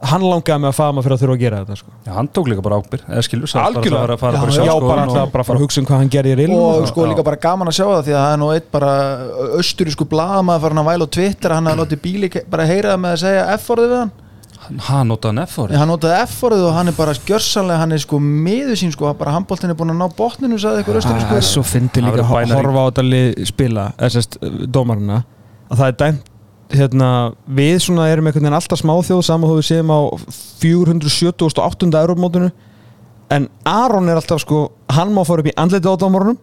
hann 0.00 0.22
langaði 0.24 0.62
með 0.62 0.70
að 0.70 0.76
fama 0.78 1.02
fyrir 1.04 1.14
að 1.16 1.20
þurfa 1.20 1.34
að 1.36 1.42
gera 1.42 1.58
þetta 1.60 1.76
sko. 1.76 1.90
Já, 2.06 2.10
hann 2.16 2.28
tók 2.32 2.46
líka 2.48 2.62
bara 2.64 2.78
ábyrg, 2.80 3.02
eða 3.04 3.24
skilur 3.26 3.50
bara 3.52 3.64
Algjörlega. 3.68 4.00
að 4.00 4.10
Já, 4.10 4.20
bara 4.20 4.32
já, 4.32 4.54
sjálfskoðun 4.56 4.88
bara 4.88 5.02
og- 5.02 5.10
alltaf 5.10 5.32
bara 5.34 5.42
að 5.44 5.48
fara 5.50 5.58
að 5.58 5.64
hugsa 5.64 5.80
um 5.80 5.86
hvað 5.90 6.00
hann 6.00 6.12
gerir 6.14 6.32
í 6.32 6.38
reilum 6.40 6.62
og 6.64 6.88
sko 6.88 7.04
já. 7.04 7.08
líka 7.10 7.24
bara 7.24 7.36
gaman 7.36 7.68
að 7.68 7.76
sjá 7.76 7.84
það 7.90 8.02
því 8.06 8.14
að 8.16 8.24
það 8.24 8.32
er 8.32 8.40
nú 8.40 8.48
eitt 8.54 8.70
bara 8.72 8.90
austurísku 9.60 10.08
blaðamaður 10.08 10.64
farin 10.64 10.80
að 10.80 10.88
væla 10.90 11.04
á 11.04 11.14
Twitter 11.16 11.50
hann 11.56 11.66
hafði 11.68 11.82
látið 11.84 12.02
bíli 12.06 12.32
bara 12.50 12.66
heyra 12.70 12.94
það 12.94 13.00
með 13.04 13.12
að 13.12 13.22
segja 13.26 13.44
F-orðið 13.58 13.90
við 13.94 14.00
hann 14.00 14.12
Hann 14.86 15.08
notaði 15.10 15.34
hann 15.34 15.46
F-orðið 15.50 15.78
hann 15.80 15.88
notaði 15.90 16.16
F-orðið 16.30 16.64
og 16.68 16.74
hann 16.76 16.88
er 16.88 16.96
bara 16.96 17.14
skjörsanlega 17.16 17.80
hann 17.80 17.92
er 17.96 17.98
sko 17.98 18.18
miður 18.22 18.76
sín 18.78 18.92
sko 18.94 19.12
bara 19.18 19.32
handbóltin 19.34 19.72
er 19.72 19.74
búin 19.78 19.90
að 19.90 19.98
ná 19.98 20.08
botninu 20.14 20.58
það 20.60 20.80
er 21.36 21.42
svo 21.42 21.62
fyndi 21.66 22.00
Það 22.00 22.06
líka 22.06 22.26
að 22.28 22.54
horfa 22.54 22.84
á 22.84 22.88
þetta 22.90 23.04
lið 23.08 23.40
spila 23.50 23.86
þessast 23.98 24.36
dómarina 24.70 25.24
að 25.70 25.80
það 25.80 25.86
er 25.88 25.96
dæmt 26.04 26.28
hérna, 26.74 27.32
við 27.46 27.78
svona 27.84 28.08
erum 28.10 28.28
einhvern 28.28 28.46
veginn 28.46 28.58
alltaf 28.58 28.80
smáþjóð 28.80 29.22
saman 29.26 29.50
þó 29.50 29.56
við 29.58 29.66
séum 29.68 29.90
á 29.90 30.00
478. 30.62 31.90
európmótinu 32.02 32.50
en 33.30 33.48
Aron 33.66 34.10
er 34.10 34.18
alltaf 34.18 34.42
sko 34.44 34.68
hann 34.90 35.14
má 35.14 35.22
fara 35.26 35.42
upp 35.42 35.50
í 35.50 35.56
andliti 35.58 35.90
á 35.90 35.94
dómarunum 35.98 36.38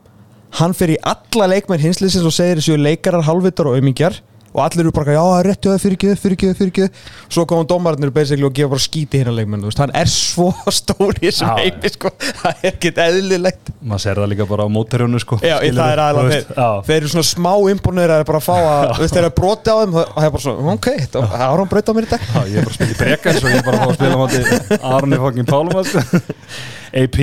hann 0.60 0.76
fer 0.78 0.96
í 0.96 0.98
alla 1.04 1.50
leikmenn 1.54 1.84
hinsliðsins 1.84 2.28
og 2.28 2.36
segir 2.36 2.62
þessu 2.62 2.78
leikarar, 2.80 3.26
halvvitar 3.28 3.70
og 3.70 3.80
aumingjar 3.80 4.22
og 4.54 4.62
allir 4.64 4.86
eru 4.86 4.94
bara, 4.96 5.16
já, 5.16 5.22
það 5.22 5.40
er 5.40 5.48
rétt, 5.50 5.68
já, 5.68 5.72
fyrirgjöð, 5.84 6.16
fyrirgjöð, 6.24 6.54
fyrirgjöð 6.62 6.90
svo 7.28 7.46
komum 7.50 7.68
dómararnir 7.70 8.12
basically 8.16 8.46
og 8.48 8.54
gefa 8.58 8.72
bara 8.74 8.84
skíti 8.84 9.22
hérna 9.22 9.34
leikmenn, 9.38 9.62
þú 9.64 9.70
veist, 9.72 9.82
hann 9.84 9.94
er 9.98 10.08
svo 10.12 10.48
stóri 10.80 11.20
í 11.22 11.30
þessum 11.30 11.52
heimi, 11.58 11.90
sko, 11.94 12.08
það 12.42 12.52
er 12.52 12.68
ekkert 12.72 12.98
eðlilegt. 13.08 13.66
Maður 13.82 14.02
ser 14.06 14.16
það 14.22 14.32
líka 14.34 14.46
bara 14.50 14.64
á 14.66 14.70
mótarjónu 14.78 15.20
sko 15.24 15.36
Já, 15.42 15.58
skilurðu, 15.62 15.82
það 15.82 15.92
er 15.94 16.00
veist, 16.32 16.50
þeir, 16.54 16.82
þeir 16.88 17.00
eru 17.02 17.10
svona 17.14 17.30
smá 17.32 17.54
imponur 17.74 18.12
að 18.18 18.24
bara 18.32 18.42
fá 18.44 18.56
að, 18.58 18.96
þú 18.98 19.02
veist, 19.04 19.14
þeir 19.14 19.24
eru 19.24 19.32
að 19.32 19.38
broti 19.42 19.68
á 19.70 19.76
þeim 19.82 19.94
og 19.94 20.02
það 20.16 20.28
er 20.28 20.34
bara 20.38 20.44
svona, 20.48 20.60
ok, 20.78 20.88
það 21.14 21.32
er 21.38 21.58
hann 21.62 21.72
breyta 21.74 21.90
á 21.92 21.96
mér 21.98 22.08
í 22.08 22.12
dag. 22.14 22.22
Já, 22.28 22.40
ég 22.48 22.58
er 22.58 22.64
bara 22.64 22.74
að 22.74 22.78
spila 22.78 22.92
í 22.92 23.00
brekar 23.04 23.34
svo 23.38 23.48
ég 23.52 23.58
er 23.58 23.68
bara 23.68 23.78
að 23.78 23.84
fá 23.84 23.88
að 23.88 23.98
spila 23.98 24.16
á 25.58 26.77
AP 26.94 27.20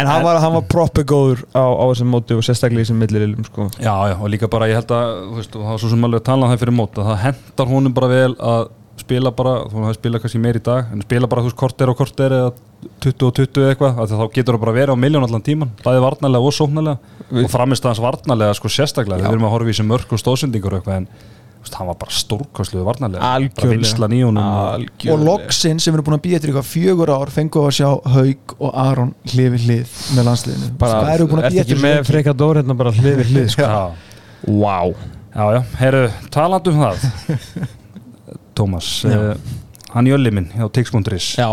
En 0.00 0.06
hann 0.10 0.24
var, 0.24 0.40
var 0.40 0.64
proper 0.70 1.04
góður 1.08 1.44
á, 1.56 1.64
á 1.64 1.84
þessum 1.90 2.10
móti 2.14 2.36
og 2.36 2.44
sérstaklega 2.46 2.82
í 2.82 2.86
þessum 2.86 3.00
millililum, 3.02 3.44
sko. 3.48 3.68
Já, 3.80 3.94
já, 4.12 4.16
og 4.20 4.30
líka 4.32 4.50
bara 4.52 4.68
ég 4.70 4.78
held 4.80 4.92
að 4.96 5.12
veist, 5.36 5.52
það 5.54 5.70
var 5.72 5.82
svo 5.82 5.92
sem 5.92 6.08
alveg 6.08 6.22
að 6.22 6.28
tala 6.30 6.46
um 6.46 6.52
það 6.54 6.64
fyrir 6.64 6.76
mót 6.80 6.98
að 7.00 7.10
það 7.10 7.22
hendar 7.26 7.72
honum 7.72 7.96
bara 7.96 8.10
vel 8.12 8.34
að 8.36 8.68
spila 8.96 9.30
bara, 9.36 9.52
þú 9.70 9.82
veist, 9.84 10.00
spila 10.00 10.20
kannski 10.22 10.40
meir 10.40 10.56
í 10.58 10.64
dag 10.64 10.92
en 10.94 11.02
spila 11.04 11.28
bara, 11.30 11.42
þú 11.44 11.50
veist, 11.50 11.60
korter 11.60 11.92
og 11.92 11.98
korter 11.98 12.32
eða 12.32 12.52
20 13.04 13.26
og 13.28 13.34
20 13.36 13.60
eða 13.62 13.74
eitthvað, 13.74 14.00
þá 14.08 14.24
getur 14.32 14.56
það 14.56 14.62
bara 14.64 14.76
verið 14.76 14.96
á 14.96 15.02
miljón 15.04 15.26
allan 15.26 15.44
tíman, 15.44 15.72
bæði 15.84 16.00
varnarlega 16.04 16.48
og 16.48 16.54
sóknarlega. 16.56 17.14
Við- 17.26 17.44
og 17.44 17.50
framist 17.52 17.84
aðeins 17.84 18.02
varnarlega 18.04 18.54
sko 18.56 18.70
sérstaklega, 18.72 19.20
Já. 19.20 19.26
við 19.28 19.36
erum 19.36 19.48
að 19.48 19.54
horfa 19.56 19.68
í 19.68 19.74
þessi 19.74 19.86
mörk 19.90 20.12
og 20.14 20.22
stóðsendingur 20.22 20.76
eitthvað 20.78 20.96
en 21.02 21.08
hann 21.74 21.88
var 21.90 21.98
bara 21.98 22.14
stórkostluðu 22.14 22.84
varnarlega 22.86 23.32
Algjörlega. 23.34 23.72
vinslan 23.74 24.14
í 24.14 24.22
honum 24.22 24.46
og, 24.46 25.24
loksinn 25.26 25.82
sem 25.82 25.92
við 25.92 25.98
erum 25.98 26.06
búin 26.08 26.18
að 26.18 26.24
býja 26.28 26.38
eftir 26.38 26.52
eitthvað 26.52 26.70
fjögur 26.70 27.12
ár 27.16 27.32
fengum 27.34 27.66
við 27.66 27.72
að 27.72 27.76
sjá 27.80 27.90
Haug 28.14 28.56
og 28.60 28.78
Aron 28.86 29.12
hlið 29.32 29.50
við 29.56 29.66
hlið 29.66 29.98
með 30.16 30.30
landsliðinu. 30.30 30.70
Bara, 30.78 31.02
það 31.02 31.14
eru 31.16 31.28
búin 31.32 31.42
að 31.42 31.50
býja 31.50 31.66
eftir 31.66 31.82
með 31.82 32.00
freka 32.12 32.36
dór 32.36 32.62
hérna 32.62 32.78
bara 32.78 32.94
hlið 32.96 33.20
við 33.22 33.34
hlið, 33.34 33.52
sko? 33.56 33.62
Já, 33.66 34.14
Wow 34.46 34.94
já, 35.36 35.44
já, 35.52 35.62
heyrðu, 35.80 36.06
talandi 36.32 36.72
um 36.72 36.82
það. 36.84 37.06
Tómas 38.56 38.88
uh, 39.04 39.34
hann 39.92 40.08
Jölli 40.08 40.32
minn 40.32 40.48
hjá 40.54 40.64
Tix.is 40.72 41.34
Já, 41.36 41.48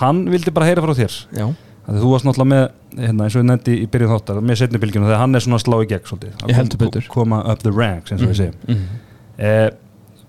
hann 0.00 0.24
vildi 0.32 0.52
bara 0.54 0.66
heyra 0.66 0.82
frá 0.82 0.94
þér. 0.98 1.20
Já. 1.36 1.46
Þú 1.86 2.08
varst 2.10 2.26
náttúrulega 2.26 2.50
með, 2.50 2.64
hérna, 2.98 3.26
eins 3.26 3.36
og 3.36 3.42
við 3.44 3.48
nefndi 3.52 3.74
í 3.78 3.88
byrjun 3.90 4.10
þáttar, 4.16 4.40
með 4.42 4.58
setni 4.58 4.80
bylgjuna 4.82 5.06
þegar 5.06 5.20
hann 5.22 5.38
er 5.38 5.44
svona 5.44 5.58
að 5.60 5.62
slá 5.62 5.76
í 5.78 5.90
gegn 5.92 6.08
svolítið. 6.10 6.32
Ég 6.50 6.58
heldur 6.58 6.80
betur. 6.82 7.10
Koma 7.12 7.42
up 7.46 7.62
the 7.62 7.70
ranks, 7.70 8.10
eins 8.10 8.24
og 8.24 8.32
við 8.32 8.40
segjum. 8.40 8.56
Mhm. 8.66 9.04
Eh, 9.38 9.70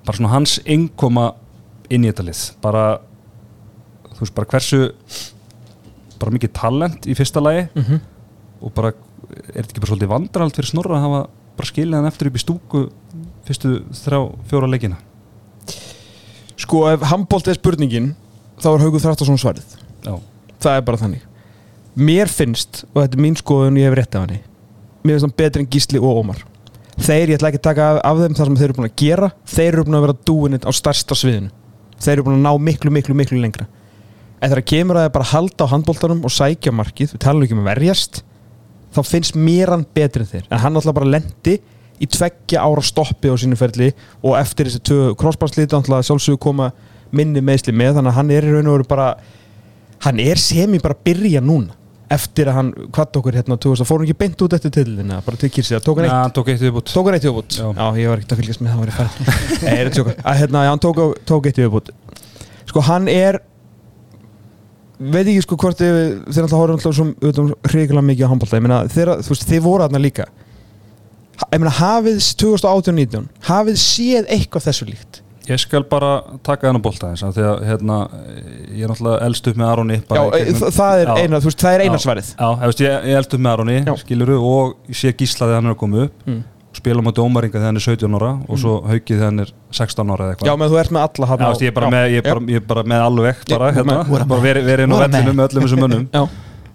bara 0.06 0.18
svona 0.18 0.30
hans 0.34 0.58
innkoma 0.66 1.30
inn 1.90 2.04
í 2.04 2.12
þetta 2.12 2.26
lið. 2.28 2.42
Bara, 2.62 2.86
þú 4.14 4.20
veist, 4.20 4.36
bara 4.36 4.48
hversu, 4.52 4.92
bara 6.20 6.32
mikið 6.36 6.54
talent 6.54 7.06
í 7.08 7.16
fyrsta 7.16 7.42
lagi 7.44 7.68
Mhm. 7.76 8.00
og 8.62 8.74
bara, 8.74 8.88
er 9.54 9.62
þetta 9.64 9.70
ekki 9.72 9.80
bara 9.84 9.92
svolítið 9.96 10.10
vandrald 10.14 10.56
fyrir 10.56 10.66
Snorra 10.72 10.98
að 10.98 11.02
hafa 11.06 11.30
bara 11.58 11.68
skilið 11.68 11.94
hann 11.96 12.06
eftir 12.12 12.28
upp 12.28 12.36
í 12.36 12.44
stúku 12.44 12.90
fyrstu 13.46 13.84
þrjá, 13.94 14.36
fjóra 14.50 14.68
leikina? 14.70 14.98
Sko, 16.58 16.88
ef 16.92 17.02
handbólt 17.12 17.48
er 17.48 17.58
spurningin 17.58 18.16
þá 18.60 18.68
er 18.74 18.84
Haugur 18.84 19.00
Þráttarsson 19.04 19.38
svarið 19.40 19.76
Já. 20.04 20.20
Það 20.60 20.78
er 20.78 20.82
bara 20.88 20.98
þannig 20.98 21.22
Mér 21.98 22.30
finnst, 22.30 22.84
og 22.94 23.04
þetta 23.04 23.18
er 23.18 23.22
mín 23.26 23.38
skoðun 23.40 23.78
ég 23.80 23.88
hef 23.90 23.98
rétt 23.98 24.16
af 24.18 24.26
henni 24.28 24.40
Mér 25.04 25.16
finnst 25.18 25.28
hann 25.28 25.38
betri 25.38 25.64
en 25.64 25.68
Gísli 25.74 26.02
og 26.02 26.24
Ómar 26.24 26.42
Þeir, 26.98 27.32
ég 27.32 27.38
ætla 27.38 27.52
ekki 27.52 27.62
að 27.62 27.68
taka 27.68 27.88
af, 27.94 28.00
af 28.10 28.22
þeim 28.24 28.38
það 28.38 28.48
sem 28.50 28.56
þeir 28.58 28.68
eru 28.68 28.78
búin 28.78 28.90
að 28.90 28.96
gera. 29.02 29.32
Þeir 29.54 29.68
eru 29.70 29.84
búin 29.88 29.98
að 29.98 30.06
vera 30.08 30.16
dúinit 30.28 30.66
á 30.66 30.72
starsta 30.74 31.18
sviðinu. 31.18 31.52
Þeir 32.02 32.16
eru 32.16 32.26
búin 32.26 32.40
að 32.40 32.46
ná 32.48 32.64
miklu, 32.68 32.94
miklu, 32.94 33.18
miklu 33.18 33.42
lengra. 33.42 33.68
En 34.42 34.52
þegar 34.52 34.66
kemur 34.70 34.98
að 34.98 35.06
það 35.08 35.14
bara 35.16 35.28
að 35.28 35.34
halda 35.34 35.66
á 35.66 35.72
handbóltanum 35.74 36.26
og 36.26 36.34
sækja 36.34 36.74
markið, 36.74 37.14
við 37.16 37.22
talum 37.24 37.46
ekki 37.46 37.56
um 37.58 37.64
að 37.64 37.70
verjast 37.72 38.22
þá 38.94 39.02
finnst 39.06 39.38
mér 39.38 39.74
hann 39.74 39.86
betri 39.98 40.26
en 40.26 40.30
þeir. 40.32 40.46
En 40.50 40.62
hann 40.62 40.78
alltaf 40.80 40.96
bara 40.98 41.10
lendi 41.10 41.58
í 41.98 42.10
tveggja 42.10 42.62
ára 42.62 42.84
stoppi 42.86 43.32
á 43.34 43.36
sínu 43.38 43.58
ferli 43.58 43.90
og 44.22 44.38
eftir 44.38 44.70
þessi 44.70 44.84
tvö 44.86 45.16
crossbarslít 45.18 45.74
alltaf 45.74 46.06
sjálfsögur 46.06 46.42
koma 46.42 46.70
minni 47.16 47.42
meðsli 47.42 47.74
með. 47.74 47.98
Þannig 47.98 48.14
að 48.14 48.20
hann 48.20 48.34
er 48.36 48.48
í 48.48 48.54
raun 48.54 48.70
og 48.70 48.78
veru 48.78 48.90
bara 48.90 49.10
hann 50.06 50.22
er 50.22 50.42
sem 50.42 50.78
í 50.78 50.82
bara 50.84 50.98
að 50.98 51.06
byrja 51.10 51.42
núna 51.46 51.78
eftir 52.16 52.48
að 52.48 52.56
hann 52.60 52.70
hvað 52.96 53.18
okkur 53.20 53.36
hérna 53.36 53.58
2000 53.60 53.88
fór 53.90 54.00
hann 54.00 54.08
ekki 54.08 54.18
beint 54.22 54.44
út 54.46 54.54
eftir 54.56 54.72
tillina 54.78 55.18
bara 55.26 55.40
til 55.42 55.50
kýrsi 55.52 55.80
tók 55.84 56.00
hann 56.00 56.08
Já, 56.08 56.14
eitt 56.14 56.24
hann 56.24 56.36
tók 56.38 56.52
eitt 56.54 56.62
viðbútt. 56.64 56.94
tók 56.94 57.10
hann 57.10 57.18
eitt 57.18 57.26
viðbútt 57.28 57.58
Já. 57.60 57.66
já. 57.76 57.86
ég 58.00 58.08
var 58.14 58.22
ekkert 58.22 58.36
að 58.36 58.42
fylgjast 58.42 58.64
með 58.64 58.72
það 58.72 58.80
var 58.84 58.92
í 58.92 58.96
færð 58.96 59.20
Nei, 59.66 59.74
ég 59.74 59.82
er 59.82 59.90
að 59.92 59.98
tjóka. 59.98 60.16
að 60.24 60.40
hérna, 60.42 60.64
já, 60.64 60.72
hann 60.72 60.84
tók, 60.88 61.02
tók 61.28 61.50
eitt 61.52 61.60
viðbútt 61.60 61.92
sko 62.72 62.84
hann 62.88 63.12
er 63.12 63.42
veit 64.98 65.28
ekki 65.30 65.44
sko 65.46 65.58
hvort 65.62 65.78
þið, 65.84 65.98
þeir 66.32 66.44
alltaf 66.48 66.58
horfum 66.62 66.80
alltaf 66.80 66.96
svo 66.98 67.48
hrigilega 67.70 68.06
mikið 68.08 68.26
á 68.26 68.32
handbólta 68.32 68.58
ég 68.58 68.66
meina 68.66 68.80
þeir, 68.90 69.12
þú 69.28 69.34
veist, 69.36 69.46
þið 69.52 69.62
voru 69.68 69.86
þarna 69.86 70.02
líka 70.02 70.26
ég 71.52 71.60
meina 71.62 71.74
hafið 71.78 72.18
2018-19 72.42 73.28
hafið 73.52 73.78
séð 73.84 74.32
eitthvað 74.34 74.66
þessu 74.72 74.88
líkt 74.90 75.20
Ég 75.48 75.60
skal 75.64 75.84
bara 75.88 76.10
taka 76.44 76.68
þennan 76.68 76.82
bolta 76.84 77.08
eins 77.14 77.22
því 77.24 77.44
að 77.48 77.62
hérna, 77.70 77.98
ég 78.76 78.84
er 78.84 78.92
náttúrulega 78.92 79.22
elst 79.30 79.48
upp 79.48 79.56
með 79.62 79.70
Aroni 79.72 79.98
já, 80.02 80.04
bara 80.10 80.26
gegnum- 80.34 80.60
þa- 80.60 80.72
það 80.76 81.02
er 81.06 81.12
eina, 81.24 81.40
veist, 81.46 81.62
það 81.64 81.74
er 81.78 81.84
eina 81.86 81.96
Já. 81.98 82.04
svarið. 82.04 82.32
Já, 82.36 82.50
veist, 82.66 82.82
ég, 82.84 83.06
ég 83.08 83.18
elst 83.22 83.34
upp 83.38 83.40
með 83.46 83.52
Aroni, 83.54 83.78
skiluru 84.04 84.38
og 84.44 84.76
ég 84.92 84.96
sé 85.00 85.14
gíslaði 85.16 85.56
hann 85.56 85.66
er 85.72 85.74
að 85.76 85.78
koma 85.86 86.04
upp. 86.10 86.14
Mm. 86.28 86.44
spila 86.78 87.02
á 87.02 87.06
móti 87.08 87.24
ómaringa 87.24 87.56
þegar 87.58 87.70
hann 87.72 87.80
er 87.80 87.82
17 87.82 88.14
ára 88.20 88.32
og 88.48 88.58
svo 88.62 88.74
haukið 88.86 89.16
þegar 89.18 89.30
hann 89.32 89.40
er 89.40 89.52
16 89.72 90.12
ára 90.14 90.26
já, 90.46 90.54
menn 90.60 90.70
þú 90.70 90.78
ert 90.78 90.92
með 90.94 91.02
alla 91.08 91.38
veist, 91.50 91.62
ég, 91.64 91.68
er 91.68 91.74
bara 91.74 91.90
með, 91.90 92.04
ég, 92.12 92.18
er 92.18 92.28
bara, 92.34 92.46
ég 92.46 92.56
er 92.60 92.68
bara 92.68 92.84
með 92.84 93.02
alveg 93.08 93.36
bara, 93.50 93.72
Já, 93.72 93.76
hérna, 93.80 93.96
bara 94.28 94.42
verið 94.44 94.66
veri 94.68 94.84
inn 94.84 94.94
á 94.94 94.98
vellinu 95.02 95.34
með. 95.34 95.48
öllum 95.48 95.64
þessum 95.66 95.82
mönnum. 95.82 96.06
Já, 96.14 96.28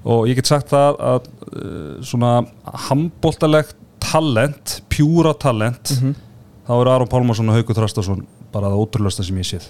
og 0.05 0.27
ég 0.27 0.35
get 0.41 0.47
sagt 0.51 0.73
það 0.73 0.99
að 0.99 1.29
uh, 1.55 2.03
svona 2.03 2.33
handbóltalegt 2.89 3.77
talent, 4.03 4.81
pjúra 4.91 5.35
talent 5.39 5.93
Mhm. 5.95 6.15
þá 6.67 6.73
eru 6.81 6.91
Aron 6.91 7.09
Pálmarsson 7.09 7.49
og 7.49 7.55
Haukur 7.61 7.75
Þrastarsson 7.79 8.27
bara 8.53 8.69
það 8.69 8.83
ótrúlega 8.85 9.25
sem 9.27 9.37
ég 9.43 9.49
séð 9.49 9.65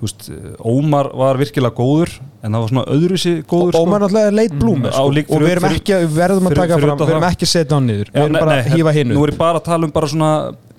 veist, 0.00 0.30
Ómar 0.64 1.10
var 1.18 1.36
virkilega 1.40 1.74
góður 1.76 2.12
en 2.42 2.52
það 2.54 2.60
var 2.62 2.70
svona 2.72 2.84
öðruvísi 2.94 3.32
góður 3.50 3.72
sko. 3.74 3.82
Ómar 3.84 4.00
náttúrulega 4.04 4.30
er 4.30 4.36
leit 4.38 4.52
blúmi 4.58 4.86
Mm, 4.86 4.92
sko. 4.92 5.34
og 5.36 5.42
við 5.42 5.50
erum 5.56 5.68
ekki, 5.70 5.92
við 6.04 6.16
verðum 6.16 6.46
að 6.50 6.54
taka 6.60 6.74
fyrir 6.78 6.88
fram 6.88 6.98
við 7.04 7.14
erum 7.14 7.28
ekki 7.30 7.46
að 7.48 7.52
setja 7.54 7.76
á 7.76 7.80
niður 7.80 8.10
við 8.14 8.22
erum 8.24 8.38
bara 8.40 8.56
að 8.62 8.70
hýfa 8.74 8.92
hinu 8.96 9.14
Nú 9.14 9.24
er 9.26 9.32
ég 9.34 9.38
bara 9.38 9.58
að 9.60 9.64
tala 9.64 9.84
um 9.84 9.90
bara 9.92 10.06
svona 10.08 10.30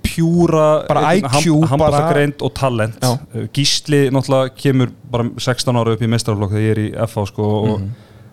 pjúra 0.02 0.88
Bara 0.88 1.02
IQ, 1.16 1.26
bara- 1.28 1.68
handbóltagreind 1.72 2.42
og 2.42 2.54
talent 2.58 2.96
Já. 3.02 3.12
Gísli 3.54 4.10
náttúrulega 4.12 4.56
kemur 4.58 4.90
bara 5.12 5.24
16 5.38 5.76
ára 5.78 5.94
upp 5.94 6.02
í 6.02 6.10
meistarflokk 6.10 6.52
þegar 6.56 6.66
ég 6.66 6.72
er 6.72 6.82
í 6.82 7.08
FH 7.08 7.28
sko, 7.32 7.44
og 7.44 7.80
Mhm. 7.80 7.90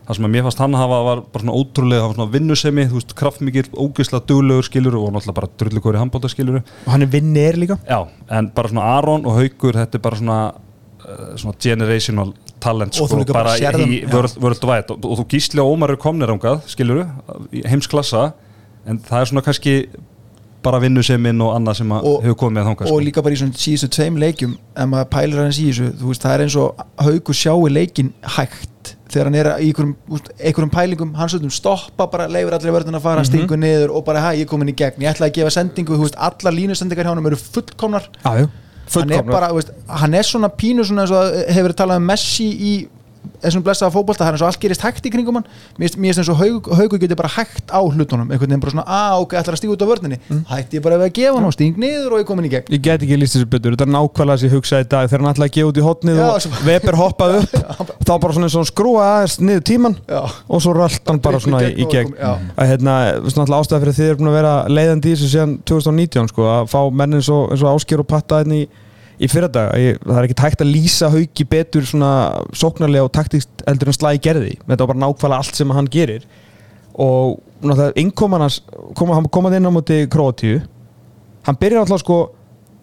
Það 0.09 0.17
sem 0.17 0.27
að 0.27 0.33
mér 0.33 0.45
fannst 0.47 0.63
hann 0.63 0.77
hafa 0.79 0.99
var 1.05 1.21
bara 1.29 1.45
svona 1.45 1.57
ótrúlega, 1.59 2.01
hann 2.01 2.13
var 2.13 2.17
svona 2.17 2.33
vinnusemi 2.33 2.87
þú 2.89 2.97
veist, 2.97 3.15
kraftmikið, 3.19 3.69
ógeðslega 3.77 4.25
duglegur 4.31 4.69
skilur 4.69 4.97
og 4.97 5.11
náttúrulega 5.13 5.37
bara 5.37 5.51
drullugur 5.61 5.99
í 5.99 6.01
handbólta 6.01 6.31
skilur 6.33 6.61
og 6.63 6.89
hann 6.89 7.05
er 7.05 7.13
vinnir 7.13 7.59
líka. 7.61 7.77
Já, 7.85 8.09
en 8.33 8.49
bara 8.57 8.73
svona 8.73 8.89
Aron 8.97 9.29
og 9.29 9.37
Haukur 9.37 9.77
þetta 9.77 10.01
er 10.01 10.05
bara 10.09 10.21
svona, 10.23 10.39
uh, 11.05 11.31
svona 11.37 11.61
generational 11.61 12.33
talent 12.59 12.97
Og 12.97 13.11
sko, 13.11 13.21
bara 13.29 13.55
bara 13.59 13.85
í 13.85 14.03
worldwide. 14.09 14.97
Og, 14.97 15.05
og 15.05 15.21
þú 15.21 15.29
Gísli 15.35 15.63
og 15.63 15.75
Ómar 15.77 15.93
eru 15.93 16.01
komnir 16.01 16.33
ángað 16.33 16.65
skilur 16.73 17.05
heimsklassa 17.69 18.31
en 18.89 19.03
það 19.05 19.21
er 19.21 19.31
svona 19.33 19.45
kannski 19.45 19.75
bara 20.65 20.81
vinnuseminn 20.83 21.39
og 21.45 21.53
annað 21.55 21.81
sem 21.81 21.93
hefur 21.95 22.39
komið 22.41 22.63
að 22.63 22.69
þangað 22.71 22.89
og 22.89 22.97
sko. 22.97 23.05
líka 23.07 23.23
bara 23.23 23.37
í 23.37 23.39
svona 23.39 23.61
síðustu 23.63 23.91
tveim 23.95 24.19
leikjum 24.19 24.57
ef 24.57 24.89
maður 24.91 25.11
pælir 25.13 25.43
hans 25.45 25.61
í 25.61 25.69
þessu 25.69 25.93
þú 26.01 26.11
veist, 26.11 26.25
það 26.25 26.35
er 26.35 26.45
eins 26.45 26.57
og 26.59 26.83
haugur 27.07 27.39
sjáu 27.39 27.69
leikin 27.71 28.11
hægt 28.37 28.73
þegar 29.09 29.25
hann 29.31 29.35
er 29.41 29.49
í 29.59 29.69
einhverjum, 29.73 30.71
pælingum, 30.71 31.15
hann 31.17 31.29
svolítum 31.33 31.53
stoppa 31.55 32.07
bara 32.13 32.27
leifur 32.29 32.53
allir 32.59 32.73
vörðin 32.77 32.97
að 32.99 33.03
fara, 33.03 33.23
Mhm. 33.23 33.29
stingu 33.31 33.57
niður 33.57 33.95
og 33.97 34.05
bara, 34.05 34.21
hæ, 34.21 34.37
ég 34.37 34.43
er 34.43 34.47
komin 34.47 34.69
í 34.69 34.75
gegn, 34.77 35.01
ég 35.01 35.15
ætla 35.15 35.29
að 35.31 35.35
gefa 35.39 35.51
sendingu. 35.51 35.97
Þú 35.97 36.05
veist, 36.07 36.17
allar 36.19 36.53
línusendingar 36.53 37.05
hjá 37.05 37.15
hann 37.15 37.27
eru 37.27 37.37
fullkomnar. 37.37 38.05
Já, 38.25 38.37
já, 38.41 38.49
hann 38.95 39.11
er 39.13 39.23
bara, 39.23 39.49
veist, 39.53 39.71
hann 39.89 40.15
er 40.15 40.23
svona 40.23 40.49
pínu 40.51 40.85
svona 40.85 41.03
eins 41.07 41.11
og 41.11 41.55
hefur 41.55 41.73
talað 41.75 41.97
um 41.97 42.07
Messi 42.07 42.49
í 42.53 42.89
þessum 43.43 43.63
blessaða 43.67 43.93
fótbolta, 43.95 44.25
það 44.25 44.29
er 44.29 44.33
eins 44.39 44.43
og 44.45 44.49
allt 44.51 44.61
gerist 44.63 44.83
hægt 44.85 45.05
í 45.07 45.11
kringum 45.15 45.35
hann. 45.39 45.47
Mér 45.79 45.89
finnst- 45.93 46.19
eins 46.19 46.29
og 46.33 46.37
haug, 46.41 46.63
haugur 46.79 46.99
getur 47.03 47.17
bara 47.17 47.29
hægt 47.29 47.67
á 47.71 47.81
hlutunum, 47.85 48.29
einhvern 48.31 48.49
veginn 48.49 48.61
bara 48.61 48.71
svona, 48.73 48.87
að 48.89 49.21
ok, 49.25 49.33
ætlar 49.39 49.55
að 49.55 49.59
stíga 49.63 49.73
út 49.77 49.83
á 49.85 49.87
vörninni, 49.91 50.19
hætti 50.51 50.75
ég 50.79 50.83
bara 50.83 50.97
við 50.99 51.07
að 51.09 51.13
gefa 51.19 51.35
hann 51.39 51.45
og 51.49 51.53
sting 51.55 51.75
niður 51.79 52.11
og 52.13 52.19
ég 52.23 52.27
komin 52.27 52.45
í 52.49 52.53
gegn. 52.53 52.67
Ég 52.73 52.81
get 52.83 53.03
ekki 53.03 53.17
líst 53.21 53.35
þessu 53.37 53.49
betur, 53.51 53.73
þetta 53.77 53.87
er 53.87 53.93
nákvæmlega 53.95 54.45
ég 54.49 54.53
hugsaði 54.57 54.85
dag 54.89 55.05
þegar 55.11 55.21
hann 55.25 55.33
ætlaði 55.35 55.49
að 55.49 55.55
gefa 55.59 55.69
út 55.69 55.79
í 55.79 55.81
hotnið 55.89 56.17
og 56.25 56.29
svo- 56.43 56.63
Weber 56.67 56.95
hoppaði 56.99 57.35
upp 57.43 57.53
þá 58.09 58.13
bara 58.21 58.33
svona 58.35 58.47
eins 58.49 58.57
og 58.57 58.61
hann 58.65 58.73
skrúa 58.73 59.03
aðeins 59.09 59.37
niður 59.41 59.63
tíman 59.69 59.95
Já. 60.09 60.21
og 60.49 60.59
svo 60.65 60.73
rölt 60.75 61.05
hann 61.09 61.21
bara 61.21 61.39
svona 61.41 61.59
í, 61.69 61.71
gegn 61.89 62.13
að 62.19 62.67
hérna, 62.73 62.95
svona 63.31 63.57
ástæða 63.59 63.81
fyrir 63.85 63.93
að 63.93 63.99
í 69.19 69.27
þessu 69.27 69.39
síðan 69.39 69.53
2019 69.53 69.59
að 69.59 69.69
fá 69.69 69.79
menn 69.79 69.79
eins 69.79 69.79
og, 69.79 69.79
eins 69.79 69.79
og 69.79 69.79
Ásker 69.79 69.79
og 69.79 69.79
Patta 69.79 69.89
í, 69.89 69.99
í 69.99 69.99
fyrir 69.99 69.99
dag, 69.99 70.03
það 70.05 70.19
er 70.19 70.29
ekki 70.29 70.41
tækt 70.43 70.65
að 70.65 70.73
lýsa 70.73 71.11
hauki 71.11 71.45
betur 71.45 71.87
svona 71.89 72.11
sóknarlega 72.53 73.05
og 73.05 73.13
taktist 73.13 73.65
eldur 73.67 73.89
en 73.89 73.97
slæði 73.97 74.23
gerði. 74.23 74.57
Þetta 74.65 74.85
var 74.85 74.95
bara 74.95 75.03
nákvæmlega 75.05 75.39
allt 75.39 75.55
sem 75.55 75.71
hann 75.71 75.91
gerir. 75.91 76.27
Og 76.95 77.39
náttúrulega 77.63 77.93
innkoman 77.97 78.41
hans 78.41 78.63
koma, 78.95 79.15
hann 79.15 79.29
komað 79.31 79.59
inn 79.59 79.67
á 79.67 79.73
móti 79.75 80.07
Kroatíu 80.11 80.63
hann 81.49 81.59
byrjar 81.61 81.85
alltaf 81.85 82.03
sko 82.03 82.19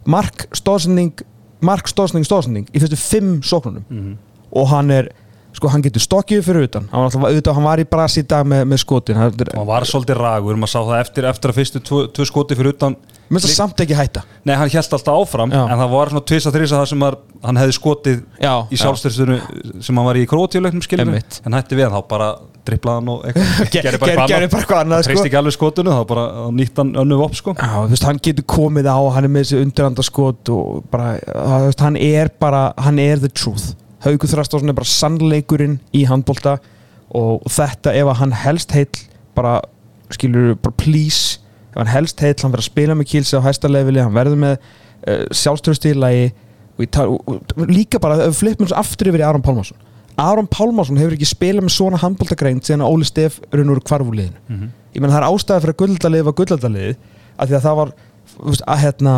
mark, 0.10 0.48
stóðsending 0.56 1.26
mark, 1.66 1.90
stóðsending, 1.90 2.26
stóðsending 2.28 2.72
í 2.74 2.82
fyrstu 2.82 3.00
fimm 3.00 3.42
sóknunum. 3.46 3.86
Mhm. 3.90 4.18
og 4.56 4.68
hann 4.72 4.92
er 4.92 5.10
sko 5.58 5.72
hann 5.74 5.84
getur 5.86 6.04
stokkið 6.04 6.44
fyrir 6.46 6.68
utan 6.70 6.88
hann 6.92 7.02
var, 7.02 7.10
alltaf, 7.10 7.26
auðvitað, 7.30 7.58
hann 7.60 7.68
var 7.70 7.82
í 7.84 7.88
brasi 7.96 8.24
í 8.24 8.28
dag 8.36 8.48
með, 8.52 8.64
með 8.72 8.82
skotin 8.84 9.20
hann 9.20 9.36
hann 9.56 9.68
var 9.70 9.88
svolítið 9.90 10.20
ragur, 10.22 10.60
maður 10.62 10.74
sá 10.76 10.80
það 10.84 11.02
eftir, 11.02 11.28
eftir 11.32 11.54
að 11.54 11.60
fyrstu 11.62 11.84
tvö, 11.90 12.02
tvö 12.16 12.28
skoti 12.32 12.58
fyrir 12.60 12.76
utan 12.76 12.98
mér 13.26 13.42
finnst 13.42 13.50
það 13.50 13.58
samt 13.58 13.80
ekki 13.86 13.96
hætta 13.98 14.22
nei, 14.46 14.54
hann 14.54 14.70
held 14.70 14.98
alltaf 15.00 15.14
áfram 15.16 15.54
Já. 15.56 15.62
en 15.66 15.80
það 15.82 15.94
var 15.96 16.12
svona 16.14 16.26
tvisa 16.30 16.52
þrisa 16.54 16.82
það 16.82 16.90
sem 16.92 17.06
var, 17.08 17.16
hann 17.46 17.62
hefði 17.62 17.78
skotið 17.80 18.20
já, 18.44 18.52
í 18.70 18.82
sjálfstyrstunu 18.82 19.38
sem 19.88 19.98
hann 20.02 20.06
var 20.12 20.20
í 20.22 20.26
krótíuleiknum 20.30 20.84
Einmitt. 21.00 21.40
en 21.46 21.58
hætti 21.58 21.80
við, 21.80 21.90
þá 21.96 22.04
bara 22.12 22.28
driplaði 22.66 23.00
hann 23.02 23.10
og 23.14 23.26
eitthvað, 23.30 23.72
Ge- 23.74 23.82
gerði 23.86 24.00
bara 24.02 24.46
eitthvað 24.46 24.80
annað. 24.84 25.04
sko. 25.08 25.24
ekki 25.26 25.40
alveg 25.42 25.56
skotinu, 25.58 25.94
þá 25.96 26.04
bara 26.10 26.26
nýtt 26.60 26.82
hann 26.82 26.94
önnu 27.02 27.18
vopp 27.22 27.36
sko 27.38 27.56
Já, 27.58 27.72
þú 27.74 27.90
veist, 27.96 28.06
hann 28.10 28.22
getur 28.28 28.48
komið 28.56 28.90
á, 28.90 28.98
hann 29.18 29.28
er 29.28 29.34
með 29.36 29.46
þessi 29.48 29.60
undirandaskot 29.66 30.54
og 30.54 30.86
bara, 30.94 31.16
þú 31.26 31.60
veist, 31.68 31.84
hann 31.86 31.98
er 32.02 32.32
bara, 32.42 32.64
hann 32.82 33.02
er 33.02 33.22
the 33.22 33.30
truth. 33.30 33.74
Haugur 34.06 34.30
Þrastásson 34.32 34.70
er 34.72 34.78
bara 34.78 34.90
sannleikurinn 34.90 35.80
í 35.98 36.06
handbolta 36.10 36.58
og 37.16 37.46
þetta 37.52 37.94
ef 37.96 38.10
að 38.12 38.20
hann 38.22 38.36
helst 38.44 38.74
heill, 38.76 38.92
bara, 39.38 39.60
skilur, 40.14 40.56
bara 40.62 40.76
please, 40.82 41.40
ef 41.72 41.80
hann 41.82 41.92
helst 41.94 42.22
heill, 42.24 42.36
hann 42.42 42.54
verður 42.54 42.66
að 42.66 42.72
spila 42.72 42.96
með 42.98 43.10
kílsi 43.14 43.38
á 43.38 43.46
hæsta 43.46 43.70
leveli, 43.72 44.02
hann 44.04 44.16
verður 44.16 44.42
með 44.42 44.56
uh, 44.58 45.26
og, 47.08 47.30
og 47.56 47.70
líka 47.72 48.00
bara, 48.04 48.32
flippum 48.36 48.68
svo 48.68 48.78
aftur 48.80 49.08
yfir 49.12 49.22
í 49.24 49.28
Aron 49.28 49.44
Pálmarsson. 49.46 49.78
Aron 50.20 50.48
Pálmarsson 50.48 50.98
hefur 51.00 51.16
ekki 51.18 51.28
spilað 51.28 51.66
með 51.68 51.76
svona 51.76 52.00
handboltagrein 52.00 52.62
síðan 52.64 52.86
að 52.86 52.94
Óli 52.96 53.08
Stef 53.08 53.40
raun 53.52 53.72
úr 53.74 53.82
kvarfuliðinu 53.84 54.40
Mhm. 54.48 54.70
ég 54.96 55.02
menn 55.04 55.12
það 55.12 55.22
er 55.22 55.28
ástæða 55.30 55.62
fyrir 55.64 55.74
að 55.76 55.80
gullaldaliðið 55.82 56.28
var 56.30 56.36
gullaldaliðið 56.40 56.96
af 57.38 57.50
því 57.50 57.56
að 57.58 57.66
það 57.66 57.76
var 57.82 57.90
að 58.68 58.80
hérna 58.84 59.16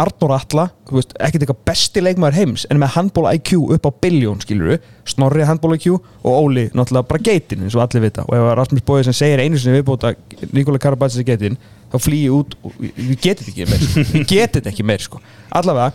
Arnór 0.00 0.32
Atla, 0.34 0.64
ekkert 0.90 1.44
eitthvað 1.44 1.60
besti 1.68 2.02
leikmaður 2.02 2.38
heims 2.40 2.64
en 2.70 2.80
með 2.82 2.94
handból 2.96 3.26
IQ 3.30 3.52
upp 3.76 3.86
á 3.86 3.90
biljón 4.02 4.40
skiluru, 4.42 4.78
Snorri 5.06 5.46
handból 5.46 5.76
IQ 5.76 5.92
og 5.94 6.30
Óli 6.32 6.64
náttúrulega 6.74 7.08
bara 7.10 7.22
geitin 7.28 7.62
eins 7.62 7.76
og 7.78 7.84
allir 7.84 8.06
vita. 8.06 8.24
Og 8.26 8.34
ef 8.34 8.48
Rasmus 8.58 8.86
Bóið 8.86 9.08
sem 9.08 9.18
segir 9.20 9.42
einu 9.44 9.60
sinni 9.60 9.78
viðbóta 9.78 10.14
Nikola 10.54 10.80
Karabatsis 10.82 11.22
er 11.22 11.28
geitin 11.28 11.60
þá 11.92 11.98
flýi 12.02 12.30
út 12.34 12.56
við 12.80 13.14
getum 13.22 13.52
ekki 13.52 13.68
meir 13.70 13.84
sko. 13.84 14.06
við 14.14 14.26
getum 14.32 14.58
þetta 14.58 14.72
ekki 14.72 14.88
meir 14.90 15.04
sko. 15.04 15.22
Allavega, 15.54 15.92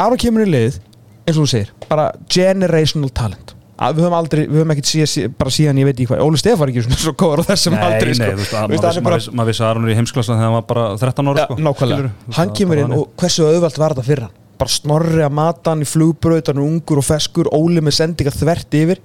Aron 0.00 0.20
kemur 0.20 0.46
í 0.46 0.50
liðið 0.54 0.80
eins 1.26 1.36
og 1.36 1.42
þú 1.42 1.50
segir, 1.52 1.74
bara 1.90 2.10
generational 2.32 3.12
talent 3.12 3.55
að 3.76 3.96
við 3.98 4.04
höfum 4.06 4.16
aldrei, 4.16 4.40
við 4.46 4.56
höfum 4.60 4.72
ekkert 4.72 4.88
síðan, 4.88 5.32
bara 5.36 5.52
síðan 5.52 5.80
ég 5.82 5.86
veit 5.88 5.96
ekki 5.98 6.06
hvað, 6.08 6.22
Óli 6.24 6.38
Stef 6.40 6.58
var 6.60 6.70
ekki 6.72 6.84
svona 6.86 6.98
svo 7.02 7.12
góður 7.20 7.42
á 7.42 7.48
þessum 7.50 7.74
Nei, 7.76 7.82
aldrei 7.86 8.08
nei, 8.08 8.16
sko. 8.16 8.30
Þú 8.30 8.40
veist, 8.40 8.54
maður 8.56 9.02
bara- 9.04 9.46
vissi- 9.50 9.62
að 9.62 9.68
Aron 9.70 9.84
er 9.84 9.92
í 9.92 9.96
heimsklassa 9.98 10.32
þegar 10.32 10.46
hann 10.46 10.56
var 10.56 10.66
bara 10.70 10.84
13 10.96 11.28
ára 11.28 11.36
Já, 11.42 11.46
sko, 11.46 11.56
nákvæmlega, 11.66 12.06
veist, 12.06 12.36
hann 12.38 12.54
kemur 12.56 12.80
inn 12.82 12.94
og 12.96 13.04
hversu 13.20 13.44
auðvelt 13.50 13.78
var 13.82 13.94
þetta 13.94 14.06
fyrir 14.06 14.24
hann? 14.26 14.34
Bara 14.56 14.72
snorri 14.72 15.20
að 15.26 15.34
mata 15.36 15.70
hann 15.74 15.84
í 15.84 15.88
flugbraut 15.90 16.46
hann 16.48 16.56
er 16.62 16.64
ungur 16.64 17.02
og 17.02 17.04
feskur, 17.04 17.50
Óli 17.52 17.82
með 17.84 17.98
sendinga 17.98 18.32
þvert 18.32 18.72
yfir. 18.80 19.02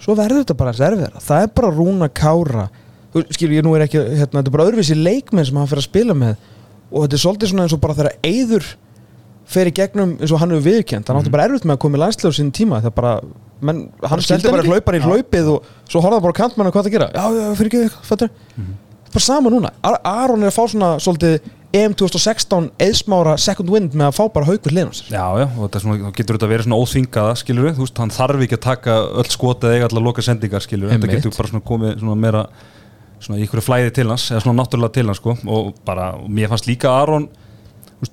Svo 0.00 0.14
verður 0.16 0.40
þetta 0.46 0.56
bara 0.56 0.72
erfiðara. 0.72 1.20
Það 1.20 1.42
er 1.44 1.50
bara 1.60 1.70
rúna 1.76 2.08
kára. 2.08 2.70
Þú 3.12 3.26
skilur 3.36 3.58
ég 3.58 3.66
nú 3.66 3.74
er 3.76 3.84
ekki, 3.84 4.00
hérna, 4.00 4.40
þetta 4.40 4.48
er 4.48 4.54
bara 4.56 4.64
öðruvísi 4.70 4.96
leikmenn 4.96 5.44
sem 5.44 5.58
hann 5.60 5.68
fyrir 5.68 5.84
að 5.84 5.90
spila 5.90 6.14
með. 6.16 6.36
Og 6.88 7.04
þetta 7.04 7.18
er 7.18 7.22
svolítið 7.26 7.50
svona 7.52 7.66
eins 7.68 7.74
og 7.76 7.80
bara 7.84 7.94
þegar 7.98 8.16
Eyður 8.24 8.64
fer 9.50 9.68
í 9.68 9.74
gegnum 9.74 10.16
eins 10.20 10.32
og 10.32 10.40
hann 10.40 10.54
hefur 10.54 10.66
viðkjönd 10.70 11.08
hann 11.10 11.20
átti 11.20 11.32
bara 11.34 11.44
erfitt 11.48 11.66
með 11.66 11.76
að 11.76 11.82
koma 11.84 11.98
í 11.98 12.00
landslegu 12.04 12.36
sinni 12.36 12.54
tíma 12.54 12.80
það 12.84 12.94
bara, 12.94 13.14
menn, 13.64 13.86
hann 14.02 14.22
skildi 14.24 14.52
bara 14.52 14.66
hlaupar 14.66 14.98
í 14.98 15.02
hlaupið 15.04 15.50
og 15.54 15.72
svo 15.84 16.02
horfði 16.04 16.18
hann 16.18 16.26
bara 16.26 16.36
á 16.36 16.40
kantmann 16.40 16.72
hvað 16.72 16.86
það 16.86 16.94
gera? 16.96 17.10
Já, 17.14 17.24
já, 17.36 17.48
fyrir 17.58 17.70
ekki 17.70 17.82
eitthvað, 17.86 18.06
fattur 18.10 18.32
bara 19.10 19.24
sama 19.24 19.50
núna, 19.50 19.72
Ar 19.82 19.98
Aron 20.06 20.44
er 20.44 20.52
að 20.52 20.54
fá 20.54 20.62
svona 20.70 20.90
svolítið 21.02 21.40
EM 21.74 21.94
2016 21.94 22.68
eðsmára 22.82 23.36
second 23.38 23.70
wind 23.70 23.94
með 23.94 24.08
að 24.08 24.16
fá 24.16 24.24
bara 24.34 24.46
haug 24.48 24.58
við 24.58 24.72
hliðum 24.74 24.94
sér. 24.94 25.12
Já, 25.14 25.26
já, 25.38 25.46
og 25.46 25.60
þetta 25.68 25.82
svona, 25.84 26.10
getur 26.16 26.38
þetta 26.38 26.48
verið 26.50 26.66
svona 26.66 26.78
óþvingaða, 26.82 27.36
skilur 27.38 27.66
við, 27.68 27.76
þú 27.76 27.84
veist, 27.84 28.00
hann 28.02 28.14
þarf 28.14 28.42
ekki 28.46 28.56
að 28.58 28.62
taka 28.64 28.96
öll 29.22 29.26
skotið 29.30 29.74
eða 29.76 29.88
allar 29.90 30.06
loka 30.08 30.24
sendingar, 30.26 30.64
skilur 30.66 30.90
við, 30.90 30.96
þetta 30.96 31.12
getur 31.14 31.36
bara 31.36 31.52
svona 31.52 31.66
komið 31.70 31.92
svona 32.00 32.16
meira, 32.24 32.42
svona 33.22 33.38
í 33.38 33.46
ykkur 33.46 33.62
flæði 33.62 33.92
til 34.00 34.08
hans, 34.10 34.26
eða 34.32 34.42
svona 34.46 34.62
náttúrulega 34.64 34.96
til 34.98 35.06
hans, 35.10 35.22
sko, 35.22 35.36
og 35.58 35.70
bara, 35.86 36.08
mér 36.26 36.50
fannst 36.50 36.66
líka 36.70 36.90
Aron, 36.90 37.28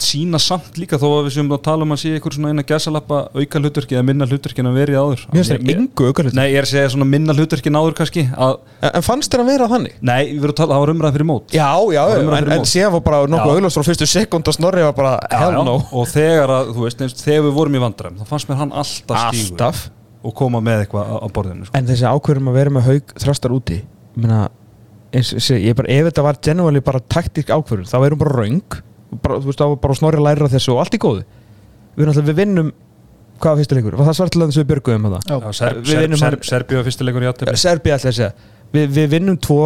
sína 0.04 0.40
samt 0.42 0.76
líka 0.76 0.98
þó 1.00 1.06
að 1.08 1.28
við 1.28 1.34
séum 1.38 1.52
að 1.56 1.62
tala 1.64 1.86
um 1.86 1.94
að 1.96 2.00
sé 2.02 2.10
ykkur 2.18 2.34
svona 2.36 2.50
eina 2.52 2.64
gæsalappa 2.68 3.20
auka 3.32 3.60
hlutverki 3.62 3.96
eða 3.96 4.04
minna 4.10 4.28
hlutverki 4.28 4.60
en 4.60 4.68
að 4.68 4.80
verið 4.82 4.98
áður. 5.00 5.22
mér 5.32 5.38
finnst 5.40 5.54
það 5.54 5.72
engu 5.74 6.08
aukarlega 6.10 6.36
Nei, 6.36 6.48
ég 6.52 6.58
er 6.60 6.68
að 6.68 6.72
segja 6.74 6.90
svona 6.92 7.08
minna 7.08 7.36
hlutverki 7.38 7.72
en 7.72 7.78
áður 7.80 7.96
kannski, 8.02 8.26
að, 8.36 8.58
en, 8.82 8.92
en 9.00 9.06
fannst 9.08 9.32
þér 9.32 9.44
að 9.46 9.52
vera 9.54 9.70
þannig? 9.72 9.96
nei, 10.02 10.24
við 10.34 10.42
verðum 10.44 10.52
að 10.52 10.60
tala, 10.60 10.74
það 10.76 10.84
var 10.84 10.92
umræð 10.96 11.16
fyrir 11.18 11.30
mót. 11.32 11.56
já, 11.56 11.70
já, 11.96 12.02
en, 12.04 12.28
fyrir 12.28 12.52
en 12.52 12.62
mót. 12.64 12.72
síðan 12.74 12.94
var 12.98 13.04
bara 13.08 13.22
nokkuð 13.32 13.54
auglust 13.56 13.80
frá 13.80 13.88
fyrstu 13.88 14.10
sekund 14.12 14.52
og 14.52 14.58
snorri 14.60 14.84
var 14.84 14.96
bara 14.98 15.14
hell 15.32 15.56
Já, 15.56 15.56
já, 15.56 15.64
no 15.72 15.78
og 15.88 16.12
þegar 16.12 16.56
að, 16.58 16.74
þú 16.76 16.84
veist, 16.88 17.06
eins, 17.08 17.16
þegar 17.24 17.48
við 17.48 17.56
vorum 17.62 17.78
í 17.80 17.84
vandræm, 17.88 18.20
þá 18.20 18.26
fannst 18.34 18.52
mér 18.52 18.60
hann 18.66 18.76
alltaf 18.76 19.24
stígur 19.32 19.56
alltaf 19.56 19.86
og 20.28 20.36
koma 20.36 20.60
með 20.60 20.84
eitthvað 20.84 21.16
á 21.24 21.28
borðinu, 21.32 21.68
sko. 21.70 21.78
Að 29.08 29.22
bara, 29.22 29.38
var 29.38 29.44
þú 29.44 29.52
veist, 29.52 29.62
þá 29.62 29.68
var 29.68 29.80
bara 29.86 29.98
snorri 30.00 30.24
læra 30.24 30.48
af 30.48 30.56
þessu 30.56 30.74
og 30.76 30.82
allt 30.84 30.98
í 30.98 31.02
góðu. 31.02 31.26
Við, 31.98 32.22
við 32.28 32.40
vinnum 32.42 32.72
hvað 33.38 33.54
var 33.54 33.62
fyrstu 33.62 33.78
leikur? 33.78 34.00
Var 34.00 34.10
það 34.10 34.18
svartilega 34.22 34.52
þess 34.52 34.60
að 34.60 34.66
við 34.66 34.72
björguðum 34.74 35.08
að 35.08 35.16
það? 35.18 36.42
Serbíu 36.48 36.82
að 36.82 36.90
fyrstileikur 36.90 37.26
í 37.26 37.30
aðtöfli 37.32 37.62
Serbi 37.62 37.94
alltaf 37.94 38.12
að 38.12 38.20
segja. 38.20 38.34
Við, 38.74 38.90
við 38.98 39.14
vinnum 39.14 39.40
tvo 39.42 39.62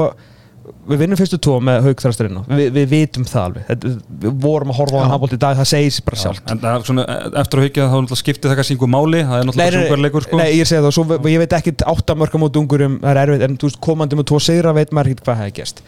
við 0.86 1.00
vinnum 1.02 1.18
fyrstu 1.18 1.38
tvo 1.42 1.56
með 1.64 1.88
haug 1.88 2.02
þrasturinn 2.04 2.38
við, 2.46 2.68
við 2.76 2.90
vitum 2.92 3.24
það 3.28 3.46
alveg. 3.48 3.64
Þetta, 3.70 3.92
við 4.22 4.36
vorum 4.44 4.72
að 4.72 4.78
horfa 4.78 4.98
á 4.98 5.02
hann 5.02 5.14
handbólt 5.16 5.34
í 5.36 5.40
dag 5.42 5.58
það 5.58 5.70
segir 5.72 5.94
sér 5.96 6.06
bara 6.06 6.20
Já, 6.20 6.22
sjálft. 6.22 6.52
En 6.54 6.62
það 6.62 6.76
er 6.76 6.86
svona, 6.90 7.06
eftir 7.42 7.62
að 7.62 7.66
hyggja 7.66 7.88
þá 7.88 7.96
náttúrulega 7.96 8.20
skiptir 8.22 8.52
það 8.52 8.60
kannski 8.60 8.76
einhver 8.76 8.92
máli. 8.94 9.22
Það 9.26 9.40
er 9.40 9.48
náttúrulega 9.50 9.80
sjúkvarleikur 9.80 10.28
sko. 10.28 10.40
nei, 10.42 10.50
ég 10.60 10.70
segi 10.70 10.84
það, 10.86 10.96
svo, 10.98 11.20
ég 11.34 11.42
veit 11.42 11.56
ekki 11.58 11.74
átta 11.94 12.18
mörka 12.22 12.42
mót 12.42 12.60
ungurum, 12.62 13.00
það 13.02 13.12
er 13.14 13.22
erfitt 13.24 13.48
en 13.48 13.58
þú 13.58 13.72
veist, 13.72 13.82
komandi 13.90 14.20
með 14.20 14.30
tvo 14.32 14.42
sigra 14.46 14.76
veit 14.78 14.94
maður 14.94 15.16
ekki 15.16 15.26
hvað 15.26 15.42
hefði 15.42 15.56
gæst 15.58 15.84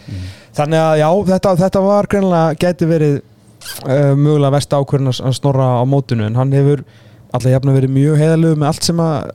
þannig 0.58 0.82
að 0.82 0.96
já, 1.02 1.08
þetta, 1.30 1.54
þetta 1.64 1.84
var 1.86 2.10
greinlega, 2.12 2.58
geti 2.64 2.90
verið 2.90 3.16
uh, 3.88 4.14
mögulega 4.18 4.54
vest 4.58 4.74
ákvörðin 4.74 5.12
að 5.12 5.24
að 5.30 5.36
snorra 5.40 5.68
á 5.80 5.84
mótinu 5.90 6.28
en 6.28 6.40
hann 6.40 6.54
hefur 6.56 6.84
alltaf 7.34 7.50
jafn 7.50 7.74
verið 7.74 7.94
mjög 7.94 8.20
heiðalög 8.22 8.60
með 8.62 8.70
allt 8.70 8.88
sem 8.88 9.00
að 9.02 9.30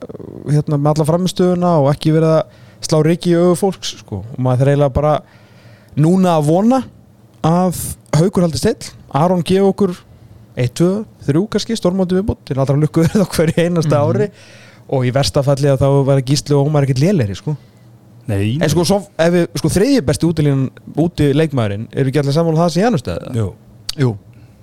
hérna, 0.53 0.77
með 0.77 0.91
alla 0.93 1.07
framistöðuna 1.09 1.71
og 1.81 1.89
ekki 1.91 2.13
verið 2.15 2.35
að 2.37 2.59
slá 2.87 2.99
reiki 3.03 3.33
í 3.33 3.39
augu 3.39 3.57
fólks 3.59 3.97
sko. 3.99 4.21
og 4.23 4.39
maður 4.39 4.63
þarf 4.63 4.73
eiginlega 4.73 4.95
bara 4.95 5.15
núna 5.99 6.37
að 6.37 6.47
vona 6.47 6.81
að 7.45 7.81
haugur 8.15 8.45
haldist 8.45 8.69
til 8.69 8.95
Aron 9.19 9.43
gefa 9.43 9.67
okkur 9.73 9.95
1, 10.59 10.73
2, 10.79 10.89
3 11.27 11.45
kannski 11.53 11.77
stórmóti 11.77 12.17
viðbútt 12.17 12.43
til 12.47 12.57
allra 12.59 12.77
lukku 12.79 13.03
verið 13.03 13.23
á 13.23 13.27
hverju 13.31 13.63
einasta 13.63 14.01
ári. 14.03 14.27
Og 14.89 15.05
í 15.05 15.11
verstafalli 15.13 15.69
að 15.69 15.83
þá 15.83 15.89
var 16.07 16.21
Gísli 16.25 16.55
og 16.57 16.67
Ómar 16.67 16.87
ekkert 16.87 17.03
lélegri 17.03 17.35
sko. 17.37 17.53
nei, 18.29 18.57
en 18.61 18.69
sko, 18.69 18.83
svo, 18.85 18.99
við, 19.17 19.47
sko 19.57 19.69
þriðji 19.73 20.01
besti 20.05 20.27
útilínan 20.27 20.67
úti 21.01 21.31
leikmaðurinn, 21.33 21.87
eru 21.93 22.11
ekki 22.11 22.21
allir 22.21 22.35
sammála 22.35 22.57
um 22.57 22.61
það 22.61 22.73
sem 22.75 22.83
Janus 22.83 23.01
stöði 23.01 23.31
jú 23.39 23.47
Jú. 23.99 24.15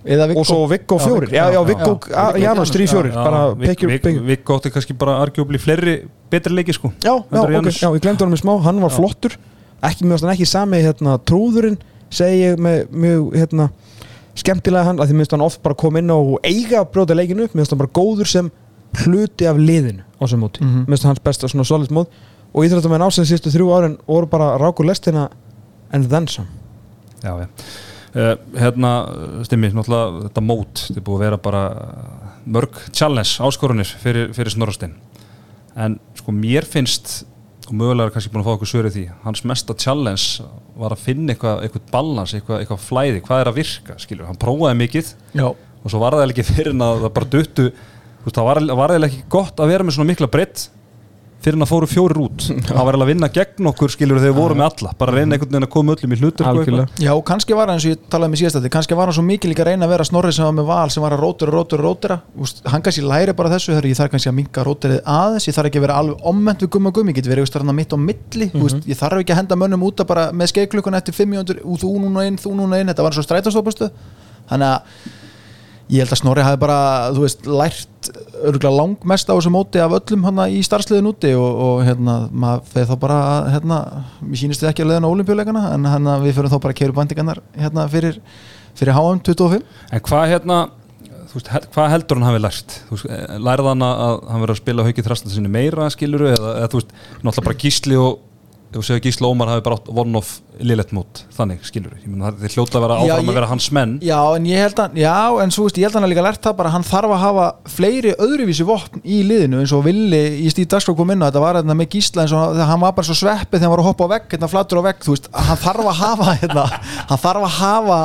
Viggo. 0.07 0.41
Og 0.41 0.47
svo 0.47 0.67
Viggo 0.71 0.99
Já, 0.99 1.05
fjórir. 1.05 1.29
Viggo, 1.29 1.37
já, 1.37 1.45
já, 1.47 1.53
já, 1.53 1.63
Viggo, 1.65 2.01
já. 2.11 2.17
já, 2.17 2.33
Viggo 2.33 2.45
Janus, 2.45 2.71
þrý 2.71 2.87
fjórir. 2.87 3.13
Já, 3.13 4.21
Vik 4.27 4.45
gótti 4.45 4.71
kannski 4.71 4.95
bara 4.95 5.17
argjúbli 5.23 5.59
fleiri 5.59 5.97
betri 6.31 6.55
leiki 6.55 6.73
sko 6.73 6.93
já, 7.03 7.11
já, 7.11 7.25
Heldur 7.31 7.51
en 7.51 7.57
ok, 7.57 7.57
Janus. 7.57 7.81
já, 7.83 7.89
ég 7.91 8.01
glemdi 8.03 8.23
honum 8.25 8.35
í 8.35 8.41
smá, 8.41 8.55
hann 8.63 8.81
var 8.81 8.91
flottur. 8.95 9.37
Ekki 9.83 10.07
mjög 10.07 10.31
ekki 10.33 10.47
sami 10.47 10.79
hérna, 10.83 11.19
trúðurinn 11.19 11.79
segi 12.11 12.39
ég 12.45 12.61
með 12.63 12.87
mjög 12.93 13.35
hérna, 13.35 13.69
skemmtilega 14.37 14.85
hann, 14.85 15.01
að 15.01 15.11
því 15.11 15.19
minnst 15.19 15.35
hann 15.35 15.45
oft 15.45 15.63
bara 15.63 15.75
kom 15.75 15.97
inn 15.99 16.11
á 16.13 16.17
og 16.17 16.39
eiga 16.47 16.81
að 16.85 16.91
brjóta 16.95 17.17
leikinu 17.17 17.49
minnst 17.53 17.75
hann 17.75 17.79
bara 17.83 17.91
góður 17.91 18.31
sem 18.31 18.51
hluti 19.03 19.49
af 19.51 19.59
liðinu 19.59 20.05
á 20.17 20.25
sem 20.31 20.41
móti, 20.41 20.63
minnst 20.87 21.05
hans 21.05 21.21
besta 21.21 21.49
svona 21.51 21.67
solid 21.67 21.91
mót. 21.91 22.09
Og 22.55 22.65
íþrættum 22.65 22.95
en 22.97 23.03
ásins 23.05 23.29
sístu 23.29 23.51
þrjú 23.53 23.73
árin 23.75 23.99
voru 24.07 24.31
bara 24.31 24.55
rákur 24.57 24.87
lestina 24.87 25.29
en 25.93 26.09
then 26.09 26.29
some. 26.29 26.49
Já, 27.23 27.35
já 27.43 27.49
hérna, 28.17 28.93
Stimmi, 29.47 29.71
náttúrulega 29.75 30.27
þetta 30.29 30.45
mót, 30.45 30.85
þetta 30.89 31.01
er 31.01 31.07
búið 31.07 31.19
að 31.19 31.25
vera 31.27 31.41
bara 31.43 31.63
uh, 31.77 32.29
mörg 32.57 32.79
challenge, 32.91 33.37
áskorunir 33.45 33.91
fyrir, 34.03 34.31
fyrir 34.37 34.55
Snorrastein 34.55 34.95
en 35.77 35.99
sko 36.17 36.33
mér 36.33 36.65
finnst 36.69 37.27
og 37.67 37.75
mögulega 37.75 38.09
er 38.09 38.15
kannski 38.15 38.31
búin 38.31 38.45
að 38.45 38.49
fá 38.49 38.55
okkur 38.55 38.71
svörið 38.71 38.95
því 38.95 39.05
hans 39.25 39.43
mesta 39.49 39.75
challenge 39.75 40.45
var 40.79 40.95
að 40.95 41.03
finna 41.03 41.35
eitthvað, 41.35 41.65
eitthvað 41.67 41.89
balans, 41.93 42.35
eitthvað, 42.37 42.63
eitthvað 42.63 42.83
flæði 42.85 43.23
hvað 43.27 43.43
er 43.43 43.51
að 43.51 43.59
virka, 43.59 43.97
skilur, 44.03 44.29
hann 44.29 44.41
prófaði 44.41 44.79
mikið 44.85 45.13
Já. 45.35 45.49
og 45.51 45.91
svo 45.91 46.03
var 46.03 46.17
það 46.17 46.33
ekki 46.35 46.47
fyrir 46.47 46.73
en 46.73 46.87
að 46.87 47.03
það 47.05 47.15
bara 47.19 47.31
duttu. 47.35 47.67
Þú 47.73 48.29
veist, 48.29 48.39
það 48.39 48.49
var, 48.49 48.61
var 48.81 48.95
ekki 49.09 49.25
gott 49.33 49.63
að 49.63 49.73
vera 49.73 49.87
með 49.87 49.97
svona 49.97 50.11
mikla 50.13 50.31
breytt 50.31 50.69
fyrir 51.47 51.57
en 51.61 51.65
að 51.65 51.71
fóru 51.71 51.87
fjórir 51.91 52.19
út. 52.25 52.47
Það 52.67 52.75
var 52.75 52.97
eiginlega 52.97 53.07
að 53.07 53.11
vinna 53.13 53.29
gegn 53.37 53.69
okkur 53.71 53.91
skilur 53.95 54.19
þegar 54.19 54.33
við 54.33 54.39
vorum 54.41 54.59
með 54.61 54.67
alla. 54.71 54.91
Bara 54.99 55.11
að 55.13 55.17
reyna 55.21 55.33
einhvern 55.37 55.53
veginn 55.53 55.67
að 55.67 55.75
koma 55.77 55.95
öllum 55.95 56.13
í 56.13 56.19
hlutur 56.21 56.45
Algjörlega. 56.51 56.87
Já, 56.99 57.13
og 57.15 57.25
kannski 57.29 57.53
var 57.57 57.67
hann 57.71 57.77
eins 57.79 57.87
og 57.87 57.93
ég 57.93 57.99
talaði 58.11 58.31
með 58.33 58.41
síðast 58.43 58.59
að 58.59 58.67
kannski 58.75 58.95
var 58.99 59.07
hann 59.07 59.17
svo 59.17 59.25
mikið 59.27 59.49
líka 59.53 59.63
að 59.63 59.71
reyna 59.71 59.85
að 59.87 59.93
vera 59.95 60.07
snorrið 60.09 60.35
sem 60.37 60.47
var 60.47 60.57
með 60.57 60.67
val 60.71 60.91
sem 60.91 61.03
var 61.05 61.13
að 61.15 61.21
rótura, 61.23 61.51
rótura, 61.55 61.83
rótura 61.87 62.17
Úst, 62.43 62.57
hann 62.67 62.83
kannski 62.83 63.03
læri 63.07 63.33
bara 63.39 63.53
þessu 63.55 63.71
þegar 63.73 63.87
ég 63.87 63.99
þarf 64.01 64.11
kannski 64.15 64.31
að 64.33 64.39
minka 64.41 64.61
róturið 64.67 65.01
aðeins, 65.07 65.47
ég 65.47 65.55
þarf 65.57 65.69
ekki 65.71 65.81
að 65.81 65.87
vera 65.87 65.99
alveg 66.03 66.17
omment 66.33 66.61
við 66.65 66.71
gumma 66.75 66.91
gummi, 66.97 67.11
ég 67.15 67.19
get 67.21 67.31
verið 67.31 67.47
veist, 67.47 67.57
þarna 67.57 67.77
mitt 67.77 67.93
á 67.95 67.99
milli 68.01 68.49
mm 68.51 68.59
-hmm. 68.61 68.83
ég 68.91 68.97
þarf 68.99 69.23
ekki 69.23 69.33
að 69.33 69.41
henda 69.43 69.61
mönnum 69.63 69.87
út 69.87 70.03
að 70.03 70.11
bara 70.11 70.25
með 70.33 70.51
ég 75.93 76.03
held 76.03 76.15
að 76.15 76.21
Snorri 76.21 76.45
hafi 76.47 76.59
bara, 76.61 76.79
þú 77.15 77.23
veist, 77.23 77.45
lært 77.47 78.11
örgulega 78.47 78.75
langmest 78.75 79.31
á 79.31 79.35
þessu 79.35 79.53
móti 79.55 79.83
af 79.83 79.95
öllum 79.99 80.25
hana 80.27 80.49
í 80.51 80.63
starfsliðin 80.67 81.11
úti 81.11 81.33
og, 81.39 81.61
og 81.67 81.83
hérna, 81.87 82.17
maður 82.31 82.73
feði 82.73 82.89
þá 82.91 82.97
bara 83.05 83.19
hérna, 83.55 83.79
mér 84.23 84.41
sýnist 84.43 84.65
þið 84.65 84.73
ekki 84.73 84.87
að 84.87 84.91
leiðan 84.93 85.07
á 85.07 85.15
olimpíuleikana 85.15 85.63
en 85.75 85.87
hérna, 85.91 86.17
við 86.25 86.39
fyrir 86.39 86.53
þá 86.53 86.59
bara 86.59 86.75
að 86.75 86.81
keiru 86.81 86.97
bandingarnar 86.97 87.43
hérna, 87.55 87.87
fyrir, 87.93 88.19
fyrir 88.79 88.99
HM 88.99 89.23
25 89.31 89.63
en 89.63 90.05
hvað 90.11 90.27
hérna 90.35 90.61
þú 91.31 91.39
veist, 91.39 91.73
hvað 91.75 91.91
heldur 91.93 92.21
hann 92.21 92.29
hafi 92.31 92.43
lært? 92.43 92.79
Eh, 92.97 93.25
lærði 93.43 93.73
hann 93.73 93.87
að 93.87 94.21
hann 94.31 94.45
verið 94.45 94.55
að 94.57 94.63
spila 94.63 94.87
hauki 94.87 95.07
þrastan 95.07 95.35
sinni 95.35 95.53
meira 95.53 95.91
skiluru 95.93 96.31
eða, 96.33 96.55
eða 96.63 96.71
þú 96.73 96.81
veist, 96.81 96.95
náttúrulega 97.21 97.47
bara 97.51 97.61
gísli 97.63 97.99
og 98.01 98.26
ef 98.77 98.83
þú 98.83 98.87
segir 98.87 99.03
Gísli 99.07 99.27
Ómar 99.27 99.49
hafi 99.49 99.63
bara 99.67 99.77
átt 99.79 99.89
one 99.91 100.19
of 100.21 100.29
liðlegt 100.61 100.93
mót, 100.97 101.23
þannig 101.37 101.65
skiluru 101.65 101.97
ég 102.03 102.07
menn 102.13 102.23
það 102.27 102.45
er 102.49 102.55
hljóta 102.57 102.79
að 102.79 102.85
vera 102.87 102.97
Já, 102.97 103.13
áfram 103.15 103.25
ég- 103.27 103.31
að 103.33 103.39
vera 103.41 103.49
hans 103.51 103.69
menn. 103.77 103.95
Já, 104.05 104.19
en 104.37 104.47
ég 104.49 104.61
held 104.63 104.83
að, 104.85 104.97
já, 105.03 105.15
en 105.43 105.51
svo 105.57 105.65
veist, 105.67 105.79
ég 105.81 105.85
held 105.89 105.95
að 105.95 105.99
hann 106.01 106.07
hafi 106.07 106.15
líka 106.15 106.25
lært 106.29 106.43
það 106.47 106.57
bara, 106.61 106.73
hann 106.77 106.87
þarf 106.87 107.15
að 107.17 107.23
hafa 107.25 107.47
fleiri 107.77 108.13
öðruvísi 108.27 108.67
vopn 108.69 109.01
í 109.05 109.23
liðinu 109.29 109.61
eins 109.65 109.73
og 109.77 109.85
Villi 109.89 110.23
í 110.47 110.53
stíð 110.53 110.69
dagskrá 110.77 110.97
kom 110.97 111.11
inn 111.17 111.25
á. 111.25 111.29
Þetta 111.29 111.45
var 111.45 111.61
þetta 111.61 111.77
með 111.83 111.91
gísla 111.97 112.23
eins 112.27 112.33
og 112.37 112.57
hann- 112.61 112.81
var 112.87 112.93
bara 112.93 113.07
svo 113.11 113.17
sveppið 113.17 113.59
þegar 113.59 113.67
hann 113.67 113.75
var 113.77 113.85
að 113.85 113.91
hoppa 113.91 114.05
á 114.05 114.13
vegg, 114.17 114.29
hérna 114.37 114.49
flatur 114.55 114.81
á 114.81 114.87
vegg, 114.89 115.01
þú 115.05 115.17
veist, 115.17 115.29
hann 115.33 115.61
þarf 115.65 115.91
að 115.91 115.99
hafa, 116.05 116.39
hérna, 116.41 116.65
hann 117.11 117.19
þarf 117.19 117.43
að 117.49 117.59
hafa 117.61 118.01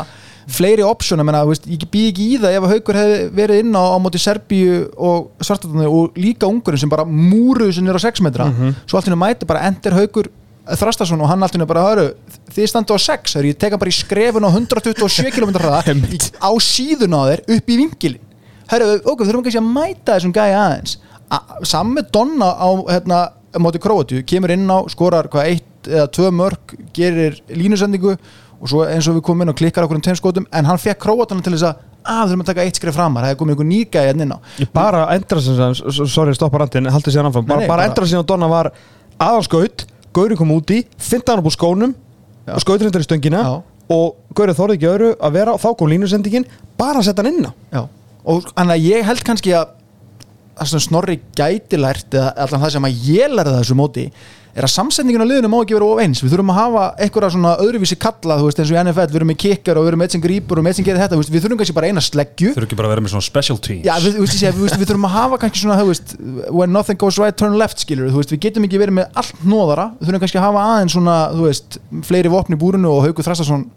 fleiri 0.51 0.81
option, 0.83 1.19
ég 1.21 1.23
menna, 1.25 1.43
þú 1.45 1.51
veist, 1.53 1.67
ég 1.69 1.83
bý 1.93 2.01
ekki 2.09 2.23
í 2.33 2.37
það 2.41 2.55
ef 2.57 2.63
að 2.65 2.71
Haukur 2.73 2.97
hefði 2.97 3.17
verið 3.37 3.59
inn 3.61 3.75
á, 3.77 3.83
á 3.93 3.97
móti 4.01 4.19
Serbíu 4.19 4.89
og 4.97 5.29
Svartatunni 5.39 5.85
og 5.87 6.17
líka 6.17 6.49
ungurinn 6.49 6.81
sem 6.81 6.89
bara 6.91 7.05
múruðu 7.05 7.71
sem 7.77 7.87
er 7.87 7.95
á 7.95 8.01
6 8.01 8.23
metra, 8.25 8.49
svo 8.89 8.97
allt 8.97 9.05
henni 9.07 9.19
mæti 9.21 9.45
bara 9.47 9.61
endur 9.69 9.93
Haukur 9.95 10.27
Þrastason 10.61 11.21
og 11.23 11.29
hann 11.31 11.41
allt 11.41 11.55
henni 11.57 11.65
bara, 11.69 11.83
hörru, 11.89 12.09
þið 12.53 12.67
standu 12.69 12.93
á 12.93 12.99
6, 13.01 13.37
hörru, 13.37 13.49
ég 13.49 13.57
teka 13.59 13.79
bara 13.81 13.89
í 13.89 13.95
skrefun 13.97 14.45
á 14.45 14.49
127 14.53 15.31
km 15.35 15.55
hraða 15.57 15.95
á 16.37 16.51
síðun 16.61 17.17
á 17.17 17.21
þér 17.31 17.41
upp 17.57 17.71
í 17.73 17.79
vingilin 17.79 18.27
hörru, 18.71 18.91
ok, 19.01 19.23
við 19.23 19.31
þurfum 19.31 19.45
kannski 19.47 19.61
að 19.61 19.71
mæta 19.73 20.15
þessum 20.15 20.35
gæja 20.35 20.61
aðeins. 20.61 20.93
Samme 21.67 22.05
Donna 22.13 22.51
á 22.55 22.69
hérna, 22.91 23.19
móti 23.59 23.81
Króatíu, 23.83 24.23
kemur 24.27 24.53
inn 24.53 24.69
á 24.69 24.79
skorar 24.91 25.27
hvað 25.31 25.49
eitt 25.49 25.89
eða 25.89 26.07
tvö 26.13 26.29
mörg 26.35 26.75
gerir 26.95 27.39
línusendingu 27.49 28.13
og 28.61 28.69
svo 28.69 28.83
eins 28.85 29.07
og 29.09 29.17
við 29.17 29.25
komum 29.25 29.43
inn 29.45 29.51
og 29.51 29.57
klikkar 29.57 29.87
okkur 29.87 29.97
um 29.97 30.03
tveim 30.05 30.19
skotum 30.19 30.45
en 30.53 30.67
hann 30.69 30.79
fekk 30.79 31.01
Króatana 31.01 31.43
til 31.43 31.55
þess 31.55 31.71
að 31.71 31.87
að 32.01 32.21
við 32.21 32.31
þurfum 32.31 32.43
að 32.43 32.49
taka 32.49 32.63
eitt 32.65 32.77
skref 32.79 32.95
framar, 32.97 33.25
það 33.25 33.33
er 33.33 33.39
komið 33.39 33.53
einhver 33.55 33.67
nýgæja 33.69 34.05
hérna 34.09 34.25
inn 34.25 34.33
á. 34.33 34.39
Bara 34.73 35.01
endra 35.13 35.41
sem 35.41 36.07
sorry, 36.09 36.33
stoppa 36.37 36.61
randin, 36.61 36.89
haldið 36.89 37.13
síðan 37.13 37.29
áfram. 37.29 37.45
Bara, 37.49 37.67
bara 37.69 37.85
endra 37.89 38.07
sem 38.09 38.21
á 38.21 38.25
Donna 38.25 38.49
var 38.49 38.71
aðanskaut 39.21 39.85
Gauri 40.13 40.37
kom 40.39 40.51
úti, 40.55 40.81
finta 40.97 41.33
hann 41.33 41.41
upp 41.43 41.49
úr 41.51 41.55
skónum 41.55 41.93
Já. 42.47 42.55
og 42.55 42.63
skautur 42.63 42.87
hendur 42.89 43.03
í 43.03 43.07
stöngina 43.07 43.43
Já. 43.45 43.53
og 43.95 44.15
Gauri 44.35 44.55
þorði 44.57 44.77
ekki 44.79 44.89
öðru 44.91 45.11
að 45.19 45.35
vera 45.37 45.57
þá 45.61 45.69
kom 45.79 45.91
línusendingin, 45.91 46.47
bara 46.77 46.99
að 47.01 47.09
setja 47.09 47.23
hann 47.23 47.31
inn 47.33 47.47
á 47.47 47.51
Já, 47.71 47.83
og 48.25 48.49
þannig 48.51 48.75
að 48.75 48.87
ég 48.89 49.07
held 49.07 49.23
kannski 49.27 49.55
að 49.57 49.71
það 50.59 50.73
sem 50.73 50.85
Snorri 50.87 51.17
gæti 51.37 51.79
lært 51.79 52.13
eða 52.15 52.35
allan 52.45 52.63
það 52.65 52.75
sem 52.75 52.87
að 52.87 53.09
ég 53.09 53.35
lærði 53.35 53.57
þessu 53.57 53.77
móti 53.79 54.07
er 54.51 54.65
að 54.67 54.73
samsendingin 54.73 55.23
á 55.23 55.27
liðinu 55.27 55.49
má 55.51 55.57
ekki 55.61 55.75
vera 55.77 55.87
of 55.87 55.99
eins. 56.03 56.21
Við 56.23 56.33
þurfum 56.33 56.51
að 56.51 56.57
hafa 56.59 56.83
einhverja 57.05 57.29
svona 57.35 57.51
öðruvísi 57.63 57.97
kalla 58.01 58.37
þú 58.39 58.47
veist 58.49 58.59
eins 58.59 58.71
og 58.71 58.75
í 58.75 58.79
NFL, 58.81 59.11
við 59.11 59.19
erum 59.21 59.29
með 59.31 59.37
kikkar 59.43 59.79
og 59.79 59.85
við 59.85 59.91
erum 59.91 60.01
með 60.01 60.09
eitt 60.09 60.15
sem 60.15 60.23
grípur 60.25 60.59
og 60.59 60.65
með 60.65 60.73
eitt 60.73 60.79
sem 60.79 60.87
gerir 60.87 61.01
þetta, 61.01 61.19
við 61.21 61.45
þurfum 61.45 61.61
kannski 61.61 61.75
bara 61.77 61.91
eina 61.91 62.03
sleggju. 62.03 62.51
Þurfa 62.57 62.67
ekki 62.67 62.79
bara 62.81 62.89
að 62.89 62.93
vera 62.95 63.05
með 63.05 63.13
svona 63.13 63.27
special 63.27 63.57
teams. 63.63 63.85
Já, 63.87 63.93
við, 64.03 64.19
við, 64.19 64.35
við, 64.59 64.75
við, 64.75 64.85
þurfum 64.91 65.07
að 65.07 65.15
hafa 65.15 65.39
kannski 65.45 65.63
svona, 65.63 65.79
veist, 65.87 66.15
when 66.51 66.75
nothing 66.75 66.99
goes 66.99 67.19
right, 67.21 67.37
turn 67.39 67.55
left, 67.61 67.79
skilur, 67.85 68.11
veist, 68.11 68.35
við 68.35 68.43
getum 68.49 68.67
ekki 68.67 68.81
verið 68.81 68.99
með 68.99 69.19
allt 69.23 69.45
nóðara, 69.47 69.87
við 70.01 70.11
þurfum 70.11 70.25
kannski 70.25 70.41
að 70.41 70.47
hafa 70.49 70.67
aðeins 70.75 70.97
svona, 70.97 71.17
veist, 71.39 71.79
fleiri 72.09 72.33
vopn 72.35 72.57
í 72.57 72.59
búrinu 72.59 72.91
og 72.91 73.05
Haukur 73.07 73.27
Þrastason, 73.27 73.69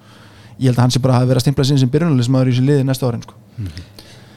ég 0.59 0.73
held 0.73 0.79
að 0.81 0.87
hann 0.89 0.97
sé 0.97 1.03
bara 1.05 1.23
að 1.23 1.31
vera 1.31 1.43
að 1.43 1.47
stimpla 1.47 1.69
sinn 1.71 1.79
sem 1.83 1.93
byrjunalismæður 1.95 2.51
í 2.51 2.57
þessu 2.57 2.67
liði 2.67 2.89
næsta 2.91 3.11
árin, 3.11 3.23
sko. 3.23 3.39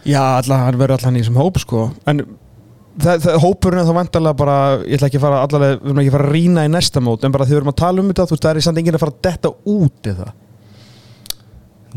Já, 0.08 0.22
allan, 0.40 0.64
hann 0.66 0.78
verður 0.80 0.98
allan 1.02 1.18
í 1.20 1.24
þessum 1.24 1.40
hóp 1.42 1.58
sko. 1.62 1.84
En 2.08 2.22
það, 2.98 3.22
það, 3.26 3.38
hópurinn 3.44 3.82
er 3.84 3.88
þá 3.90 3.96
vantarlega 4.00 4.40
bara 4.40 4.58
ég 4.88 4.98
ætla 4.98 5.10
ekki 5.12 5.20
að 5.20 5.26
fara 5.28 5.42
allavega, 5.46 5.78
við 5.82 5.90
erum 5.92 6.02
ekki 6.04 6.12
að 6.14 6.18
fara 6.18 6.28
að 6.30 6.36
rýna 6.38 6.64
í 6.68 6.72
næsta 6.74 7.04
mót 7.04 7.26
en 7.28 7.36
bara 7.36 7.48
því 7.48 7.56
við 7.56 7.62
erum 7.62 7.74
að 7.74 7.80
tala 7.84 8.04
um 8.04 8.12
þetta, 8.12 8.28
þú 8.30 8.38
veist, 8.38 8.46
það 8.48 8.60
er 8.62 8.68
samt 8.68 8.82
enginn 8.82 8.98
að 8.98 9.04
fara 9.04 9.16
að 9.18 9.24
detta 9.28 9.52
út 9.74 10.12
eða? 10.14 10.30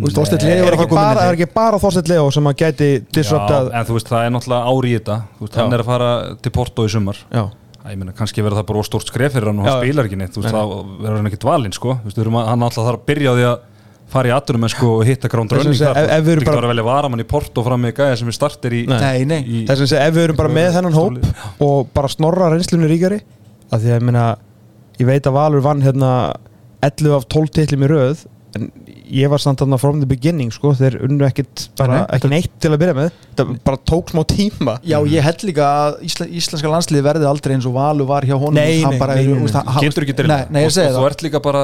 Þú 0.00 0.04
veist, 0.06 0.16
Þorsteinn 0.16 0.44
Nei. 0.46 0.52
Leó 0.60 0.66
er 0.70 0.90
bara, 0.90 1.24
er 1.28 1.34
í 1.34 1.38
ekki 1.40 1.48
bara 1.54 1.78
Þorsteinn 1.82 2.10
Leo 2.12 2.28
sem 2.34 2.46
að 2.50 2.58
gæti 2.62 2.90
disruptað 3.12 3.70
Já, 3.70 3.74
en 3.80 3.88
þú 3.88 3.96
veist, 3.96 4.10
það 4.12 4.26
er 4.26 4.34
náttúrulega 4.36 4.74
ári 4.74 4.90
í 4.90 4.94
þetta. 4.98 5.16
Þú 5.38 5.46
veist, 5.46 5.56
hann 5.60 5.66
Já. 5.66 5.74
er 5.76 5.82
að 5.82 5.88
fara 5.90 6.10
til 6.46 6.52
Porto 6.54 6.86
í 6.86 6.92
sumar. 6.94 7.18
Já, 7.34 7.42
Æ, 7.80 7.86
ég 7.94 7.96
meina, 8.00 8.12
kannski 8.16 8.42
verður 8.44 8.60
það 8.60 8.66
bara 8.70 8.84
stórt 8.86 9.08
skref 9.10 9.32
fyrir 9.34 9.48
hann 9.50 9.60
og 9.62 9.66
hann 9.66 9.78
spilar 9.82 10.08
ekki 10.08 10.18
neitt, 10.20 10.34
þú 10.36 10.42
veist, 10.44 10.52
þá 10.52 10.62
verður 11.00 11.16
hann 11.18 11.28
ekki 11.30 11.40
dvalinn, 11.42 11.72
sko. 11.76 11.94
Þú 12.00 12.08
veist, 12.10 12.18
við 12.20 12.24
erum 12.26 12.36
að- 12.40 12.48
hann 12.52 12.64
alltaf 12.66 12.86
þarf 12.86 12.98
að 13.00 13.06
byrja 13.10 13.30
á 13.30 13.34
því 13.38 13.46
að 13.50 13.56
fara 14.10 14.28
í 14.30 14.34
atvinnum 14.34 14.68
sko, 14.72 14.90
og 15.00 15.04
hitta 15.08 15.28
gránd 15.32 15.52
rönning 15.54 15.76
þar, 15.78 15.96
ef- 16.02 16.10
ef 16.18 16.24
við 16.26 16.32
erum 16.36 16.44
bara- 16.50 16.66
að 16.66 16.72
velja 16.74 16.86
varamann 16.90 17.20
í 17.24 17.28
Porto 17.30 17.62
fram 17.66 17.82
með 17.86 17.94
gæja 18.00 18.18
sem 18.18 18.28
er 18.28 18.36
starter 18.36 18.70
í, 18.76 18.82
Nei. 18.90 19.00
Nei, 19.00 19.24
nei. 19.24 19.40
í 19.44 19.64
þess 19.68 19.80
að 19.86 19.90
segja, 19.94 20.06
ef 20.08 20.14
við 20.14 20.24
erum 20.28 20.36
bara 20.36 20.48
með 20.56 20.72
þennan 20.78 20.98
hóp 20.98 21.18
Stóli- 21.20 21.66
og 21.68 21.92
bara 21.94 22.08
snorra 22.08 22.50
reynslunni 22.54 22.90
ríkari 22.90 23.20
að 23.72 23.80
því 23.80 23.88
að 23.94 23.98
ég 24.00 24.02
meina 24.10 24.26
ég 25.00 25.06
veit 25.06 25.22
að 25.30 25.32
Valur 25.38 25.62
vann 25.62 25.80
hérna 25.82 26.34
11 26.82 27.14
af 27.16 27.24
12 27.28 27.50
titlum 27.50 27.82
í 27.86 27.88
röð 27.88 28.26
en 28.56 28.64
ég 29.10 29.28
var 29.30 29.38
samt 29.38 29.58
þarna 29.62 29.78
from 29.78 30.00
the 30.00 30.06
beginning 30.06 30.50
sko, 30.50 30.72
þeir 30.74 30.96
unnu 31.06 31.22
ekkit 31.28 31.68
bara, 31.78 32.00
Nei, 32.00 32.18
ekki 32.18 32.28
neitt 32.32 32.50
til 32.60 32.70
að 32.72 32.78
byrja 32.82 32.94
með. 32.98 33.12
Það 33.38 33.52
bara 33.64 33.76
tók 33.86 34.10
smá 34.10 34.24
tíma. 34.26 34.74
Já, 34.82 34.98
ég 35.06 35.22
held 35.22 35.44
líka 35.46 35.62
að 35.70 36.00
Ísla, 36.08 36.26
íslenska 36.26 36.66
landslið 36.72 37.02
verði 37.06 37.28
aldrei 37.30 37.54
eins 37.54 37.66
og 37.70 37.74
Valur 37.74 38.06
var 38.10 38.22
hjá 38.26 38.34
honum. 38.34 38.54
Nei, 38.58 38.82
Hann 38.82 38.90
nei, 38.90 38.98
bara 38.98 39.14
nei, 39.14 39.22
eru, 39.22 39.34
nei, 39.34 39.38
þú 39.40 39.46
veist, 39.46 39.54
nei. 39.54 39.72
hann- 39.74 39.84
getur 39.86 40.02
ekki 40.02 40.26
Nei, 40.26 40.44
nei, 40.50 40.62
ég 40.62 40.66
og, 40.66 40.72
segi 40.72 40.86
og 40.90 40.94
þú 40.96 41.02
það. 41.04 41.10
ert 41.10 41.22
líka 41.22 41.42
bara 41.42 41.62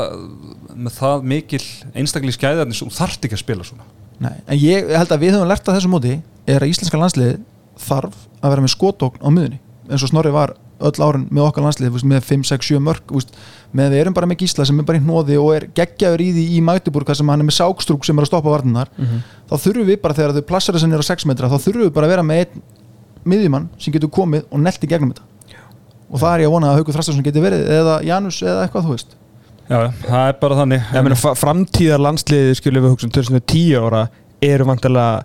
með 0.76 0.96
það 1.00 1.28
mikil 1.32 1.62
einstaklega 1.96 2.36
skæðarnis 2.36 2.82
og 2.84 2.92
þarft 2.94 3.26
ekki 3.26 3.38
að 3.38 3.42
spila 3.42 3.66
svona. 3.66 3.86
Nei, 4.22 4.34
en 4.46 4.60
ég 4.60 4.92
held 4.96 5.12
að 5.12 5.24
við 5.24 5.36
höfum 5.36 5.50
lært 5.50 5.68
að 5.68 5.78
þessu 5.78 5.92
móti 5.92 6.14
er 6.48 6.62
að 6.62 6.72
íslenska 6.72 7.00
landslið 7.00 7.34
þarf 7.86 8.22
að 8.40 8.52
vera 8.54 8.64
með 8.64 8.72
skotókn 8.72 9.20
á 9.20 9.28
miðunni 9.28 9.60
eins 9.90 10.02
og 10.02 10.10
Snorri 10.10 10.32
var 10.34 10.54
öll 10.86 11.00
árun 11.00 11.26
með 11.32 11.46
okkar 11.46 11.64
landslið 11.64 11.98
með 12.04 12.24
5, 12.26 12.46
6, 12.50 12.70
7 12.76 12.80
mörg 12.84 13.12
með 13.76 13.92
við 13.92 14.00
erum 14.00 14.16
bara 14.16 14.28
með 14.28 14.42
gísla 14.42 14.66
sem 14.68 14.80
er 14.80 14.86
bara 14.88 14.98
í 15.00 15.04
hnóði 15.04 15.38
og 15.40 15.52
er 15.56 15.68
geggjaður 15.76 16.24
í 16.24 16.26
því 16.36 16.44
í 16.56 16.62
Magdeburg 16.64 17.12
sem 17.16 17.30
hann 17.32 17.44
er 17.44 17.48
með 17.48 17.56
sákstrúk 17.58 18.04
sem 18.04 18.18
er 18.18 18.26
að 18.26 18.30
stoppa 18.32 18.52
varnar 18.52 18.90
þá 19.48 19.54
þurfum 19.56 19.88
við 19.88 20.00
bara 20.02 20.16
þegar 20.18 20.36
þau 20.36 20.48
plassara 20.50 20.82
sem 20.82 20.92
er 20.92 21.00
á 21.00 21.06
6 21.08 21.28
metra 21.30 21.48
þá 21.52 21.56
þurfum 21.64 21.86
við 21.86 21.94
bara 21.96 22.08
að 22.08 22.14
vera 22.14 22.26
með 22.26 22.42
einn 22.42 22.64
miðjumann 23.26 23.70
sem 23.80 23.94
getur 23.94 24.12
komið 24.12 24.44
og 24.50 24.60
nelti 24.62 24.90
gegnum 24.90 25.14
þetta. 25.14 25.24
Og 26.06 26.20
það 26.22 26.34
er 26.34 26.44
ég 26.44 26.50
að 26.50 26.54
vona 26.54 26.68
að 26.70 26.80
Haukur 26.80 26.94
Þrastarsson 26.94 27.24
getur 27.26 27.42
verið 27.42 27.70
eða 27.74 27.96
Janus 28.06 28.42
eða 28.44 28.66
eitthvað 28.66 28.86
þú 28.86 28.92
veist 28.94 29.16
Já, 29.66 29.78
það 30.06 30.28
er 30.30 30.36
bara 30.42 30.58
þannig 30.60 30.90
Ég 30.94 31.02
meina, 31.06 31.16
fa- 31.18 31.34
framtíðar 31.38 32.02
landsliði 32.04 32.54
skilum 32.60 32.84
við 32.86 32.92
hugsa 32.94 33.08
um 33.08 33.14
2010 33.16 33.80
ára 33.82 34.02
eru 34.46 34.66
vantilega 34.68 35.24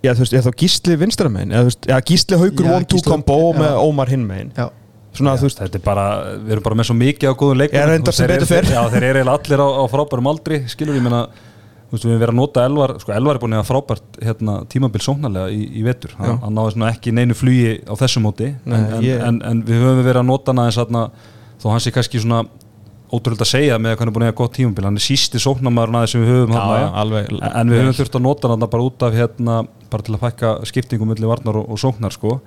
Já, 0.00 0.14
þú 0.16 0.22
veist, 0.24 0.32
er 0.38 0.44
þá 0.46 0.52
gísli 0.62 0.94
vinstramenn 0.96 1.50
eða 1.52 1.66
þú 1.66 1.70
veist, 1.70 1.88
já, 1.90 1.96
gísli 2.08 2.38
haugur 2.40 2.64
Já, 2.70 2.76
1-2 2.80 2.94
Gísli- 2.94 3.10
kombo 3.12 3.36
já. 3.52 3.58
með 3.60 3.80
Ómar 3.84 4.08
hinn 4.14 4.24
megin 4.26 4.52
Já, 4.56 4.70
Svona, 5.12 5.34
þú 5.36 5.48
veist, 5.48 5.60
Þetta 5.60 5.76
er 5.80 5.84
bara, 5.84 6.04
við 6.40 6.54
erum 6.56 6.64
bara 6.70 6.78
með 6.80 6.88
svo 6.88 6.96
mikið 6.96 7.28
á 7.28 7.34
góðum 7.36 7.58
leikum 7.60 7.76
Já. 8.70 8.72
Já, 8.72 8.82
þeir 8.94 9.06
eru 9.10 9.24
allir 9.34 9.60
á, 9.60 9.68
á 9.76 9.84
frábærum 9.92 10.30
aldri 10.32 10.60
skilur 10.72 10.96
ég 10.96 11.04
meina 11.04 11.20
Þú 11.90 11.96
veist, 11.98 12.04
við 12.06 12.12
erum 12.14 12.20
verið 12.22 12.30
að 12.32 12.38
nota 12.38 12.64
Elvar, 12.70 12.92
sko 13.02 13.12
Elvar 13.12 13.34
er 13.34 13.42
búin 13.42 13.56
að 13.58 13.60
hafa 13.64 13.72
frábært 13.74 14.20
hérna, 14.22 14.52
tímabil 14.70 15.02
sóknarlega 15.02 15.50
í, 15.50 15.64
í 15.74 15.82
vetur 15.82 16.12
hann, 16.20 16.28
Já. 16.30 16.36
hann 16.46 16.54
náði 16.54 16.72
svona 16.76 16.90
ekki 16.94 17.12
neinu 17.18 17.34
flugi 17.34 17.72
á 17.82 17.92
þessu 17.98 18.22
móti 18.22 18.52
Nei, 18.64 18.76
en, 18.78 18.84
en, 18.94 19.02
ég- 19.02 19.24
en, 19.26 19.40
en 19.50 19.62
við 19.66 19.82
höfum 19.82 20.04
verið 20.06 20.20
að 20.22 20.28
nota 20.30 20.54
hann 20.54 20.62
aðeins 20.62 21.10
þó 21.60 21.66
hann 21.74 21.82
sé 21.82 21.90
kannski 21.92 22.22
svona 22.22 22.44
ótrúlega 23.10 23.44
að 23.46 23.50
segja 23.50 23.78
með 23.82 23.94
að 23.94 24.00
hann 24.02 24.10
er 24.10 24.14
búin 24.16 24.24
að 24.26 24.30
hafa 24.30 24.38
gott 24.40 24.54
tímabil. 24.56 24.84
Hann 24.86 24.98
er 25.00 25.04
sísti 25.04 25.40
sóknarmaður 25.42 25.94
aðeins 25.98 26.14
sem 26.14 26.24
við 26.24 26.32
höfum 26.34 26.54
já, 26.56 26.64
já, 26.80 26.88
alveg 27.02 27.30
En- 27.50 27.72
við 27.72 27.82
höfum 27.82 27.96
þurft 28.00 28.18
að 28.18 28.24
nota 28.26 28.50
hann 28.52 28.66
bara 28.66 28.86
út 28.86 29.06
af 29.06 29.16
hérna, 29.18 29.56
bara 29.90 30.06
til 30.06 30.14
að 30.16 30.24
fækka 30.26 30.52
skiptingum 30.70 31.10
milli 31.10 31.30
varnar 31.30 31.60
og, 31.60 31.70
og 31.70 31.80
sóknar 31.82 32.14
sko. 32.14 32.40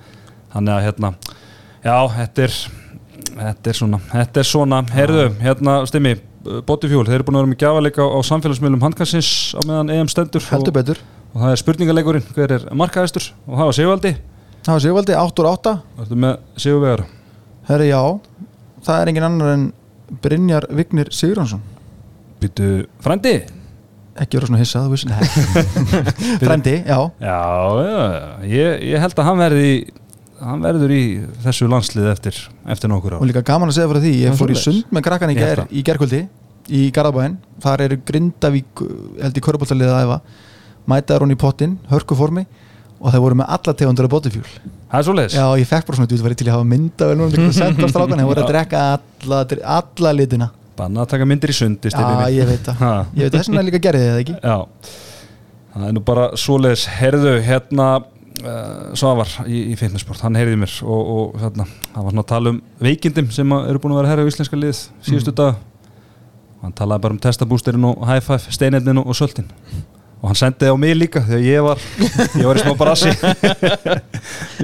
Þannig 0.54 0.74
að 0.76 0.84
hérna, 0.88 1.12
já, 1.84 1.96
þetta 2.18 2.46
er, 2.46 2.58
þetta 3.40 3.72
er 3.72 3.78
svona, 3.80 4.00
þetta 4.12 4.40
er 4.44 4.48
svona, 4.48 4.82
heyrðu, 4.94 5.26
hérna, 5.42 5.80
stimmi, 5.90 6.14
Botifjól, 6.44 7.06
þeir 7.08 7.16
eru 7.22 7.24
búin 7.24 7.38
að 7.38 7.40
vera 7.40 7.50
með 7.54 7.60
gjafaleika 7.62 8.04
á 8.04 8.18
samfélagsmiðlum 8.28 8.82
handkassins 8.84 9.28
á 9.56 9.60
meðan 9.64 9.92
EM 9.94 10.10
stendur 10.12 10.44
og, 10.52 10.66
betur. 10.76 10.98
og 11.32 11.40
það 11.40 11.52
er 11.54 11.60
spurningaleikurinn, 11.62 12.26
hver 12.36 12.52
er 12.58 12.66
markaðistur 12.76 13.30
og 13.48 13.54
það 13.56 13.70
var 13.70 13.76
Sigvaldi, 13.78 14.12
Það 14.64 14.72
var 14.74 14.82
Sigvaldi, 14.84 15.14
8 15.20 15.40
úr 15.42 15.48
8 15.50 15.72
það 15.96 16.04
ertu 16.04 16.18
með 16.20 16.60
Sigurvegar. 16.60 17.02
Herri 17.68 17.88
já, 17.88 18.00
það 18.84 19.00
er 19.00 19.10
engin 19.12 19.26
annar 19.30 19.52
en 19.54 19.64
Brynjar 20.24 20.66
Vignir 20.74 21.10
Sigurðansson 21.14 21.62
Býtu, 22.42 22.86
frændi? 23.04 23.36
ekki 24.14 24.38
vera 24.38 24.46
svona 24.46 24.60
hissað. 24.60 24.92
Frendi, 26.38 26.74
já 26.86 26.98
Já, 27.18 27.38
já, 27.82 28.02
já, 28.14 28.26
ég, 28.46 28.84
ég 28.92 29.00
held 29.02 29.18
að 29.18 29.26
hann 29.26 29.40
verði 29.42 29.70
hann 30.44 30.62
verður 30.62 30.92
í 30.94 31.02
þessu 31.44 31.66
landslið 31.70 32.06
eftir, 32.12 32.38
eftir 32.70 32.90
nokkur 32.92 33.16
og 33.16 33.22
ár 33.24 33.28
líka 33.30 33.42
gaman 33.46 33.70
að 33.72 33.78
segja 33.78 33.90
fyrir 33.90 34.04
því 34.04 34.12
ég 34.20 34.36
fór 34.38 34.52
í 34.52 34.56
sund 34.60 34.90
með 34.94 35.04
krakkan 35.08 35.32
í, 35.32 35.36
ger, 35.38 35.62
í 35.70 35.82
gerkvöldi 35.86 36.20
í 36.74 36.82
Garðabæn, 36.96 37.38
þar 37.64 37.82
eru 37.88 37.98
Grindavík 38.08 38.82
held 39.20 39.36
í 39.36 39.42
Körbóltaliðið 39.44 39.92
að 39.94 40.04
æfa. 40.06 40.18
Mætaður 40.88 41.24
hún 41.26 41.34
í 41.34 41.38
pottin, 41.40 41.74
hörku 41.90 42.16
formi 42.16 42.44
og 43.00 43.12
þeir 43.12 43.22
voru 43.24 43.38
með 43.40 43.50
alla 43.56 43.74
tegundur 43.76 44.06
af 44.08 44.12
botifjúl 44.14 44.46
Það 44.94 45.00
er 45.00 45.06
svo 45.08 45.14
leiðis 45.18 45.34
já, 45.34 45.44
ég 45.58 45.66
fekk 45.66 45.86
bara 45.88 45.98
svona, 45.98 46.08
þú 46.12 46.22
væri 46.22 46.36
til 46.38 46.46
að 46.46 46.54
hafa 46.54 46.66
mynda 46.70 47.06
vel 47.10 47.14
núna 47.18 47.46
að 47.48 47.56
senda 47.56 47.82
á 47.82 47.90
strákan, 47.90 48.20
þeir 48.20 48.28
voru 48.28 48.42
að 48.44 48.50
drekka 48.52 48.82
alla, 48.94 49.38
alla 49.74 50.12
litina. 50.14 50.46
Banna 50.78 51.02
að 51.02 51.08
taka 51.10 51.26
myndir 51.26 51.50
í 51.50 51.56
sundi 51.58 51.90
já, 51.90 52.04
ég 52.30 52.46
veit 52.46 52.68
það, 52.68 53.00
ég 53.18 53.26
veit 53.26 53.34
þess 53.34 53.50
vegna 53.50 53.64
líka 53.66 53.80
gerði 53.82 54.04
þið 54.04 54.12
það 54.12 54.20
ekki? 54.22 54.36
Já, 54.38 54.92
það 55.74 55.86
er 55.88 55.96
nú 55.96 56.02
bara 56.06 56.26
svoleiðis, 56.38 56.84
herðu, 56.94 57.32
hérna 57.48 57.88
uh, 57.98 58.94
Svavar 59.02 59.34
í, 59.48 59.64
í 59.72 59.74
fitnessport, 59.82 60.22
hann 60.22 60.38
heyrði 60.38 60.60
mér 60.62 60.76
og, 60.86 61.10
og 61.16 61.42
hérna, 61.42 61.66
hann 61.96 62.06
var 62.06 62.14
svona 62.14 62.26
að 62.26 62.30
tala 62.36 62.54
um 62.54 62.62
veikindum 62.86 63.34
sem 63.34 63.56
eru 63.64 63.82
búin 63.82 63.96
að 63.96 64.02
vera 64.04 64.12
herra 64.12 64.26
á 64.26 64.30
íslenska 64.30 64.60
lið 64.60 64.78
síðustu 65.02 65.34
mm. 65.34 65.40
dag 65.42 65.58
hann 66.62 66.78
talaði 66.78 67.06
bara 67.08 67.18
um 67.18 67.22
testabústerinn 67.26 67.90
og 67.90 68.06
high 68.06 68.22
five, 68.22 68.54
steinetnin 68.54 69.02
og, 69.02 69.10
og 69.10 69.18
söltin 69.18 69.50
og 70.24 70.30
hann 70.30 70.38
sendiði 70.40 70.72
á 70.72 70.76
mig 70.80 70.94
líka 70.96 71.20
þegar 71.20 71.42
ég 71.44 71.64
var 71.66 71.82
ég 72.40 72.46
var 72.48 72.56
í 72.56 72.62
smá 72.64 72.72
brasi. 72.80 73.10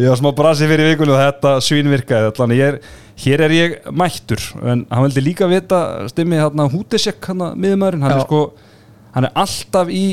Ég 0.01 0.07
var 0.09 0.17
smá 0.17 0.31
brasi 0.33 0.69
fyrir 0.71 0.89
vikunni 0.95 1.13
og 1.13 1.21
þetta 1.21 1.53
svínvirkaði 1.67 2.31
allan. 2.31 2.55
Ég 2.57 2.71
er, 2.71 2.79
hér 3.21 3.45
er 3.45 3.53
ég 3.53 3.75
mættur 3.93 4.41
en 4.65 4.87
hann 4.89 5.05
vildi 5.05 5.25
líka 5.27 5.49
vita 5.51 5.83
stimmið 6.09 6.47
hérna 6.47 6.67
hútisek 6.73 7.29
hann 7.29 7.45
miðumæðurinn 7.61 8.07
hann 8.07 8.15
Já. 8.15 8.23
er 8.23 8.25
sko 8.25 8.41
hann 9.13 9.29
er 9.29 9.37
alltaf 9.43 9.93
í 9.93 10.05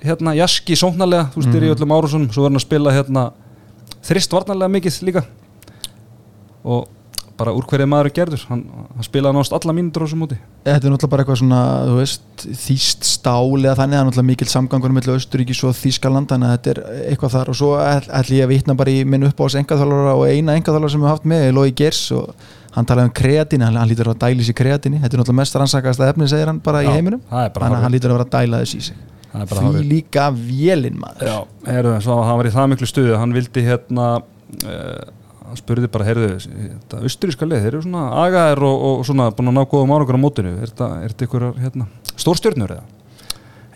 hérna 0.00 0.32
jaski 0.38 0.78
sóknarlega, 0.80 1.28
þú 1.34 1.42
veist, 1.42 1.58
er 1.58 1.66
í 1.66 1.72
öllum 1.74 1.92
árusunum 1.98 2.32
svo 2.32 2.46
er 2.46 2.48
hann 2.48 2.60
að 2.62 2.64
spila 2.64 2.94
hérna 2.96 3.26
þrist 4.08 4.32
varnarlega 4.32 4.74
mikið 4.78 4.98
líka. 5.10 5.26
Og 6.64 6.88
bara 7.40 7.54
úr 7.56 7.66
hverju 7.68 7.88
maður 7.88 8.10
er 8.10 8.14
gerður. 8.20 8.44
Hann, 8.50 8.62
hann 8.94 9.06
spilaði 9.06 9.38
nást 9.38 9.54
alla 9.56 9.74
mínútur 9.76 10.04
á 10.04 10.06
þessum 10.06 10.22
móti. 10.24 10.38
Þetta 10.66 10.76
er 10.76 10.94
náttúrulega 10.94 11.12
bara 11.14 11.24
eitthvað 11.24 11.40
svona, 11.40 11.60
veist, 11.96 12.44
þýst 12.44 13.08
stál 13.08 13.50
eða 13.58 13.76
þannig, 13.80 13.96
það 13.96 14.00
er 14.00 14.08
náttúrulega 14.10 14.30
mikil 14.30 14.48
samgangur 14.52 14.94
með 14.96 15.10
Östuríkis 15.16 15.62
og 15.66 15.76
Þýskaland, 15.80 16.30
þannig 16.30 16.48
að 16.48 16.54
þetta 16.56 16.72
er 16.72 16.80
eitthvað 17.10 17.34
þar. 17.36 17.52
Og 17.52 17.60
svo 17.60 17.70
ætl 17.80 18.10
ætl 18.20 18.36
ég 18.36 18.46
að 18.46 18.52
vitna 18.54 18.76
bara 18.78 18.94
í 18.94 19.04
minn 19.08 19.28
uppáhalds 19.28 19.58
engaþálara 19.60 20.16
og 20.16 20.24
eina 20.28 20.56
engaþálara 20.60 20.92
sem 20.94 21.04
við 21.04 21.12
haft 21.14 21.28
með, 21.32 21.46
Lói 21.56 21.70
Gers 21.80 22.02
og 22.16 22.24
hann 22.76 22.86
talaði 22.86 23.10
um 23.10 23.14
kreatín, 23.20 23.64
hann, 23.66 23.78
hann 23.80 23.90
lítur 23.90 24.12
að 24.12 24.20
dæla 24.22 24.46
í 24.46 24.54
kreatíni, 24.54 25.00
þetta 25.02 25.16
er 25.16 25.22
náttúrulega 25.22 25.40
mest 25.40 25.56
rannsakast 25.58 26.04
efni, 26.06 26.28
segir 26.30 26.50
hann 26.52 26.60
bara 26.62 26.84
í 26.84 26.86
Já, 26.86 26.92
heiminum, 26.94 27.22
er 27.26 27.50
bara 27.50 27.66
þannig 27.66 27.78
að 27.80 27.86
hann 27.86 27.94
lítur 27.96 28.14
að 35.50 35.54
að 35.54 35.56
hann 35.56 35.60
spurði 35.64 35.88
bara, 35.90 36.06
heyrðu, 36.06 36.28
þetta 36.40 37.00
austuríska 37.06 37.48
lið, 37.48 37.64
þeir 37.64 37.72
eru 37.72 37.82
svona 37.84 38.04
agaðir 38.22 38.62
og, 38.68 38.84
og 38.86 39.02
svona 39.08 39.26
búin 39.34 39.50
að 39.50 39.56
ná 39.56 39.62
góðum 39.70 39.94
árangur 39.96 40.18
á 40.18 40.22
mótinu. 40.22 40.52
Er 40.60 40.70
þetta, 40.70 40.88
er 41.02 41.14
þetta 41.14 41.26
ykkur 41.26 41.46
hérna, 41.58 41.86
stórstjörnur 42.14 42.74
eða? 42.76 42.84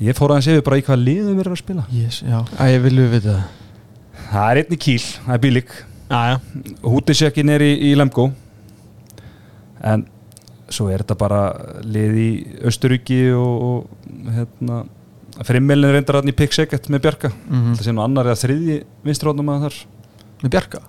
Ég 0.04 0.18
fór 0.18 0.34
aðeins 0.34 0.50
yfir 0.50 0.64
bara 0.66 0.78
í 0.78 0.84
hvað 0.86 1.02
liðum 1.02 1.36
við 1.36 1.44
erum 1.44 1.56
að 1.56 1.62
spila. 1.62 1.84
Yes, 1.94 2.20
já. 2.22 2.38
Æ, 2.58 2.64
ég 2.74 2.80
vil 2.84 2.96
við 2.98 3.12
vita 3.16 3.34
það. 3.34 3.60
Það 4.30 4.48
er 4.48 4.60
einn 4.62 4.74
í 4.74 4.80
Kíl, 4.84 5.02
það 5.02 5.34
er 5.34 5.42
Bílik 5.42 5.76
Æja 6.14 6.34
Hútisjökin 6.84 7.52
er 7.54 7.64
í, 7.64 7.70
í 7.90 7.94
Lemgo. 7.98 8.28
En 9.84 10.04
svo 10.72 10.88
er 10.92 11.02
þetta 11.04 11.16
bara 11.18 11.40
lið 11.84 12.18
í 12.20 12.28
Östuríki 12.70 13.20
og, 13.36 13.64
og 13.68 14.28
hérna 14.34 14.84
Frimmelin 15.44 15.90
reyndar 15.90 16.20
hann 16.20 16.30
í 16.30 16.34
Pick 16.36 16.54
Second 16.54 16.86
með 16.94 17.06
Bjarka. 17.08 17.30
Mm 17.50 17.74
það 17.74 17.86
sé 17.88 17.94
nú 17.94 18.04
annar 18.04 18.30
eða 18.30 18.42
þriðji 18.44 18.80
vinstrónum 19.06 19.50
að 19.54 19.64
þar. 19.66 19.78
Með 20.44 20.52
Bjarka. 20.54 20.82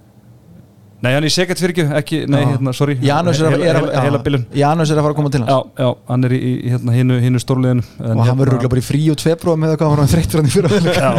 Nei, 1.03 1.09
hann 1.11 1.25
er 1.25 1.27
í 1.27 1.31
Second 1.33 1.59
fyrir 1.59 1.73
ekki, 1.75 1.83
ekki 1.99 2.17
nei, 2.31 2.39
hérna, 2.47 2.71
sorry. 2.73 2.93
Janus 3.03 3.37
er, 3.41 3.49
að- 3.49 3.55
heila, 3.59 3.65
er, 3.67 3.77
heila, 3.83 4.03
heila 4.05 4.19
bilun 4.25 4.45
Janus 4.55 4.89
er 4.93 4.97
að 5.01 5.03
fara 5.05 5.13
að 5.13 5.17
koma 5.19 5.31
til 5.33 5.41
hans. 5.43 5.51
Já, 5.51 5.83
já, 5.83 5.89
hann 6.07 6.23
er 6.27 6.33
í, 6.33 6.39
í 6.39 6.69
hérna, 6.71 6.93
hinu, 6.95 7.17
hinu 7.21 7.41
stórliðinu 7.43 7.83
og 7.99 8.21
hann 8.25 8.39
verður 8.39 8.53
örugglega 8.55 8.71
bara 8.71 8.81
í 8.81 8.85
frí 8.87 9.01
út 9.11 9.23
februar 9.25 9.59
með 9.61 9.73
hvað 9.81 9.95
hann 9.99 10.11
þreyttur 10.13 10.41
hann 10.41 10.47
í 10.49 10.53
fyrra? 10.55 10.79
Já, 10.95 11.09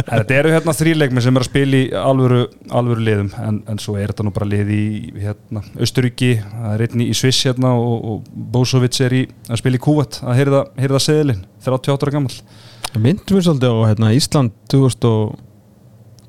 en 0.00 0.22
þetta 0.22 0.38
eru 0.40 0.54
hérna 0.56 0.74
þrýleikmi 0.80 1.24
sem 1.26 1.36
er 1.38 1.44
að 1.44 1.50
spila 1.50 1.80
í 1.82 1.84
alvöru, 2.00 2.40
alvöru 2.80 3.06
liðum 3.10 3.30
en, 3.44 3.60
en 3.74 3.82
svo 3.84 3.98
er 4.00 4.10
þetta 4.14 4.26
nú 4.26 4.32
bara 4.38 4.48
lið 4.50 4.72
í 4.74 4.82
hérna, 5.26 5.62
Östuríki, 5.84 6.32
það 6.54 6.72
er 6.78 6.86
einni 6.88 7.08
í 7.12 7.18
Sviss 7.20 7.44
hérna 7.46 7.74
og, 7.76 8.08
og 8.16 8.32
Bósovits 8.56 9.04
er 9.04 9.18
í 9.20 9.22
að 9.52 9.60
spila 9.62 9.78
í 9.78 9.84
Kúvat 9.86 10.22
að 10.24 10.40
heyrða, 10.40 10.64
heyrða 10.80 11.02
seðilinn 11.06 11.44
38 11.66 12.08
ára 12.08 12.16
gammal 12.16 12.34
Myndum 12.96 13.36
við 13.36 13.46
svolítið 13.50 13.76
á 13.76 13.88
hérna, 13.92 14.10
Ísland 14.16 14.56
2000 14.72 15.10
og 15.12 15.36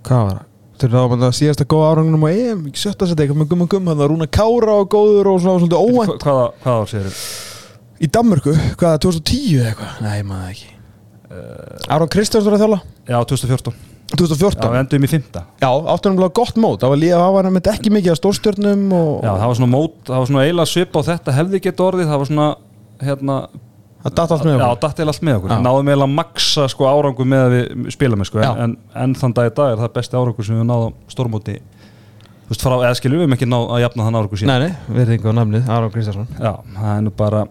hvað 0.08 0.24
var 0.28 0.38
það? 0.38 0.47
Þegar 0.78 0.94
það 0.94 1.04
var 1.08 1.12
bara 1.18 1.36
síðasta 1.38 1.68
góða 1.74 1.92
árangunum 1.92 2.26
á 2.26 2.30
EM 2.30 2.64
ekki 2.70 2.84
sjötta 2.84 3.10
seti 3.10 3.24
eitthvað 3.26 3.42
með 3.42 3.52
gumma 3.54 3.70
gumma 3.72 3.94
það 3.96 4.02
var 4.04 4.12
Rúna 4.14 4.30
Kára 4.38 4.78
og 4.78 4.90
góður 4.94 5.32
og 5.34 5.44
svona 5.44 5.62
svolítið 5.64 5.84
óvænt. 5.84 6.26
Hvaða, 6.26 6.48
hvaða 6.64 6.82
ár 6.84 6.92
segir 6.94 7.20
í 7.98 8.10
Danmörku, 8.14 8.54
hvaða 8.78 9.04
2010 9.08 9.54
eða 9.58 9.70
eitthvað? 9.72 10.02
Nei, 10.06 10.18
maður 10.28 10.50
ekki. 10.54 10.74
Aron 11.92 12.10
Kristjáns 12.12 12.48
var 12.48 12.56
að 12.56 12.64
þjála 12.64 12.80
Já, 13.08 13.18
2014 13.28 13.74
Já, 14.08 14.16
2014 14.16 14.72
við 14.72 14.80
endum 14.80 15.06
í 15.06 15.10
fymta 15.12 15.42
Já, 15.60 15.68
áttunum 15.68 16.22
bara 16.22 16.32
gott 16.32 16.60
mót. 16.62 16.80
Það 16.80 16.94
var 16.94 17.02
líka 17.02 17.18
að 17.18 17.24
hafa 17.26 17.52
með 17.52 17.70
ekki 17.74 17.92
mikið 17.92 18.14
af 18.14 18.20
stórstjörnum 18.22 18.86
og 18.96 19.10
Já, 19.26 19.32
það 19.34 19.48
var 19.50 19.58
svona 19.60 19.72
mót, 19.74 19.98
það 20.08 20.22
var 20.22 20.30
svona 20.30 20.46
eiginlega 20.46 20.72
svip 20.72 20.96
á 20.96 21.02
þetta 21.10 21.36
hefði 21.36 21.62
gett 21.66 21.84
orðið, 21.84 22.12
það 22.12 22.22
var 22.22 22.30
svona 22.32 22.48
hérna, 23.04 23.38
það 24.08 24.16
datt 24.18 24.34
allt 24.36 24.46
með 24.48 24.54
Já, 24.56 24.66
okkur. 24.68 24.82
datt 24.88 25.00
eða 25.04 25.14
allt 25.14 25.24
með 25.28 25.38
okkur. 25.40 25.52
Já. 25.54 25.60
Náðum 25.68 25.90
eiginlega 25.92 26.08
að 26.08 26.16
maksa 26.18 26.68
sko 26.74 26.88
árangur 26.90 27.28
með 27.28 27.46
að 27.46 27.56
við 27.58 27.90
spila 27.98 28.20
með 28.20 28.30
sko 28.32 28.42
Já. 28.44 28.52
en, 28.66 28.76
en 29.04 29.16
þann 29.20 29.36
dag 29.38 29.50
í 29.52 29.54
dag 29.60 29.74
er 29.76 29.82
það 29.84 29.94
besti 29.98 30.18
árangur 30.22 30.48
sem 30.48 30.58
við 30.62 30.68
náðum 30.72 30.96
stórmóti. 31.12 31.58
Þú 32.48 32.54
veist, 32.54 32.64
frá, 32.64 32.76
eða 32.80 32.96
skilur 32.96 33.20
við 33.20 33.26
höfum 33.26 33.36
ekki 33.36 33.48
ná 33.52 33.58
að 33.60 33.82
jafna 33.84 34.06
þann 34.08 34.18
árangur 34.22 34.40
síðan. 34.40 34.54
Nei, 34.64 34.68
nei, 34.72 34.94
við 34.96 35.02
erum 35.04 35.16
ekki 35.18 35.28
á 35.28 35.34
namnið, 35.42 35.72
Aron 35.76 35.92
Kristjánsson. 35.92 36.30
Já, 36.40 36.54
það 36.78 36.92
er 36.94 37.02
nú 37.04 37.12
bara 37.20 37.42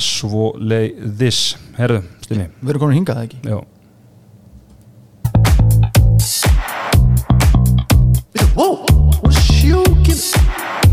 svo 0.00 0.44
leiðis 0.56 1.40
Herðu, 1.76 1.98
stinni 2.24 2.46
við 2.62 2.70
erum 2.72 2.84
komin 2.86 2.96
hingað 3.00 3.24
ekki? 3.26 3.42
Já, 3.44 3.58
Whoa, 8.56 8.86
what's 9.22 9.36
sjoken? 9.52 10.16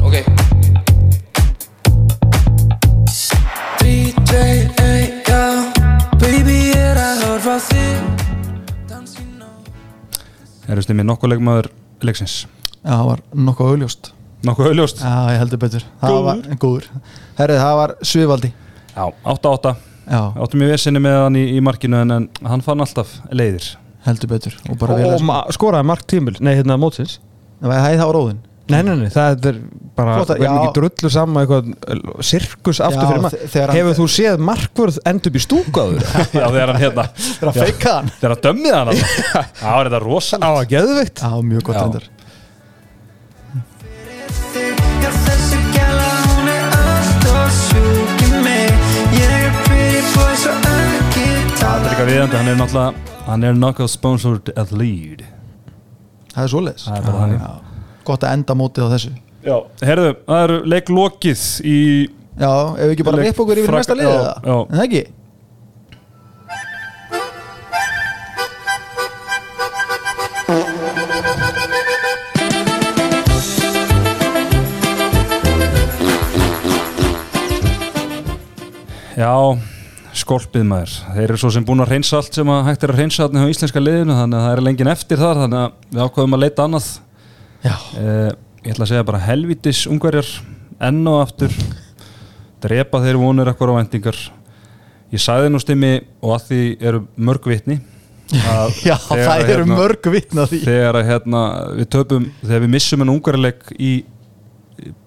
Ok. 0.04 0.16
3, 3.80 4.73
Hlusti 10.74 10.96
mér 10.98 11.08
nokkuð 11.10 11.34
leikmaður 11.34 11.70
leiksins? 12.04 12.36
Já, 12.84 12.92
það 12.98 13.08
var 13.10 13.24
nokkuð 13.48 13.72
augljóst. 13.74 14.12
Nokkuð 14.44 14.70
auðljóst 14.72 15.02
Já, 15.04 15.12
ég 15.32 15.40
heldur 15.40 15.60
betur. 15.62 15.84
Góður. 16.02 16.24
var 16.28 16.58
góður. 16.60 16.88
Herrið, 17.38 17.62
það 17.64 17.76
var 17.80 17.94
Svivaldi 18.04 18.50
Já, 18.94 19.06
8-8 19.24 19.76
Já, 20.04 20.20
Áttum 20.44 20.64
ég 20.66 20.74
vesinni 20.74 21.00
með 21.00 21.16
hann 21.22 21.38
í, 21.40 21.44
í 21.56 21.62
markinu 21.64 22.02
en, 22.04 22.12
en 22.18 22.26
hann 22.52 22.64
fann 22.66 22.84
alltaf 22.84 23.14
leiðir. 23.32 23.70
Heldur 24.04 24.34
betur. 24.34 24.58
Og 24.68 24.76
bara 24.82 24.98
vel 25.00 25.14
og 25.16 25.24
ma- 25.24 25.46
skoraði 25.56 25.88
mark 25.88 26.04
tímil, 26.12 26.36
nei 26.44 26.58
hérna 26.58 26.76
mótsins. 26.82 27.22
Það 27.62 27.72
var 27.72 27.86
það 27.86 28.04
var 28.10 28.18
róðin 28.18 28.42
Nei, 28.72 28.80
nei, 28.88 28.94
nei, 28.96 29.10
það 29.12 29.46
er 29.50 29.58
bara 29.98 30.14
Flott 30.22 30.30
að- 30.32 30.38
við 30.40 30.46
erum 30.48 30.56
já. 30.56 30.62
ekki 30.64 30.76
drullu 30.78 31.10
saman 31.12 31.40
eitthvað 31.42 31.66
uh, 31.74 32.22
sirkus 32.24 32.80
aftur 32.86 33.02
Já, 33.04 33.10
fyrir 33.10 33.24
maður. 33.26 33.42
þegar 33.52 33.68
hann- 33.74 33.78
Hefur 33.82 33.98
þú 34.00 34.06
séð 34.14 34.44
markvörð 34.50 35.00
end 35.12 35.28
upp 35.30 35.36
í 35.36 35.42
stúkaður? 35.44 36.06
Já, 36.40 36.46
þegar 36.48 36.72
hann 36.72 36.82
hérna 36.86 37.06
Það 37.18 37.44
er 37.44 37.52
að 37.52 37.60
feika 37.60 37.96
hann. 37.98 38.12
Þegar 38.22 38.36
hann 38.38 38.44
dömmið 38.48 38.78
hann 38.80 38.94
það 38.94 39.76
er 39.84 39.90
þetta 39.92 40.02
rosa 40.06 40.40
Á 40.40 40.50
að 40.54 40.66
geðveikt. 40.72 41.26
Já, 41.28 41.32
mjög 41.52 41.68
gott 41.70 41.82
er 41.82 41.84
er 41.84 42.08
ekki 42.08 42.22
Það 51.60 51.76
er 51.76 51.84
líka 51.88 52.06
viðandi, 52.08 52.38
hann 52.40 52.50
er 52.52 52.58
náttúrulega 52.60 53.12
Hann 53.24 53.46
er 53.48 53.54
knockout 53.56 53.88
sponsored 53.92 54.50
at 54.60 54.72
lead. 54.76 55.22
Það 56.34 56.42
er 56.44 56.50
svoleiðis. 56.52 56.84
Það 56.90 56.98
er 56.98 57.06
bara 57.06 57.20
þannig. 57.22 57.73
Gott 58.08 58.26
að 58.28 58.38
enda 58.38 58.58
mótið 58.58 58.88
á 58.88 58.94
þessu 58.96 59.14
Já, 59.44 59.58
herðu, 59.84 60.14
það 60.28 60.46
eru 60.46 60.62
leiklokið 60.72 61.42
í 61.68 61.80
Já, 62.34 62.50
ef 62.50 62.88
við 62.88 62.96
ekki 62.96 63.06
bara 63.06 63.26
ripp 63.26 63.44
okkur 63.44 63.60
yfir 63.62 63.76
næsta 63.78 63.98
liðið 63.98 64.24
já. 64.24 64.56
En 64.56 64.80
það 64.80 64.88
ekki? 64.88 65.04
Já, 79.14 79.30
skolpið 80.18 80.64
maður 80.66 80.94
Þeir 81.14 81.24
eru 81.28 81.38
svo 81.38 81.50
sem 81.54 81.66
búin 81.68 81.84
að 81.84 81.92
reynsa 81.94 82.18
allt 82.18 82.34
sem 82.34 82.50
að 82.50 82.64
hægt 82.72 82.84
er 82.84 82.92
að 82.96 83.02
reynsa 83.04 83.28
hjá 83.30 83.46
íslenska 83.52 83.84
liðinu 83.84 84.16
þannig 84.18 84.40
að 84.40 84.46
það 84.48 84.56
er 84.56 84.62
lengin 84.66 84.90
eftir 84.94 85.22
þar 85.22 85.42
þannig 85.44 85.60
að 85.60 85.76
við 85.94 86.02
ákvaðum 86.08 86.38
að 86.38 86.42
leita 86.48 86.66
annað 86.66 86.88
Eh, 87.64 88.32
Ég 88.64 88.72
ætla 88.72 88.86
að 88.86 88.92
segja 88.94 89.04
bara 89.08 89.20
helvitis 89.20 89.82
ungverjar 89.92 90.28
enn 90.84 91.02
og 91.12 91.18
aftur. 91.26 91.52
Drepa 92.64 93.02
þeir 93.04 93.18
vonur 93.20 93.50
ekkur 93.52 93.74
á 93.76 93.80
vendingar 93.82 94.16
Ég 95.14 95.22
sagði 95.22 95.50
nú 95.52 95.60
stimmi 95.62 95.90
og 96.24 96.32
að 96.38 96.46
því 96.48 96.60
eru 96.90 97.02
mörg 97.22 97.50
vitni 97.52 97.76
já 98.34 98.96
þegar 98.98 99.04
það 99.04 99.28
að, 99.28 99.42
eru 99.44 99.66
hérna, 99.66 99.76
mörg 99.78 100.08
vitna 100.10 100.46
því. 100.50 100.60
þegar 100.64 100.98
að 100.98 101.10
hérna, 101.12 101.42
við 101.78 101.90
töpum 101.94 102.24
þegar 102.40 102.64
við 102.64 102.72
missum 102.74 103.04
en 103.04 103.12
ungverjarleik 103.14 103.68
í 103.78 103.92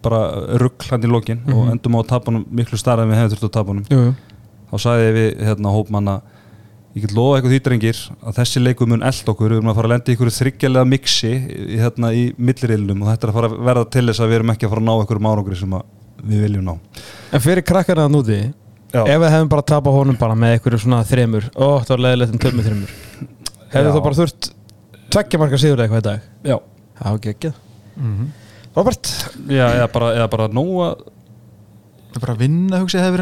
bara 0.05 0.21
rugg 0.63 0.85
hann 0.93 1.03
í 1.03 1.11
lokin 1.11 1.41
og 1.51 1.73
endum 1.73 1.97
á 1.99 2.01
honum 2.13 2.45
miklu 2.55 2.79
starra 2.79 3.03
en 3.03 3.11
við 3.11 3.19
hefum 3.19 3.33
þurft 3.35 3.49
að 3.49 3.55
tapa 3.57 3.73
honum 3.73 3.89
Jú, 3.91 4.03
jú. 4.05 4.13
þá 4.71 4.77
sagði 4.85 5.09
við 5.17 5.29
hérna, 5.49 5.73
hópmanna 5.75 6.15
ég 6.97 7.05
get 7.05 7.13
lofa 7.17 7.37
eitthvað 7.37 7.53
því 7.53 7.61
drengir 7.67 7.99
að 8.25 8.37
þessi 8.39 8.63
leikum 8.63 8.91
mun 8.95 9.05
eld 9.05 9.31
okkur, 9.33 9.53
við 9.53 9.59
erum 9.61 9.71
að 9.73 9.79
fara 9.79 9.89
að 9.91 9.93
lenda 9.93 10.13
í 10.13 10.17
ykkur 10.17 10.31
þryggjalega 10.33 10.89
mixi 10.89 11.33
í, 11.33 11.81
hérna, 11.83 12.13
í 12.17 12.23
millirilnum 12.41 13.03
og 13.05 13.11
þetta 13.13 13.27
er 13.27 13.33
að 13.33 13.37
fara 13.37 13.51
að 13.51 13.57
verða 13.69 13.89
til 13.93 14.05
þess 14.09 14.23
að 14.25 14.31
við 14.33 14.39
erum 14.41 14.53
ekki 14.55 14.67
að 14.67 14.73
fara 14.73 14.83
að 14.83 14.89
ná 14.89 15.05
ykkur 15.05 15.21
árangri 15.27 15.59
sem 15.61 15.77
að 15.77 15.91
við 16.27 16.47
viljum 16.47 16.65
ná. 16.71 17.03
En 17.37 17.45
fyrir 17.45 17.67
krakkarna 17.69 18.07
að 18.09 18.15
núti 18.17 18.39
Já. 18.95 19.03
Ef 19.03 19.19
við 19.21 19.33
hefum 19.35 19.49
bara 19.51 19.65
tapað 19.67 19.97
honum 19.99 20.17
bara 20.17 20.37
með 20.39 20.53
einhverju 20.57 20.79
svona 20.81 21.01
þremur 21.05 21.49
Ó, 21.59 21.83
það 21.83 21.91
var 21.91 22.03
leiðilegt 22.05 22.33
um 22.37 22.41
tömmu 22.45 22.65
þremur. 22.65 22.93
Hefðu 23.73 23.91
Já. 23.91 23.93
þá 23.93 23.99
bara 24.07 24.19
þurft 24.21 24.49
tveggja 25.13 25.41
marka 25.43 25.59
sigur 25.61 25.83
eitthvað 25.83 26.01
í 26.01 26.07
dag? 26.07 26.29
Já, 26.47 26.57
Já, 26.97 27.09
ekki 27.11 27.33
ekki 27.35 27.51
Robert? 28.77 29.11
Já 29.51 29.65
eða 29.67 29.89
bara, 29.93 30.13
eða 30.17 30.29
bara 30.33 30.49
nóga 30.53 30.89
Það 32.17 32.23
er 32.23 32.25
bara 32.27 32.35
að 32.37 32.41
vinna 32.41 32.79
hugsa 32.81 32.97
ég 32.97 33.05
hefur 33.07 33.21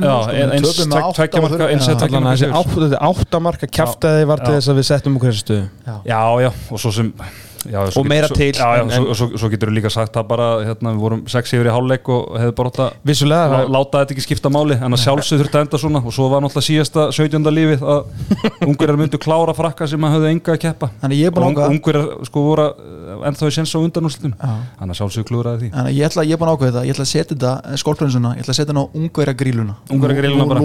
eins- 0.54 0.68
töpum 0.68 0.86
með 0.86 0.94
tvek- 0.94 1.04
átta 1.04 1.16
tveggja 1.18 1.34
og 1.34 1.42
marka, 1.44 1.54
þurfum- 1.58 1.72
eins- 1.74 1.88
Já. 1.88 1.94
tveggja- 1.94 2.14
Allan 2.14 2.24
að 2.24 2.34
þessi 2.34 2.46
marka 2.46 2.60
átt- 2.60 2.78
þetta 2.84 3.00
áttamarka 3.10 3.66
kjaftaði 3.74 4.26
var 4.30 4.38
til 4.44 4.54
þess 4.54 4.68
að 4.70 4.78
við 4.78 4.86
settum 4.90 5.16
okkur 5.18 5.30
þessu 5.34 5.44
stöðu. 5.44 5.68
Já, 5.84 6.20
já, 6.44 6.50
og 6.70 6.78
svo 6.78 6.92
sem 6.94 7.12
já, 7.70 7.78
Og 7.98 8.06
meira 8.08 8.28
svo, 8.28 8.36
til, 8.36 8.52
Já, 8.54 8.68
já, 8.76 8.82
en- 8.82 8.90
svo, 8.90 9.14
svo, 9.14 9.26
svo 9.38 9.48
getur 9.52 9.70
við 9.70 9.78
líka 9.80 9.90
sagt 9.90 10.12
það 10.14 10.26
bara 10.28 10.46
hérna, 10.64 10.92
við 10.94 11.00
vorum 11.04 11.22
sex 11.28 11.52
yfir 11.56 11.68
í 11.70 11.72
hálfleik 11.74 12.08
og 12.08 12.38
hefði 12.40 12.54
bara 12.60 12.88
Vissulega 13.04 13.48
lá, 13.48 13.58
láta 13.76 14.02
þetta 14.04 14.14
ekki 14.16 14.24
skipta 14.26 14.50
máli 14.52 14.74
en 14.80 14.92
að 14.92 15.02
sjálfsög 15.04 15.40
þurfti 15.42 15.58
að 15.58 15.64
enda 15.66 15.78
svona. 15.80 16.00
Og 16.04 16.12
svo 16.16 16.28
var 16.32 16.40
náttúrulega 16.44 16.68
síðasta 16.68 17.06
17. 17.12 17.50
lífið 17.58 17.80
að 17.82 18.00
ungverjar 18.68 18.98
myndu 19.00 19.18
klára 19.22 19.54
frakka 19.56 19.86
sem 19.88 20.00
að 20.04 20.16
höfðu 20.18 20.28
enga 20.34 20.52
að 20.56 20.60
keppa. 20.66 20.90
Og 21.64 21.74
ungverjar 21.76 22.06
sko 22.28 22.38
voru 22.48 22.62
að- 22.68 22.76
ennþá 23.30 23.46
í 23.48 23.54
sens 23.54 23.74
á 23.74 23.78
undanúslutum 23.78 24.32
þannig 24.38 24.92
að 24.94 24.98
sjálfsög 25.00 25.24
klúraði 25.28 25.58
því. 25.64 25.68
Þannig 25.74 25.90
að 25.92 25.98
ég 25.98 26.04
ætla, 26.08 26.24
ég 26.24 26.32
er 26.34 26.40
búin 26.40 26.50
að 26.50 26.56
ákveða 26.58 26.74
það, 26.78 26.84
ég 26.88 26.92
ætla 26.94 27.04
að 27.04 27.12
setja 27.14 27.34
þetta 27.34 27.52
skólprinsuna, 27.84 28.30
ég 28.34 28.42
ætla 28.44 28.52
að 28.54 28.58
setja 28.58 28.72
hann 28.74 28.82
á 28.82 28.86
ungverja 28.94 29.34
gríluna 29.38 29.74
Ungverjagrilluna 29.94 30.44
Nú- 30.54 30.64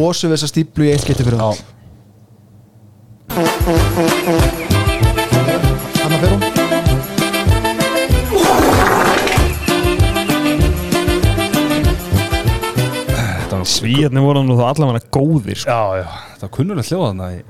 Svíjarnir 13.69 14.23
voru 14.25 14.41
nú 14.45 14.55
þá 14.57 14.65
allavega 14.71 15.01
góðir 15.13 15.59
sko. 15.61 15.69
Já, 15.69 16.01
já, 16.01 16.07
það 16.39 16.41
var 16.45 16.53
kunnulegt 16.57 16.89
hljóða 16.89 17.09
þannig 17.11 17.43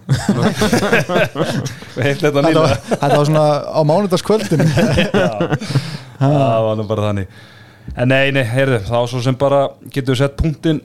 Heilt 2.00 2.22
þetta 2.26 2.42
var, 2.60 2.74
var 3.00 3.26
svona 3.30 3.46
á 3.72 3.80
mánudagskvöldin 3.88 4.64
Það 6.20 6.64
var 6.66 6.76
nú 6.76 6.84
bara 6.90 7.06
þannig. 7.10 7.28
En 7.96 8.12
nei, 8.12 8.32
nei, 8.36 8.44
heyrðu, 8.46 8.82
þá 8.90 8.98
svo 9.10 9.22
sem 9.24 9.38
bara 9.40 9.62
getum 9.94 10.14
við 10.14 10.20
sett 10.20 10.36
punktinn 10.40 10.82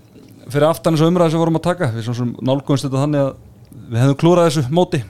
fyrir 0.46 0.68
aftan 0.68 0.94
þessu 0.94 1.08
umræði 1.10 1.32
sem 1.34 1.38
við 1.40 1.44
vorum 1.44 1.58
að 1.58 1.64
taka. 1.66 1.90
Við 1.94 2.06
svo 2.06 2.14
sem 2.20 2.30
nálgumst 2.46 2.86
þetta 2.86 3.02
þannig 3.02 3.24
að 3.24 3.32
við 3.90 3.98
hefðum 4.00 4.18
klúrað 4.22 4.48
þessu 4.48 4.62
móti. 4.78 5.00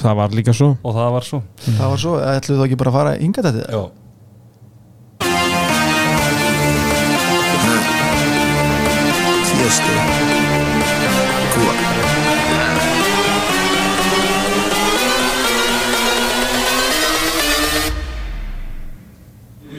Það 0.00 0.18
var 0.18 0.34
líka 0.36 0.52
svo. 0.56 0.70
Og 0.80 0.96
það 0.96 1.12
var 1.16 1.28
svo. 1.28 1.42
Það 1.66 1.92
var 1.92 2.02
svo, 2.02 2.14
ætluðu 2.32 2.58
þá 2.58 2.66
ekki 2.66 2.80
bara 2.82 2.92
að 2.92 2.98
fara 2.98 3.14
yngat 3.26 3.48
þetta 3.50 3.76
Já, 3.76 3.82
Tiesto. 9.66 9.82
Cool. 11.54 11.74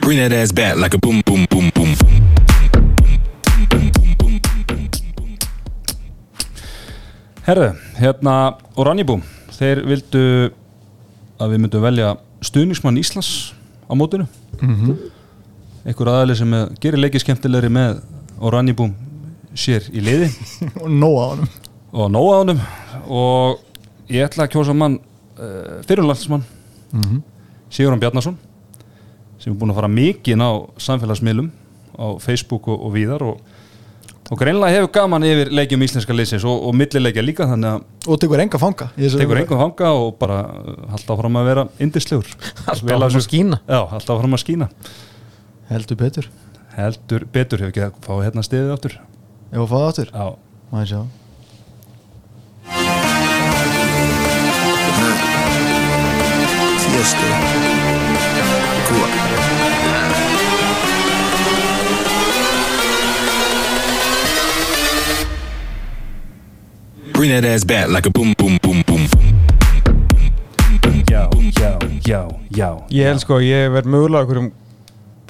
Bring 0.00 0.18
that 0.18 0.32
ass 0.32 0.52
back 0.52 0.76
like 0.76 0.92
a 0.92 0.98
boom, 0.98 1.22
boom, 1.24 1.46
boom, 1.48 1.70
boom. 1.72 1.96
Herðu, 7.48 7.72
hérna 7.96 8.36
Oranjibúm, 8.76 9.24
þeir 9.56 9.80
vildu 9.88 10.52
að 11.40 11.56
við 11.56 11.64
myndum 11.64 11.88
velja 11.88 12.12
stuðningsmann 12.44 13.00
Íslands 13.00 13.54
á 13.88 13.96
mótinu 13.96 14.28
einhver 14.60 16.12
aðali 16.12 16.36
sem 16.36 16.52
er, 16.60 16.74
gerir 16.76 17.00
leikið 17.00 17.24
skemmtilegri 17.24 17.72
með 17.72 18.02
Oranjibúm 18.36 19.07
sér 19.58 19.88
í 19.90 20.02
liði. 20.04 20.30
Og 20.82 20.90
nóa 20.92 21.24
á 21.24 21.28
honum. 21.34 21.50
Og 21.92 22.12
nóa 22.14 22.34
á 22.34 22.38
honum. 22.42 22.62
Og 23.08 23.64
ég 24.12 24.24
ætla 24.28 24.46
að 24.46 24.54
kjósa 24.54 24.76
mann 24.76 24.98
uh, 25.38 25.80
fyrirlandsmann 25.88 26.44
Sigurðan 27.68 28.00
Bjarnason 28.00 28.38
sem 29.38 29.52
er 29.52 29.58
búin 29.58 29.70
að 29.70 29.78
fara 29.78 29.90
mikið 29.92 30.42
á 30.42 30.50
samfélagsmiðlum 30.82 31.50
á 31.98 32.06
Facebook 32.22 32.68
og, 32.72 32.80
og 32.88 32.94
víðar 32.94 33.24
og, 33.26 33.42
og 34.32 34.40
greinlega 34.40 34.78
hefur 34.78 34.90
gaman 34.96 35.26
yfir 35.28 35.52
leikjum 35.54 35.84
íslenska 35.86 36.16
liðsins 36.16 36.46
og, 36.48 36.64
og 36.66 36.74
millileikja 36.78 37.24
líka 37.24 37.46
þannig 37.50 37.76
að 37.76 38.08
og 38.08 38.22
tekur 38.22 38.42
enga 38.42 38.60
fanga 38.62 38.88
tekur 38.96 39.42
einhvern 39.42 39.62
fanga 39.66 39.92
og 40.00 40.16
bara 40.18 40.40
uh, 40.48 40.80
halda 40.94 41.14
áfram 41.14 41.38
að 41.42 41.52
vera 41.52 41.66
indislegur 41.84 42.32
Alltaf 42.64 42.82
áfram 42.88 43.20
að 43.20 43.28
skína. 43.28 43.60
Já, 43.68 43.80
alltaf 43.84 44.16
áfram 44.16 44.38
að 44.38 44.44
skína. 44.44 44.70
Heldur 45.68 46.00
betur. 46.00 46.32
Heldur 46.78 47.28
betur 47.32 47.62
hefur 47.66 47.74
ekki 47.74 47.86
að 47.90 48.02
fá 48.06 48.12
hérna 48.24 48.46
stiðið 48.46 48.74
áttur 48.78 48.98
ef 49.52 49.60
að 49.62 49.68
fá 49.70 49.76
það 49.78 49.88
áttur, 49.88 50.10
Já, 50.12 50.26
maður 50.72 50.92
sjá 50.92 51.02
Tiesto. 56.98 57.28
Cool. 58.88 59.08
Bring 67.12 67.30
that 67.30 67.44
ass 67.44 67.64
back 67.64 67.88
like 67.88 68.06
a 68.06 68.10
boom, 68.10 68.34
boom, 68.38 68.58
boom, 68.62 68.82
boom. 68.86 69.02
já, 71.10 71.28
já, 71.58 71.78
já, 72.06 72.28
já 72.50 72.76
Ég 72.90 73.04
held 73.04 73.20
sko, 73.22 73.38
ég 73.40 73.70
verð 73.72 73.88
mögulega 73.90 74.24
einhverjum 74.24 74.50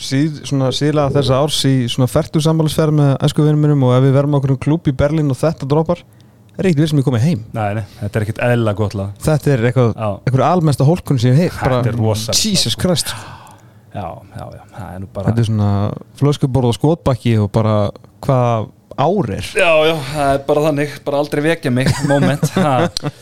síð, 0.05 0.43
síðlega 0.49 1.09
þessa 1.15 1.41
árs 1.43 1.59
í 1.69 1.75
færtu 2.11 2.43
sammálusferð 2.45 2.97
með 2.99 3.15
æsku 3.27 3.47
vinnum 3.47 3.65
minnum 3.65 3.87
og 3.89 3.97
ef 3.97 4.07
við 4.07 4.17
verðum 4.19 4.37
á 4.37 4.39
einhverjum 4.39 4.63
klúb 4.67 4.91
í 4.91 4.95
Berlín 4.97 5.33
og 5.33 5.39
þetta 5.41 5.69
droppar 5.69 6.05
er 6.59 6.69
ekkert 6.69 6.83
við 6.83 6.91
sem 6.91 7.01
ég 7.01 7.07
komið 7.07 7.27
heim. 7.27 7.43
Nei, 7.55 7.67
nei, 7.79 7.85
þetta 8.01 8.19
er 8.19 8.27
ekkert 8.27 8.41
eðla 8.49 8.75
gott 8.79 8.97
lag. 8.99 9.19
Þetta 9.23 9.53
er 9.55 9.67
eitthvað, 9.71 10.47
almesta 10.49 10.87
hólkun 10.89 11.21
sem 11.23 11.37
ég 11.37 11.53
hef. 11.53 11.61
Jesus 12.35 12.79
Christ. 12.79 13.15
Já, 13.95 14.09
já, 14.37 14.45
já, 14.53 14.65
það 14.75 14.89
er 14.95 14.99
nú 15.03 15.07
bara 15.15 15.31
þetta 15.31 15.41
er 15.43 15.47
svona 15.49 15.69
flöskuborð 16.21 16.71
og 16.71 16.77
skotbakki 16.77 17.39
og 17.41 17.49
bara 17.55 17.77
hvað 18.25 18.69
ár 18.99 19.29
er 19.37 19.47
Já, 19.55 19.71
já, 19.87 19.93
það 20.13 20.31
er 20.35 20.41
bara 20.49 20.63
þannig, 20.67 20.95
bara 21.07 21.21
aldrei 21.23 21.43
vekja 21.45 21.71
mig 21.75 21.91
moment, 22.11 22.45
ha. 22.59 22.73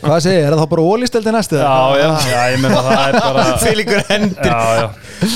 Hvað 0.01 0.19
segir, 0.25 0.45
er 0.47 0.55
það 0.55 0.61
þá 0.63 0.71
bara 0.73 0.85
ólísteldi 0.91 1.33
næstu? 1.35 1.59
Já, 1.61 1.75
já, 2.01 2.07
já, 2.31 2.39
ég 2.53 2.63
meina 2.63 2.81
það 2.87 3.03
er 3.05 3.17
bara 3.21 3.45
fylgur 3.65 4.01
hendur 4.09 4.49
Já, 4.49 4.61
já, 4.81 4.87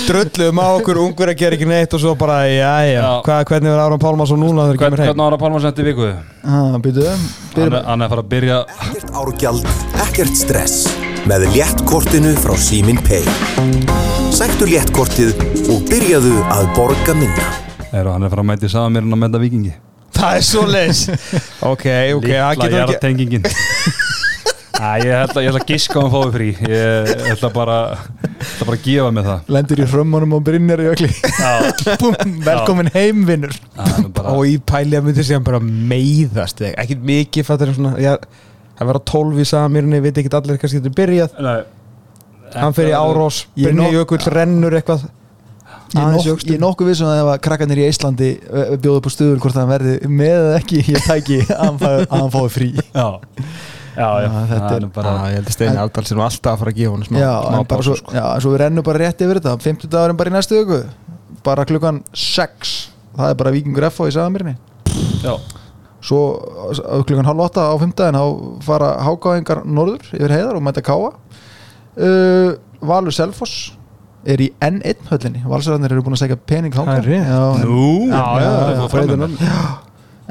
dröllum 0.10 0.62
á 0.62 0.68
okkur, 0.80 1.02
ungur 1.06 1.32
að 1.34 1.40
gera 1.44 1.58
ekki 1.60 1.70
neitt 1.70 1.94
og 1.98 2.04
svo 2.04 2.16
bara, 2.20 2.40
já, 2.50 2.74
já, 2.90 2.98
Já. 2.98 3.10
Hvað, 3.28 3.44
hvernig 3.52 3.72
verður 3.74 3.86
Áram 3.86 4.02
Pálmarsson 4.02 4.42
núna 4.42 4.66
þegar 4.72 4.82
Hvern, 4.82 4.82
kemur 4.82 5.04
heim 5.06 5.12
hvernig 5.14 5.28
ára 5.30 5.42
Pálmar 5.42 5.64
sendi 5.68 5.86
viku? 5.88 6.10
Ah, 6.42 6.76
býtu, 6.82 7.06
Hann 7.56 7.68
er, 7.68 7.78
hann 7.86 8.02
er 8.02 8.08
að 8.08 8.14
fara 8.16 8.24
að 8.26 8.32
byrja 8.34 8.60
Ekkert 8.88 9.16
árgjald, 9.22 9.72
ekkert 10.08 10.38
stress 10.40 10.78
með 11.30 11.44
léttkortinu 11.54 12.32
frá 12.42 12.56
Símin 12.58 12.98
Pay. 13.06 13.22
Sæktu 14.34 14.66
léttkortið 14.72 15.36
og 15.70 15.84
byrjaðu 15.92 16.34
að 16.50 16.66
borga 16.74 17.14
minna. 17.14 17.46
er, 17.94 18.10
Hann 18.10 18.24
er 18.24 18.26
að 18.26 18.34
fara 18.34 18.42
að 18.46 18.50
mæti 18.50 18.72
saman 18.74 18.96
mér 18.98 19.06
en 19.06 19.14
að 19.18 19.22
menda 19.28 19.42
vikingi 19.44 19.74
það 20.22 20.38
er 20.40 20.46
svo 20.48 20.64
leis 20.70 21.04
ok, 21.74 21.86
ok, 22.18 22.30
það 22.30 22.62
getur 22.62 22.66
ekki 22.66 22.82
jartengingin 22.96 23.50
Æ, 24.82 24.92
ég 25.06 25.12
ætla, 25.14 25.42
ég 25.46 25.52
ætla 25.52 25.60
að 25.62 25.68
giska 25.70 26.00
á 26.02 26.02
hann 26.02 26.10
fái 26.10 26.30
frí. 26.34 26.46
Ég 26.66 27.10
ætla 27.36 27.50
bara 27.54 27.76
ætla 27.94 28.66
bara 28.66 28.78
að 28.80 28.86
gefa 28.88 29.10
mig 29.14 29.28
það. 29.28 29.42
Lendir 29.54 29.82
í 29.84 29.86
hrömmunum 29.92 30.32
og 30.34 30.42
brinnir 30.48 30.82
í 30.82 30.88
ökli 30.90 31.10
velkomin 32.48 32.90
heim, 32.96 33.20
vinnur 33.28 33.54
það 33.76 33.92
er 33.92 34.02
nú 34.08 34.10
bara 34.16 34.34
og 34.34 34.48
í 34.50 34.56
pæli 34.72 34.98
að 34.98 35.06
myndi 35.06 35.26
sem 35.28 35.44
bara 35.46 35.60
meiðast 35.62 36.64
eða 36.66 36.82
ekki 36.82 36.98
mikið 37.12 37.46
fattar 37.52 37.76
svona 37.78 37.94
ég, 38.02 38.26
að 38.82 38.90
vera 38.90 39.04
12 39.14 39.44
í 39.44 39.48
samirni, 39.52 40.02
veit 40.02 40.18
ekki 40.24 40.34
allir 40.40 40.58
kannski 40.64 40.82
getur 40.82 40.98
byrjað, 40.98 41.38
Nei, 41.46 41.60
hann 42.58 42.78
fer 42.80 42.90
í 42.90 42.98
árós 42.98 43.44
Brynja 43.54 43.78
nok- 43.84 43.98
Jökull 44.00 44.26
rennur 44.34 44.80
eitthvað 44.82 45.06
Ég 45.92 46.54
er 46.56 46.62
nokkuð 46.62 46.88
vissum 46.92 47.10
að 47.12 47.20
ef 47.22 47.30
að 47.34 47.40
krakkarnir 47.48 47.80
í 47.82 47.88
Íslandi 47.92 48.30
bjóðu 48.82 49.00
upp 49.02 49.08
á 49.08 49.12
stuður 49.12 49.42
hvort 49.44 49.56
það 49.58 49.72
verði 49.74 49.96
með 50.08 50.36
eða 50.38 50.54
ekki 50.62 50.84
ég 50.88 51.08
tæki 51.08 51.40
að 51.52 51.84
hann 52.14 52.32
fái- 52.32 52.52
frí. 52.54 52.70
Já, 52.96 53.08
já, 53.98 54.08
já, 54.24 54.30
þetta 54.54 54.70
er- 54.78 54.86
bara 54.96 55.16
ég 55.32 55.36
held 55.42 55.50
að 55.52 55.56
Steini 55.58 55.82
Aldal 55.84 56.06
sem 56.08 56.22
alltaf 56.24 56.54
að 56.56 56.62
fara 56.64 56.72
að 56.72 56.80
gefa 56.80 56.94
hann 56.96 57.04
smá, 57.10 57.18
Já, 57.20 57.34
en 57.60 57.84
svo, 57.84 57.96
sko. 58.00 58.14
já, 58.16 58.24
en 58.38 58.44
svo 58.46 58.54
við 58.54 58.62
rennum 58.64 58.86
bara 58.88 59.02
rétt 59.04 59.26
yfir 59.26 59.42
þetta 59.42 59.56
50 59.68 59.92
dagurinn 59.92 60.20
bara 60.22 60.32
í 60.32 60.36
næstu 60.38 60.62
viku 60.62 60.80
bara 61.44 61.66
klukkan 61.68 62.00
6 62.16 62.72
það 63.18 63.34
er 63.34 63.40
bara 63.44 63.52
Víkingur 63.58 63.88
F 63.90 64.00
í 64.08 64.14
Sagamirni 64.16 64.56
Já, 65.26 65.36
svo 66.02 66.22
klukkan 67.04 67.28
halv 67.28 67.44
8 67.50 67.68
á 67.68 67.76
5 67.84 67.94
daginn 68.00 68.22
þá 68.22 68.64
fara 68.70 68.94
hákáingar 69.10 69.66
norður 69.68 70.08
yfir 70.16 70.38
heiðar 70.38 70.56
og 70.62 70.64
mæta 70.70 70.82
káa 70.88 71.12
uh, 71.12 72.56
Valur 72.82 73.14
Selfoss 73.14 73.74
er 74.26 74.38
í 74.44 74.52
N1 74.62 75.08
höllinni. 75.10 75.42
Valsararnir 75.50 75.92
eru 75.96 76.04
búin 76.06 76.14
að 76.18 76.22
segja 76.26 76.38
pening 76.38 76.74
er 76.74 76.88
en- 77.00 77.06
nú? 77.66 77.86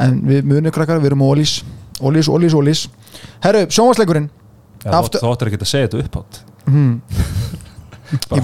En 0.01 0.21
við 0.25 0.45
munum 0.47 0.71
krakkar, 0.73 1.01
við 1.03 1.11
erum 1.13 1.25
ólís 1.27 1.63
ólís, 2.01 2.29
ólís, 2.33 2.55
ólís 2.57 2.87
herru, 3.45 3.67
sjónvarsleikurinn 3.69 4.31
Þú 5.21 5.33
áttur 5.35 5.51
ekki 5.51 5.59
að 5.61 5.69
segja 5.69 5.89
þetta 5.89 6.05
upphátt 6.07 6.39
þetta 8.11 8.41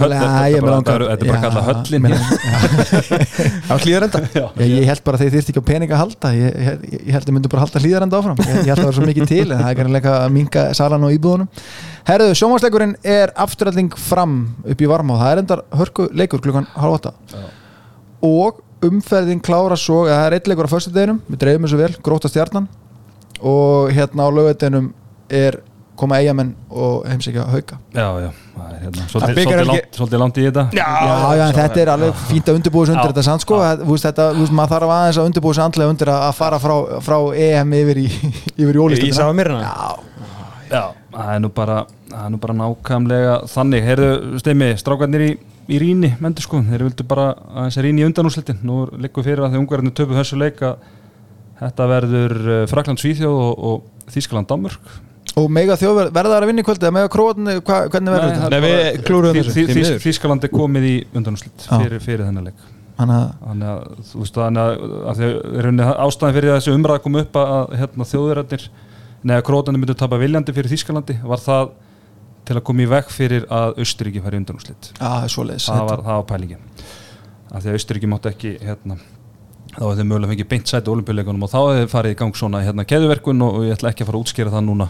er 0.46 0.64
bara 0.66 1.40
kallað 1.42 1.66
höllin 1.70 2.08
hér. 2.10 2.20
á 3.66 3.74
hlýðarenda. 3.76 4.22
Ég 4.76 4.86
held 4.90 5.02
bara 5.06 5.18
að 5.18 5.24
þeir 5.24 5.34
þyrst 5.36 5.52
ekki 5.52 5.62
á 5.62 5.70
pening 5.72 5.92
að 5.92 6.02
halda. 6.04 6.32
Ég, 6.36 6.86
held 7.16 7.26
að 7.26 7.34
myndu 7.36 7.52
bara 7.52 7.66
halda 7.66 7.82
hlýðarenda 7.82 8.20
áfram. 8.20 8.40
Ég, 8.42 8.62
held 8.62 8.76
að 8.76 8.82
það 8.82 8.90
var 8.90 8.98
svo 9.00 9.10
mikið 9.10 9.30
til 9.32 9.44
en 9.46 9.60
það 9.60 9.68
er 9.72 9.80
kannski 9.82 10.14
að 10.14 10.32
minka 10.36 10.66
salan 10.78 11.06
og 11.06 11.16
íbúðunum. 11.16 11.50
Herðu, 12.06 12.38
sjónvarsleikurinn 12.38 12.96
er 13.02 13.34
afturalling 13.46 13.94
fram 13.98 14.38
upp 14.62 14.82
í 14.82 14.90
varma 14.90 15.16
og 15.16 15.22
það 15.24 15.32
er 15.32 15.42
endar 15.42 15.64
hörku 15.74 16.06
leikur 16.14 16.42
klukkan 16.44 16.68
halv 16.78 17.00
åtta 17.00 17.16
og 18.26 18.62
umferðin 18.86 19.40
klára 19.44 19.76
svo 19.78 20.04
það 20.08 20.24
er 20.26 20.36
eitt 20.36 20.50
leikur 20.50 20.68
á 20.68 20.74
föstudeginum, 20.74 21.22
við 21.30 21.40
dreifum 21.42 21.66
þessu 21.66 21.80
vel 21.80 21.94
gróta 22.04 22.30
stjarnan. 22.30 22.68
Og 23.40 23.92
hérna 23.92 24.28
á 24.28 24.30
lögadeginum 24.32 24.90
er 25.28 25.60
koma 25.98 26.18
eigamenn 26.20 26.52
og 26.70 27.06
heimsækja 27.08 27.46
hauka. 27.52 27.78
Já, 27.94 28.06
já 28.24 28.30
það 28.56 28.68
er 28.72 28.82
hérna. 28.82 29.06
Svolítið 29.10 29.38
svolítið 29.42 29.70
langt, 29.70 29.98
svolítið 29.98 30.22
langt 30.22 30.38
í 30.40 30.44
þetta. 30.46 30.64
Já, 30.76 30.86
já, 31.36 31.42
en 31.46 31.56
þetta 31.56 31.82
er 31.82 31.90
alveg 31.92 32.20
fínt 32.30 32.50
að 32.50 32.58
undirbúa 32.60 32.86
sig 32.86 32.94
undir 32.96 33.08
Já, 33.08 33.12
þetta 33.12 33.24
sann 33.26 33.42
sko, 33.42 33.58
já. 33.60 33.72
að, 33.72 33.84
þetta, 34.04 34.28
þú 34.32 34.44
veist, 34.44 34.54
maður 34.58 34.72
þarf 34.74 34.94
aðeins 34.96 35.20
að 35.20 35.30
undirbúa 35.30 35.56
sig 35.56 35.64
andlega 35.66 35.94
undir 35.94 36.12
að, 36.12 36.22
að 36.26 36.36
fara 36.40 36.60
frá, 36.62 36.74
frá 37.06 37.16
EM 37.46 37.74
yfir 37.80 38.02
í, 38.02 38.06
yfir 38.62 38.80
í 38.96 39.10
sá 39.16 39.24
að 39.26 39.34
mér 39.40 39.52
hérna 39.54 39.74
Já, 40.66 40.82
það 41.14 41.32
er 41.34 41.42
nú 41.44 41.50
bara, 41.54 41.80
það 42.10 42.24
er 42.24 42.32
nú 42.34 42.40
bara 42.42 42.58
nákvæmlega 42.60 43.38
þannig. 43.52 43.86
Heyrðu, 43.86 44.12
Steimi, 44.42 44.70
strákarnir 44.80 45.26
í, 45.28 45.32
í 45.70 45.80
Ríni, 45.82 46.12
mendur 46.22 46.46
sko, 46.46 46.62
þeir 46.66 46.88
vildu 46.88 47.06
bara 47.06 47.28
aðeins 47.52 47.80
Ríni 47.86 48.02
í 48.02 48.08
undanúslitin. 48.08 48.58
Nú 48.66 48.84
liggur 48.98 49.26
fyrir 49.26 49.46
að 49.46 49.54
því 49.54 49.62
ungarinn 49.62 49.94
þessu 49.94 50.40
að 50.42 50.78
þetta 51.56 51.86
verður 51.88 52.34
uh, 52.50 52.62
Frakland 52.68 53.00
Svíþjóð 53.00 53.38
og, 53.46 53.62
og 53.70 54.10
Þískland 54.12 54.50
Danmörk. 54.50 54.90
Og 55.36 55.50
mega 55.52 55.76
þjóð 55.76 55.98
verða 56.16 56.38
að 56.38 56.46
vinna 56.50 56.62
í 56.62 56.66
kvöldi, 56.66 56.90
mega 56.96 57.10
króatni, 57.12 57.58
hva, 57.60 57.82
hvernig 57.92 58.14
verður 58.14 58.30
það 58.30 58.42
þetta? 58.42 58.56
Nei, 58.56 58.66
við 58.66 59.00
klúruðum 59.04 59.38
þessu, 59.42 59.64
miður. 59.68 59.98
Þískaland 60.06 60.46
er 60.46 60.52
komið 60.52 60.86
í 60.88 60.94
undanúslit 61.12 61.66
Já. 61.66 61.72
fyrir, 61.74 62.02
fyrir 62.04 62.24
þennan 62.28 62.48
leik. 62.48 62.66
Þannig 62.96 63.16
að 63.20 63.64
að, 63.70 63.82
þú 64.10 64.20
veist, 64.22 64.38
þannig 64.40 64.62
að, 64.62 64.84
að 65.12 65.82
að 65.84 65.90
ástæðan 66.06 66.36
fyrir 66.38 66.52
að 66.52 66.60
þessi 66.60 66.76
umræða 66.76 67.02
kom 67.04 67.18
upp 67.20 67.36
að, 67.36 67.50
að 67.56 67.74
hérna, 67.82 68.06
þjóðurarnir, 68.12 68.68
neða 69.28 69.44
krótandi 69.50 69.82
myndu 69.82 69.96
tapa 70.00 70.20
viljandi 70.22 70.54
fyrir 70.56 70.72
Þískalandi, 70.72 71.18
var 71.28 71.42
það 71.44 71.74
til 72.46 72.56
að 72.56 72.64
koma 72.70 72.86
í 72.86 72.88
veg 72.88 73.10
fyrir 73.12 73.44
að 73.52 73.82
Austuríki 73.82 74.22
færi 74.24 74.40
undanúslit. 74.40 74.88
Já, 74.94 75.04
það 75.04 75.26
er 75.26 75.34
svoleiðis 75.34 75.68
það 75.68 75.90
var, 75.90 76.02
það 76.06 76.20
var 76.22 76.26
pælingin 76.30 76.64
af 77.50 77.62
því 77.62 77.70
að 77.70 77.78
Austuríki 77.78 78.10
mátti 78.10 78.30
ekki 78.32 78.52
hérna, 78.62 78.96
þá 79.76 79.82
hefði 79.82 80.06
mögulega 80.06 80.32
fengið 80.32 80.48
beint 80.52 80.70
sæti 80.70 80.92
olimpíuleikunum 80.92 81.46
og 81.46 81.52
þá 81.52 81.58
hefði 81.60 81.88
farið 81.92 82.14
í 82.14 82.18
gang 82.22 82.38
svona 82.38 82.62
hérna, 82.64 82.86
keðuverkun 82.88 83.44
og, 83.46 83.58
ég 83.66 83.76
ætla 83.76 83.92
ekki 83.92 84.04
að 84.04 84.10
fara 84.10 84.20
að 84.20 84.26
útskýra 84.26 84.54
það 84.54 84.66
núna 84.70 84.88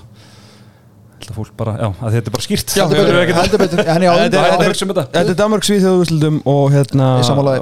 bara, 1.57 1.73
já, 1.81 1.89
að 2.01 2.17
þetta 2.17 2.31
er 2.31 2.35
bara 2.35 2.45
skýrt 2.47 2.75
Já, 2.77 2.83
heldur 2.87 3.07
betur, 3.07 3.37
heldur 3.41 3.63
betur. 3.65 3.81
En 3.87 4.03
já, 4.07 4.11
Þetta 4.21 4.37
er- 4.37 4.43
að 4.43 4.51
þetta 4.51 4.67
er- 4.67 4.73
hugsa 4.73 4.85
um 4.87 4.91
þetta. 4.93 5.05
Þetta 5.15 5.33
er 5.35 5.39
Danmark 5.41 5.65
Svíþjóðu 5.69 6.03
úrslutum 6.03 6.37
og 6.53 6.67
hérna 6.75 7.09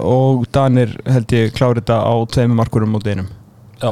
og 0.00 0.48
Danir 0.52 0.96
held 1.06 1.36
ég 1.38 1.54
klári 1.54 1.80
þetta 1.82 2.00
á 2.02 2.14
tveimur 2.34 2.58
markurum 2.62 2.94
og 2.98 3.06
einum. 3.06 3.28
Já, 3.82 3.90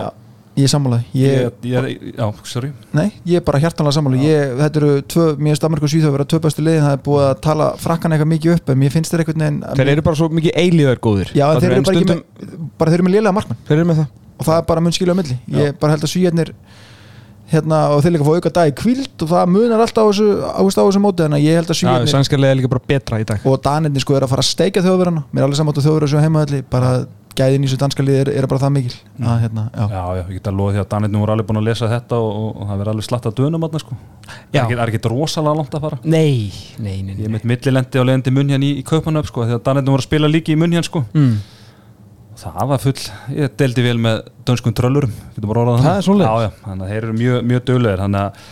ég 0.57 0.67
er 0.67 0.73
sammála 0.73 0.99
ég, 1.17 1.47
ég, 1.65 1.69
ég, 1.73 2.15
já, 2.19 2.27
sorry. 2.45 2.73
Nei, 2.93 3.07
ég 3.25 3.41
er 3.41 3.45
bara 3.47 3.61
hjartanlega 3.63 3.97
sammála 3.97 4.21
ég, 4.21 4.53
Þetta 4.61 4.83
eru 4.83 4.91
tvö, 5.15 5.27
mér 5.39 5.55
finnst 5.55 5.65
Danmark 5.65 5.87
og 5.87 5.93
Svíþjóð 5.93 6.11
að 6.11 6.17
vera 6.19 6.27
tvö 6.33 6.41
bestu 6.45 6.65
liðin 6.67 6.85
það 6.87 6.97
er 6.99 7.03
búið 7.09 7.25
að 7.31 7.41
tala 7.47 7.69
frakkan 7.81 8.13
eitthvað 8.17 8.33
mikið 8.35 8.55
upp 8.59 8.73
en 8.75 8.81
mér 8.83 8.93
finnst 8.95 9.15
þeir 9.15 9.25
einhvern 9.25 9.45
veginn 9.47 9.63
Þeir 9.81 9.93
eru 9.95 10.05
bara 10.09 10.21
svo 10.21 10.29
mikið 10.29 10.59
eilíðar 10.63 11.01
góðir. 11.07 11.33
Já, 11.39 11.47
þeir 11.57 11.77
eru 11.79 11.87
bara 11.89 12.03
ekki 12.03 12.11
með 12.13 12.59
bara 12.83 12.93
þeir 12.93 12.99
eru 13.01 13.07
með 13.09 13.17
lélega 13.17 13.37
markmann 13.39 13.63
Þeir 13.69 13.79
eru 13.79 13.89
með 13.93 14.03
það. 14.03 14.11
Og 14.43 14.47
það 14.49 14.57
er 14.59 14.67
bara 14.73 14.83
mun 14.83 14.95
skilja 14.97 15.15
á 15.15 15.19
milli. 15.23 15.37
Ég 15.57 15.77
bara 15.81 15.95
held 15.97 16.05
að 16.07 16.13
svíjarnir 16.13 16.53
hérna 17.53 17.81
og 17.95 18.03
þeir 18.05 18.17
líka 18.17 18.27
fá 18.27 18.35
auka 18.37 18.53
dag 18.59 18.73
í 18.73 18.77
kvíld 18.83 19.25
og 19.25 19.33
það 19.33 19.55
munar 19.55 19.85
alltaf 19.85 20.05
á 20.05 20.11
þessu, 20.11 20.29
á 20.43 20.61
þessu, 20.61 20.83
á 20.83 20.87
þessu 20.89 21.03
móti 21.05 21.25
þannig 21.25 21.41
að 21.41 21.47
ég 21.47 21.59
held 21.61 21.69
að 21.69 21.75
Já, 21.77 21.81
svíjarnir 21.83 22.13
sænskarlega 22.17 22.55
er 22.55 22.61
líka 22.61 22.73
bara 22.73 22.87
betra 22.93 23.23
í 23.23 23.27
dag. 23.29 23.49
Og 23.49 23.59
danirni 23.65 24.03
sko 24.03 24.17
er 24.17 24.27
að 24.27 24.33
fara 24.35 24.45
að 24.45 24.53
steikja 24.53 24.85
þjóðverðana 24.87 25.25
mér 25.31 25.43
er 25.43 25.49
alveg 25.49 25.61
saman 25.61 25.77
á 25.77 25.85
þjóðverða 25.85 26.13
sem 26.13 26.25
heimaðalli 26.27 26.63
bara 26.73 26.93
gæðin 27.37 27.65
í 27.65 27.69
þessu 27.69 27.79
danska 27.81 28.05
liði 28.05 28.21
er, 28.27 28.31
er 28.43 28.47
bara 28.51 28.61
það 28.61 28.73
mikil. 28.77 28.97
Að, 29.23 29.39
hérna, 29.47 29.63
já. 29.73 29.85
já, 29.89 30.03
já, 30.19 30.23
ég 30.29 30.35
get 30.37 30.51
að 30.51 30.59
loða 30.59 30.75
því 30.75 30.81
að 30.83 30.89
Danirnum 30.93 31.23
voru 31.23 31.35
alveg 31.35 31.49
búin 31.49 31.61
að 31.63 31.69
lesa 31.69 31.89
þetta 31.89 32.19
og, 32.19 32.35
og, 32.41 32.51
og 32.53 32.69
það 32.69 32.83
verður 32.83 32.93
alveg 32.93 33.07
slatt 33.09 33.29
að 33.31 33.39
dönum 33.39 33.65
aðna 33.69 33.81
sko. 33.81 33.97
Það 34.27 34.37
Já. 34.53 34.59
er 34.59 34.67
ekki, 34.67 34.77
er 34.77 34.93
ekki 34.93 35.13
rosalega 35.13 35.57
langt 35.63 35.77
að 35.79 35.87
fara. 35.87 36.01
Nei, 36.05 36.53
nei, 36.77 36.99
nei, 37.07 37.15
ég 37.17 37.25
er 37.29 37.33
mitt 37.33 37.49
millilendi 37.49 38.03
á 38.03 38.05
leiðandi 38.05 38.35
munjan 38.37 38.67
í, 38.67 38.75
í 38.83 38.85
Kaupanöf 38.89 39.31
sko 39.31 39.47
Það 42.43 42.69
var 42.73 42.83
full, 42.83 42.99
ég 43.39 43.55
deldi 43.61 43.85
vel 43.87 43.97
með 44.03 44.21
dönskum 44.49 44.75
tröllurum, 44.75 45.15
getur 45.37 45.51
bara 45.53 45.63
orðað 45.65 45.85
Það 45.87 45.99
er 46.01 46.07
svoleiðis. 46.09 46.29
Já, 46.29 46.43
já, 46.43 46.65
þannig 46.67 46.85
að 46.87 46.93
þeir 46.93 47.03
eru 47.03 47.17
mjög, 47.21 47.41
mjög 47.53 47.65
döglegir 47.71 48.03
Þannig 48.03 48.23
að, 48.23 48.47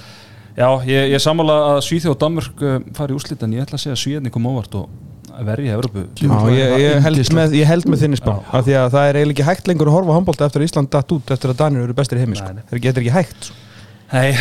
já, 0.60 0.68
ég, 0.92 1.06
ég 1.14 1.24
sammála 1.24 1.56
að 1.70 1.78
Svíþjóð 1.88 2.14
og 2.14 2.18
Danmörk 2.24 2.62
uh, 2.66 2.76
fari 2.98 3.16
úrslit 3.16 3.46
en 3.46 3.56
ég 3.56 3.64
ætla 3.66 3.80
að 3.80 3.84
segja 3.84 3.96
að 3.96 4.02
Svíðni 4.04 4.34
kom 4.34 4.46
óvart 4.50 4.76
og 4.78 5.08
verði 5.46 5.70
í 5.70 5.72
Evropu 5.74 6.04
Já, 6.20 6.36
ég, 6.52 6.76
ég, 6.82 7.00
held 7.06 7.32
með, 7.36 7.56
ég 7.60 7.70
held 7.70 7.86
með 7.88 8.02
þinni 8.04 8.18
spá. 8.20 8.32
Af 8.50 8.66
því 8.66 8.74
að 8.76 8.88
það 8.94 9.08
er 9.08 9.18
eiginlega 9.20 9.36
ekki 9.38 9.48
hægt 9.48 9.70
lengur 9.70 9.90
að 9.90 9.96
horfa 9.96 10.16
handbólta 10.18 10.48
eftir 10.50 10.62
að 10.62 10.66
Ísland 10.68 10.90
datt 10.92 11.14
út 11.16 11.32
eftir 11.34 11.52
að 11.54 11.60
Danir 11.62 11.84
eru 11.86 11.96
bestir 11.96 12.18
í 12.18 12.24
heimi 12.24 12.36
sko. 12.38 12.50
Það 12.70 12.82
getur 12.84 13.04
ekki 13.04 13.14
hægt 13.14 13.48
sko. 13.48 13.56
Nei, 14.10 14.32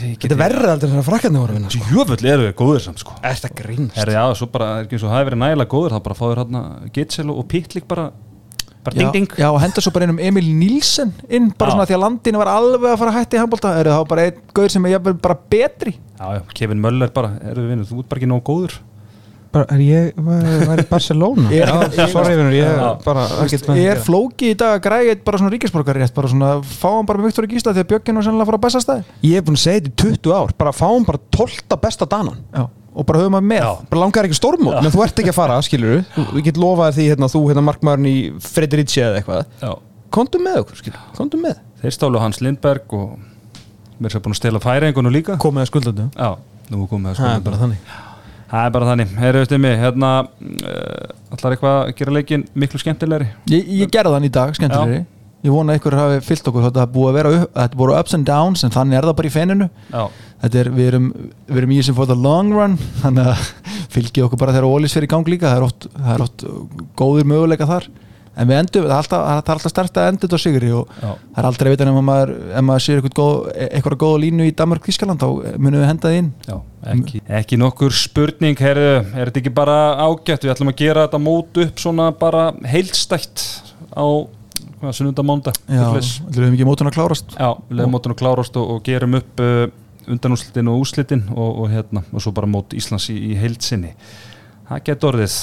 ég 0.00 0.16
Þetta 0.16 0.32
er 0.32 0.40
verður 0.40 0.70
aldrei 0.72 0.88
þegar 0.88 1.04
frakkarnir 1.04 1.42
voru 1.42 1.52
að 1.52 1.58
vinna 1.58 1.72
sko. 1.74 1.88
Jöfull 1.92 2.30
eru 2.32 2.46
við 2.46 2.54
góðir 2.56 2.82
samt 2.86 3.02
sko. 3.02 3.16
Er 3.20 3.36
þetta 3.36 3.50
grínst? 3.60 3.96
Herri, 3.98 4.14
já, 4.16 4.22
svo 4.38 4.48
bara, 4.54 4.68
er 4.78 4.86
ekki 4.86 4.96
eins 4.96 5.04
og 5.04 5.10
það 5.12 5.18
hefur 5.18 5.28
verið 5.30 5.42
nægilega 5.42 5.72
góður 5.74 5.94
þá 5.94 6.00
bara 6.06 6.16
fáður 6.16 6.40
hérna 6.40 6.62
Gitsel 6.96 7.26
og 7.34 7.42
Pittlik 7.50 7.88
bara 7.90 8.06
ding 8.88 9.12
ding. 9.12 9.32
Já, 9.36 9.48
og 9.50 9.60
henda 9.60 9.82
svo 9.84 9.92
bara 9.94 10.06
inn 10.08 10.14
um 10.14 10.20
Emil 10.30 10.50
Nílsen 10.56 11.12
inn 11.28 11.50
bara 11.52 11.70
Já. 11.70 11.76
svona 11.76 11.88
því 11.88 11.96
að 11.96 12.04
landinu 12.04 12.40
var 12.40 12.52
alveg 12.54 12.92
að 12.92 13.00
fara 13.02 13.16
hætti 13.18 13.36
í 13.36 13.42
handbólta 13.42 13.74
er 13.76 13.90
það 13.92 14.06
bara 14.12 14.28
einn 14.28 14.44
gauður 14.56 14.76
sem 14.76 14.86
er 14.86 14.94
jafnvel 14.96 15.16
bara 15.20 15.40
betri? 15.54 15.96
Já, 16.16 16.26
já, 16.36 16.40
Kevin 16.54 16.80
Möller 16.80 17.12
bara, 17.12 17.34
eru 17.44 17.66
við 17.66 17.74
vinnur, 17.74 17.90
þú 17.90 18.00
ert 18.00 18.08
bara 18.08 18.22
ekki 18.22 18.30
nóg 18.30 18.42
góður. 18.48 18.78
Bara, 19.50 19.66
er 19.74 19.80
ég, 19.82 20.10
var, 20.22 20.78
í 20.78 20.86
Barcelona? 20.86 21.48
Já, 21.58 21.66
sorry 22.06 22.36
vinur, 22.38 22.54
ég 22.54 22.68
Já. 22.70 22.90
bara 23.02 23.24
ekkert 23.42 23.66
með 23.66 23.80
er 23.82 24.02
flóki 24.06 24.52
í 24.52 24.58
dag 24.58 24.78
að 24.78 25.08
eitt 25.10 25.24
bara 25.26 25.40
svona 25.40 25.50
ríkisborgar 25.50 25.98
rétt? 25.98 26.14
Bara 26.14 26.30
svona 26.30 26.50
fá 26.62 26.86
hann 26.92 27.08
bara 27.08 27.18
með 27.18 27.32
Viktor 27.32 27.48
Gísla 27.50 27.74
því 27.74 27.82
að 27.82 27.88
Björkin 27.90 28.20
var 28.20 28.28
sennilega 28.28 28.46
að 28.46 28.52
fara 28.52 28.60
á 28.62 28.64
bestastæði 28.68 29.16
ég 29.26 29.40
er 29.40 29.46
búin 29.48 29.58
að 29.58 29.64
segja 29.64 29.80
þetta 29.88 29.90
í 29.90 30.14
20 30.22 30.36
ár 30.38 30.54
bara 30.62 30.74
fáum 30.76 31.08
bara 31.08 31.22
12. 31.34 31.80
besta 31.82 32.06
danan 32.14 32.38
Já, 32.54 32.62
og 32.94 33.06
bara 33.06 33.22
höfum 33.22 33.36
að 33.38 33.46
með. 33.52 33.62
Já. 33.64 33.70
bara 33.90 34.02
langar 34.02 34.28
ekki 34.28 34.38
stórmót, 34.38 34.78
menn 34.82 34.94
þú 34.94 35.04
ert 35.04 35.22
ekki 35.22 35.32
að 35.32 35.38
fara 35.38 35.58
skilur 35.64 36.02
þú, 36.14 36.24
ég 36.38 36.46
get 36.48 36.60
lofaði 36.60 36.96
því 36.98 37.08
hérna, 37.12 37.30
þú 37.30 37.42
hérna 37.48 37.64
markmaðurinn 37.68 38.10
í 38.10 38.16
Frederici 38.44 39.02
eða 39.04 39.20
eitthvað. 39.20 39.56
Já. 39.62 39.72
komdu 40.16 40.42
með 40.42 40.60
okkur, 40.64 40.80
skilur, 40.82 41.02
komdu 41.16 41.40
með. 41.40 41.60
Þeir 41.80 41.96
stálu 41.96 42.22
Hans 42.22 42.42
Lindberg 42.44 42.96
og 42.98 43.16
mér 44.00 44.16
er 44.16 44.24
búin 44.24 44.36
að 44.36 44.40
stela 44.42 44.62
færingunum 44.62 45.14
líka. 45.14 45.38
Komið 45.40 45.66
að 45.66 45.70
skuldandi 45.70 46.08
Já, 46.16 46.30
nú 46.72 46.82
er 46.84 46.90
komið 46.90 47.12
að 47.12 47.20
það 47.20 47.30
er 47.30 47.38
skoða 47.38 47.46
bara 47.46 47.62
þannig. 47.62 47.96
Það 48.50 48.66
er 48.66 48.70
bara 48.74 48.86
þannig, 48.88 49.10
heyrðu 49.14 49.40
eftir 49.44 49.60
mig 49.62 49.76
hérna, 49.78 50.08
uh, 50.66 51.34
allar 51.36 51.54
eitthvað 51.54 51.76
að 51.84 51.92
gera 52.00 52.14
leikin 52.16 52.42
miklu 52.58 52.80
skemmtilegri? 52.82 53.28
Ég, 53.52 53.68
ég 53.84 53.92
gerði 53.94 54.16
þann 54.16 54.26
í 54.26 54.30
dag, 54.34 54.56
skemmtilegri 54.58 55.04
Ég 55.40 55.54
vona 55.54 55.72
að 55.72 55.80
ykkur 55.80 55.96
hafi 55.96 56.20
fyllt 56.26 56.50
okkur 56.50 56.66
þetta 56.66 56.82
er 56.84 56.90
búið 56.92 57.10
að 57.10 57.16
vera 57.16 57.32
upp, 57.36 57.54
þetta 57.56 57.80
voru 57.80 57.96
ups 57.96 58.16
and 58.16 58.28
downs 58.28 58.64
en 58.66 58.74
þannig 58.74 58.98
er 58.98 59.08
það 59.08 59.16
bara 59.20 59.30
í 59.30 59.32
fenninu 59.32 59.68
er, 59.96 60.70
við 60.76 60.90
erum, 60.90 61.08
við 61.48 61.62
erum 61.62 61.72
í 61.72 61.80
þessum 61.80 61.96
for 61.96 62.10
the 62.10 62.18
long 62.18 62.52
run 62.52 62.76
þannig 63.00 63.32
að 63.32 63.48
fylgi 63.94 64.26
okkur 64.26 64.40
bara 64.42 64.54
þegar 64.56 64.68
Ólís 64.68 64.94
fyrir 64.96 65.08
í 65.08 65.12
gang 65.14 65.32
líka, 65.32 65.48
það 65.48 65.62
er 65.62 65.66
oft, 65.66 65.88
það 65.96 66.14
er 66.14 66.24
oft 66.26 66.46
góðir 67.00 67.28
möguleika 67.32 67.68
þar. 67.68 67.88
En 68.40 68.46
við 68.46 68.60
endum, 68.60 68.84
það 68.86 68.92
er 68.92 69.00
alltaf, 69.00 69.22
það 69.26 69.40
er 69.40 69.56
alltaf 69.56 69.72
stærst 69.72 69.96
að 69.98 70.08
enda 70.10 70.22
þetta 70.22 70.38
á 70.38 70.44
sigri 70.44 70.68
og 70.72 70.92
já, 70.94 71.08
það 71.10 71.40
er 71.42 71.48
aldrei 71.48 71.70
vita 71.72 71.88
ef 71.90 71.96
maður, 72.06 72.30
ef 72.46 72.66
maður 72.68 72.84
sér 72.84 73.00
eitthvað 73.00 73.16
góð, 73.18 73.40
eitthvað 73.66 73.96
góða 74.04 74.20
línu 74.22 74.46
í 74.46 74.52
Danmark 74.60 74.86
Þískaland 74.86 75.24
þá 75.24 75.28
munum 75.58 75.82
við 75.82 75.88
henda 75.90 76.06
það 76.06 76.18
inn. 76.20 76.30
Já 76.46 76.54
ekki, 76.88 77.20
ekki 77.40 77.58
nokkur 77.60 77.94
spurning, 77.94 78.58
heyrðu 78.60 78.92
er 79.00 79.28
þetta 79.28 79.42
ekki 79.42 79.52
bara 79.56 79.76
ágætt, 80.00 80.46
við 80.46 80.54
ætlum 80.54 80.72
að 80.72 80.78
gera 80.80 81.06
þetta 81.06 81.20
mót 81.22 81.60
upp 81.64 81.82
svona 81.82 82.08
bara 82.16 82.46
heilstætt 82.70 83.44
á, 83.92 84.06
hvað, 84.80 84.96
sunnunda 84.96 85.24
mánda 85.26 85.54
Já, 85.68 85.84
við 85.92 86.40
höfum 86.40 86.56
ekki 86.56 86.68
mótun 86.68 86.90
að 86.90 86.96
klárast. 86.98 87.36
Já, 87.36 87.50
við 87.68 87.78
leðum 87.80 87.94
mótun 87.96 88.14
að 88.16 88.20
klárast 88.22 88.58
og, 88.60 88.74
og 88.74 88.82
gerum 88.86 89.16
upp 89.20 89.44
uh, 89.44 89.62
undanúslitin 90.10 90.70
og 90.72 90.82
úslitin 90.84 91.24
og, 91.36 91.62
og 91.64 91.70
hérna, 91.72 92.04
og 92.10 92.24
svo 92.24 92.32
bara 92.36 92.50
mót 92.50 92.74
Íslands 92.76 93.10
í, 93.12 93.18
í 93.30 93.38
heilsinni 93.40 93.94
Það 94.70 94.84
getur 94.86 95.10
orðið 95.14 95.38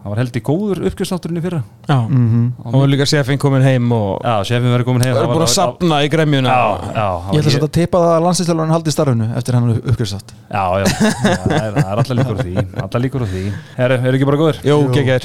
Það 0.00 0.12
var 0.14 0.20
heldur 0.22 0.42
góður 0.46 0.78
uppgjörstátturinn 0.88 1.36
í 1.36 1.40
fyrra. 1.44 1.58
Já, 1.84 1.96
mm 2.08 2.44
og 2.64 2.72
var 2.72 2.88
líka 2.88 3.04
sefin 3.08 3.36
komin 3.40 3.60
heim 3.60 3.90
og 3.92 4.22
Já, 4.24 4.38
sefin 4.48 4.72
verið 4.72 4.86
komin 4.88 5.02
heim. 5.04 5.12
Það 5.12 5.18
er 5.20 5.26
það 5.26 5.32
búin 5.34 5.42
var- 5.42 5.50
að 5.50 5.52
sapna 5.52 5.98
í 6.00 6.08
gremjuna. 6.08 6.48
Já, 6.48 6.62
já, 6.96 7.08
það 7.20 7.34
Ég 7.36 7.42
ætla 7.42 7.52
var 7.60 7.66
að 7.68 7.74
teipa 7.76 7.98
það 8.00 8.12
að 8.14 8.24
landsinslega 8.24 8.66
haldi 8.70 8.94
starfinu 8.94 9.26
eftir 9.36 9.58
hann 9.58 9.68
uppgjörsátt 9.76 10.32
Já, 10.48 10.64
já, 10.80 10.86
það 10.88 11.52
er, 11.60 11.76
það 11.76 11.90
er 11.92 12.00
allar 12.00 12.16
líkur 12.16 12.32
á 12.32 12.40
því. 12.40 12.54
Allar 12.80 13.04
líkur 13.04 13.20
á 13.20 13.28
því. 13.28 13.42
Herru, 13.76 13.98
eru 14.08 14.16
ekki 14.16 14.28
bara 14.30 14.40
góður? 14.40 14.56
Jó, 14.64 14.76
geggjær 14.88 15.18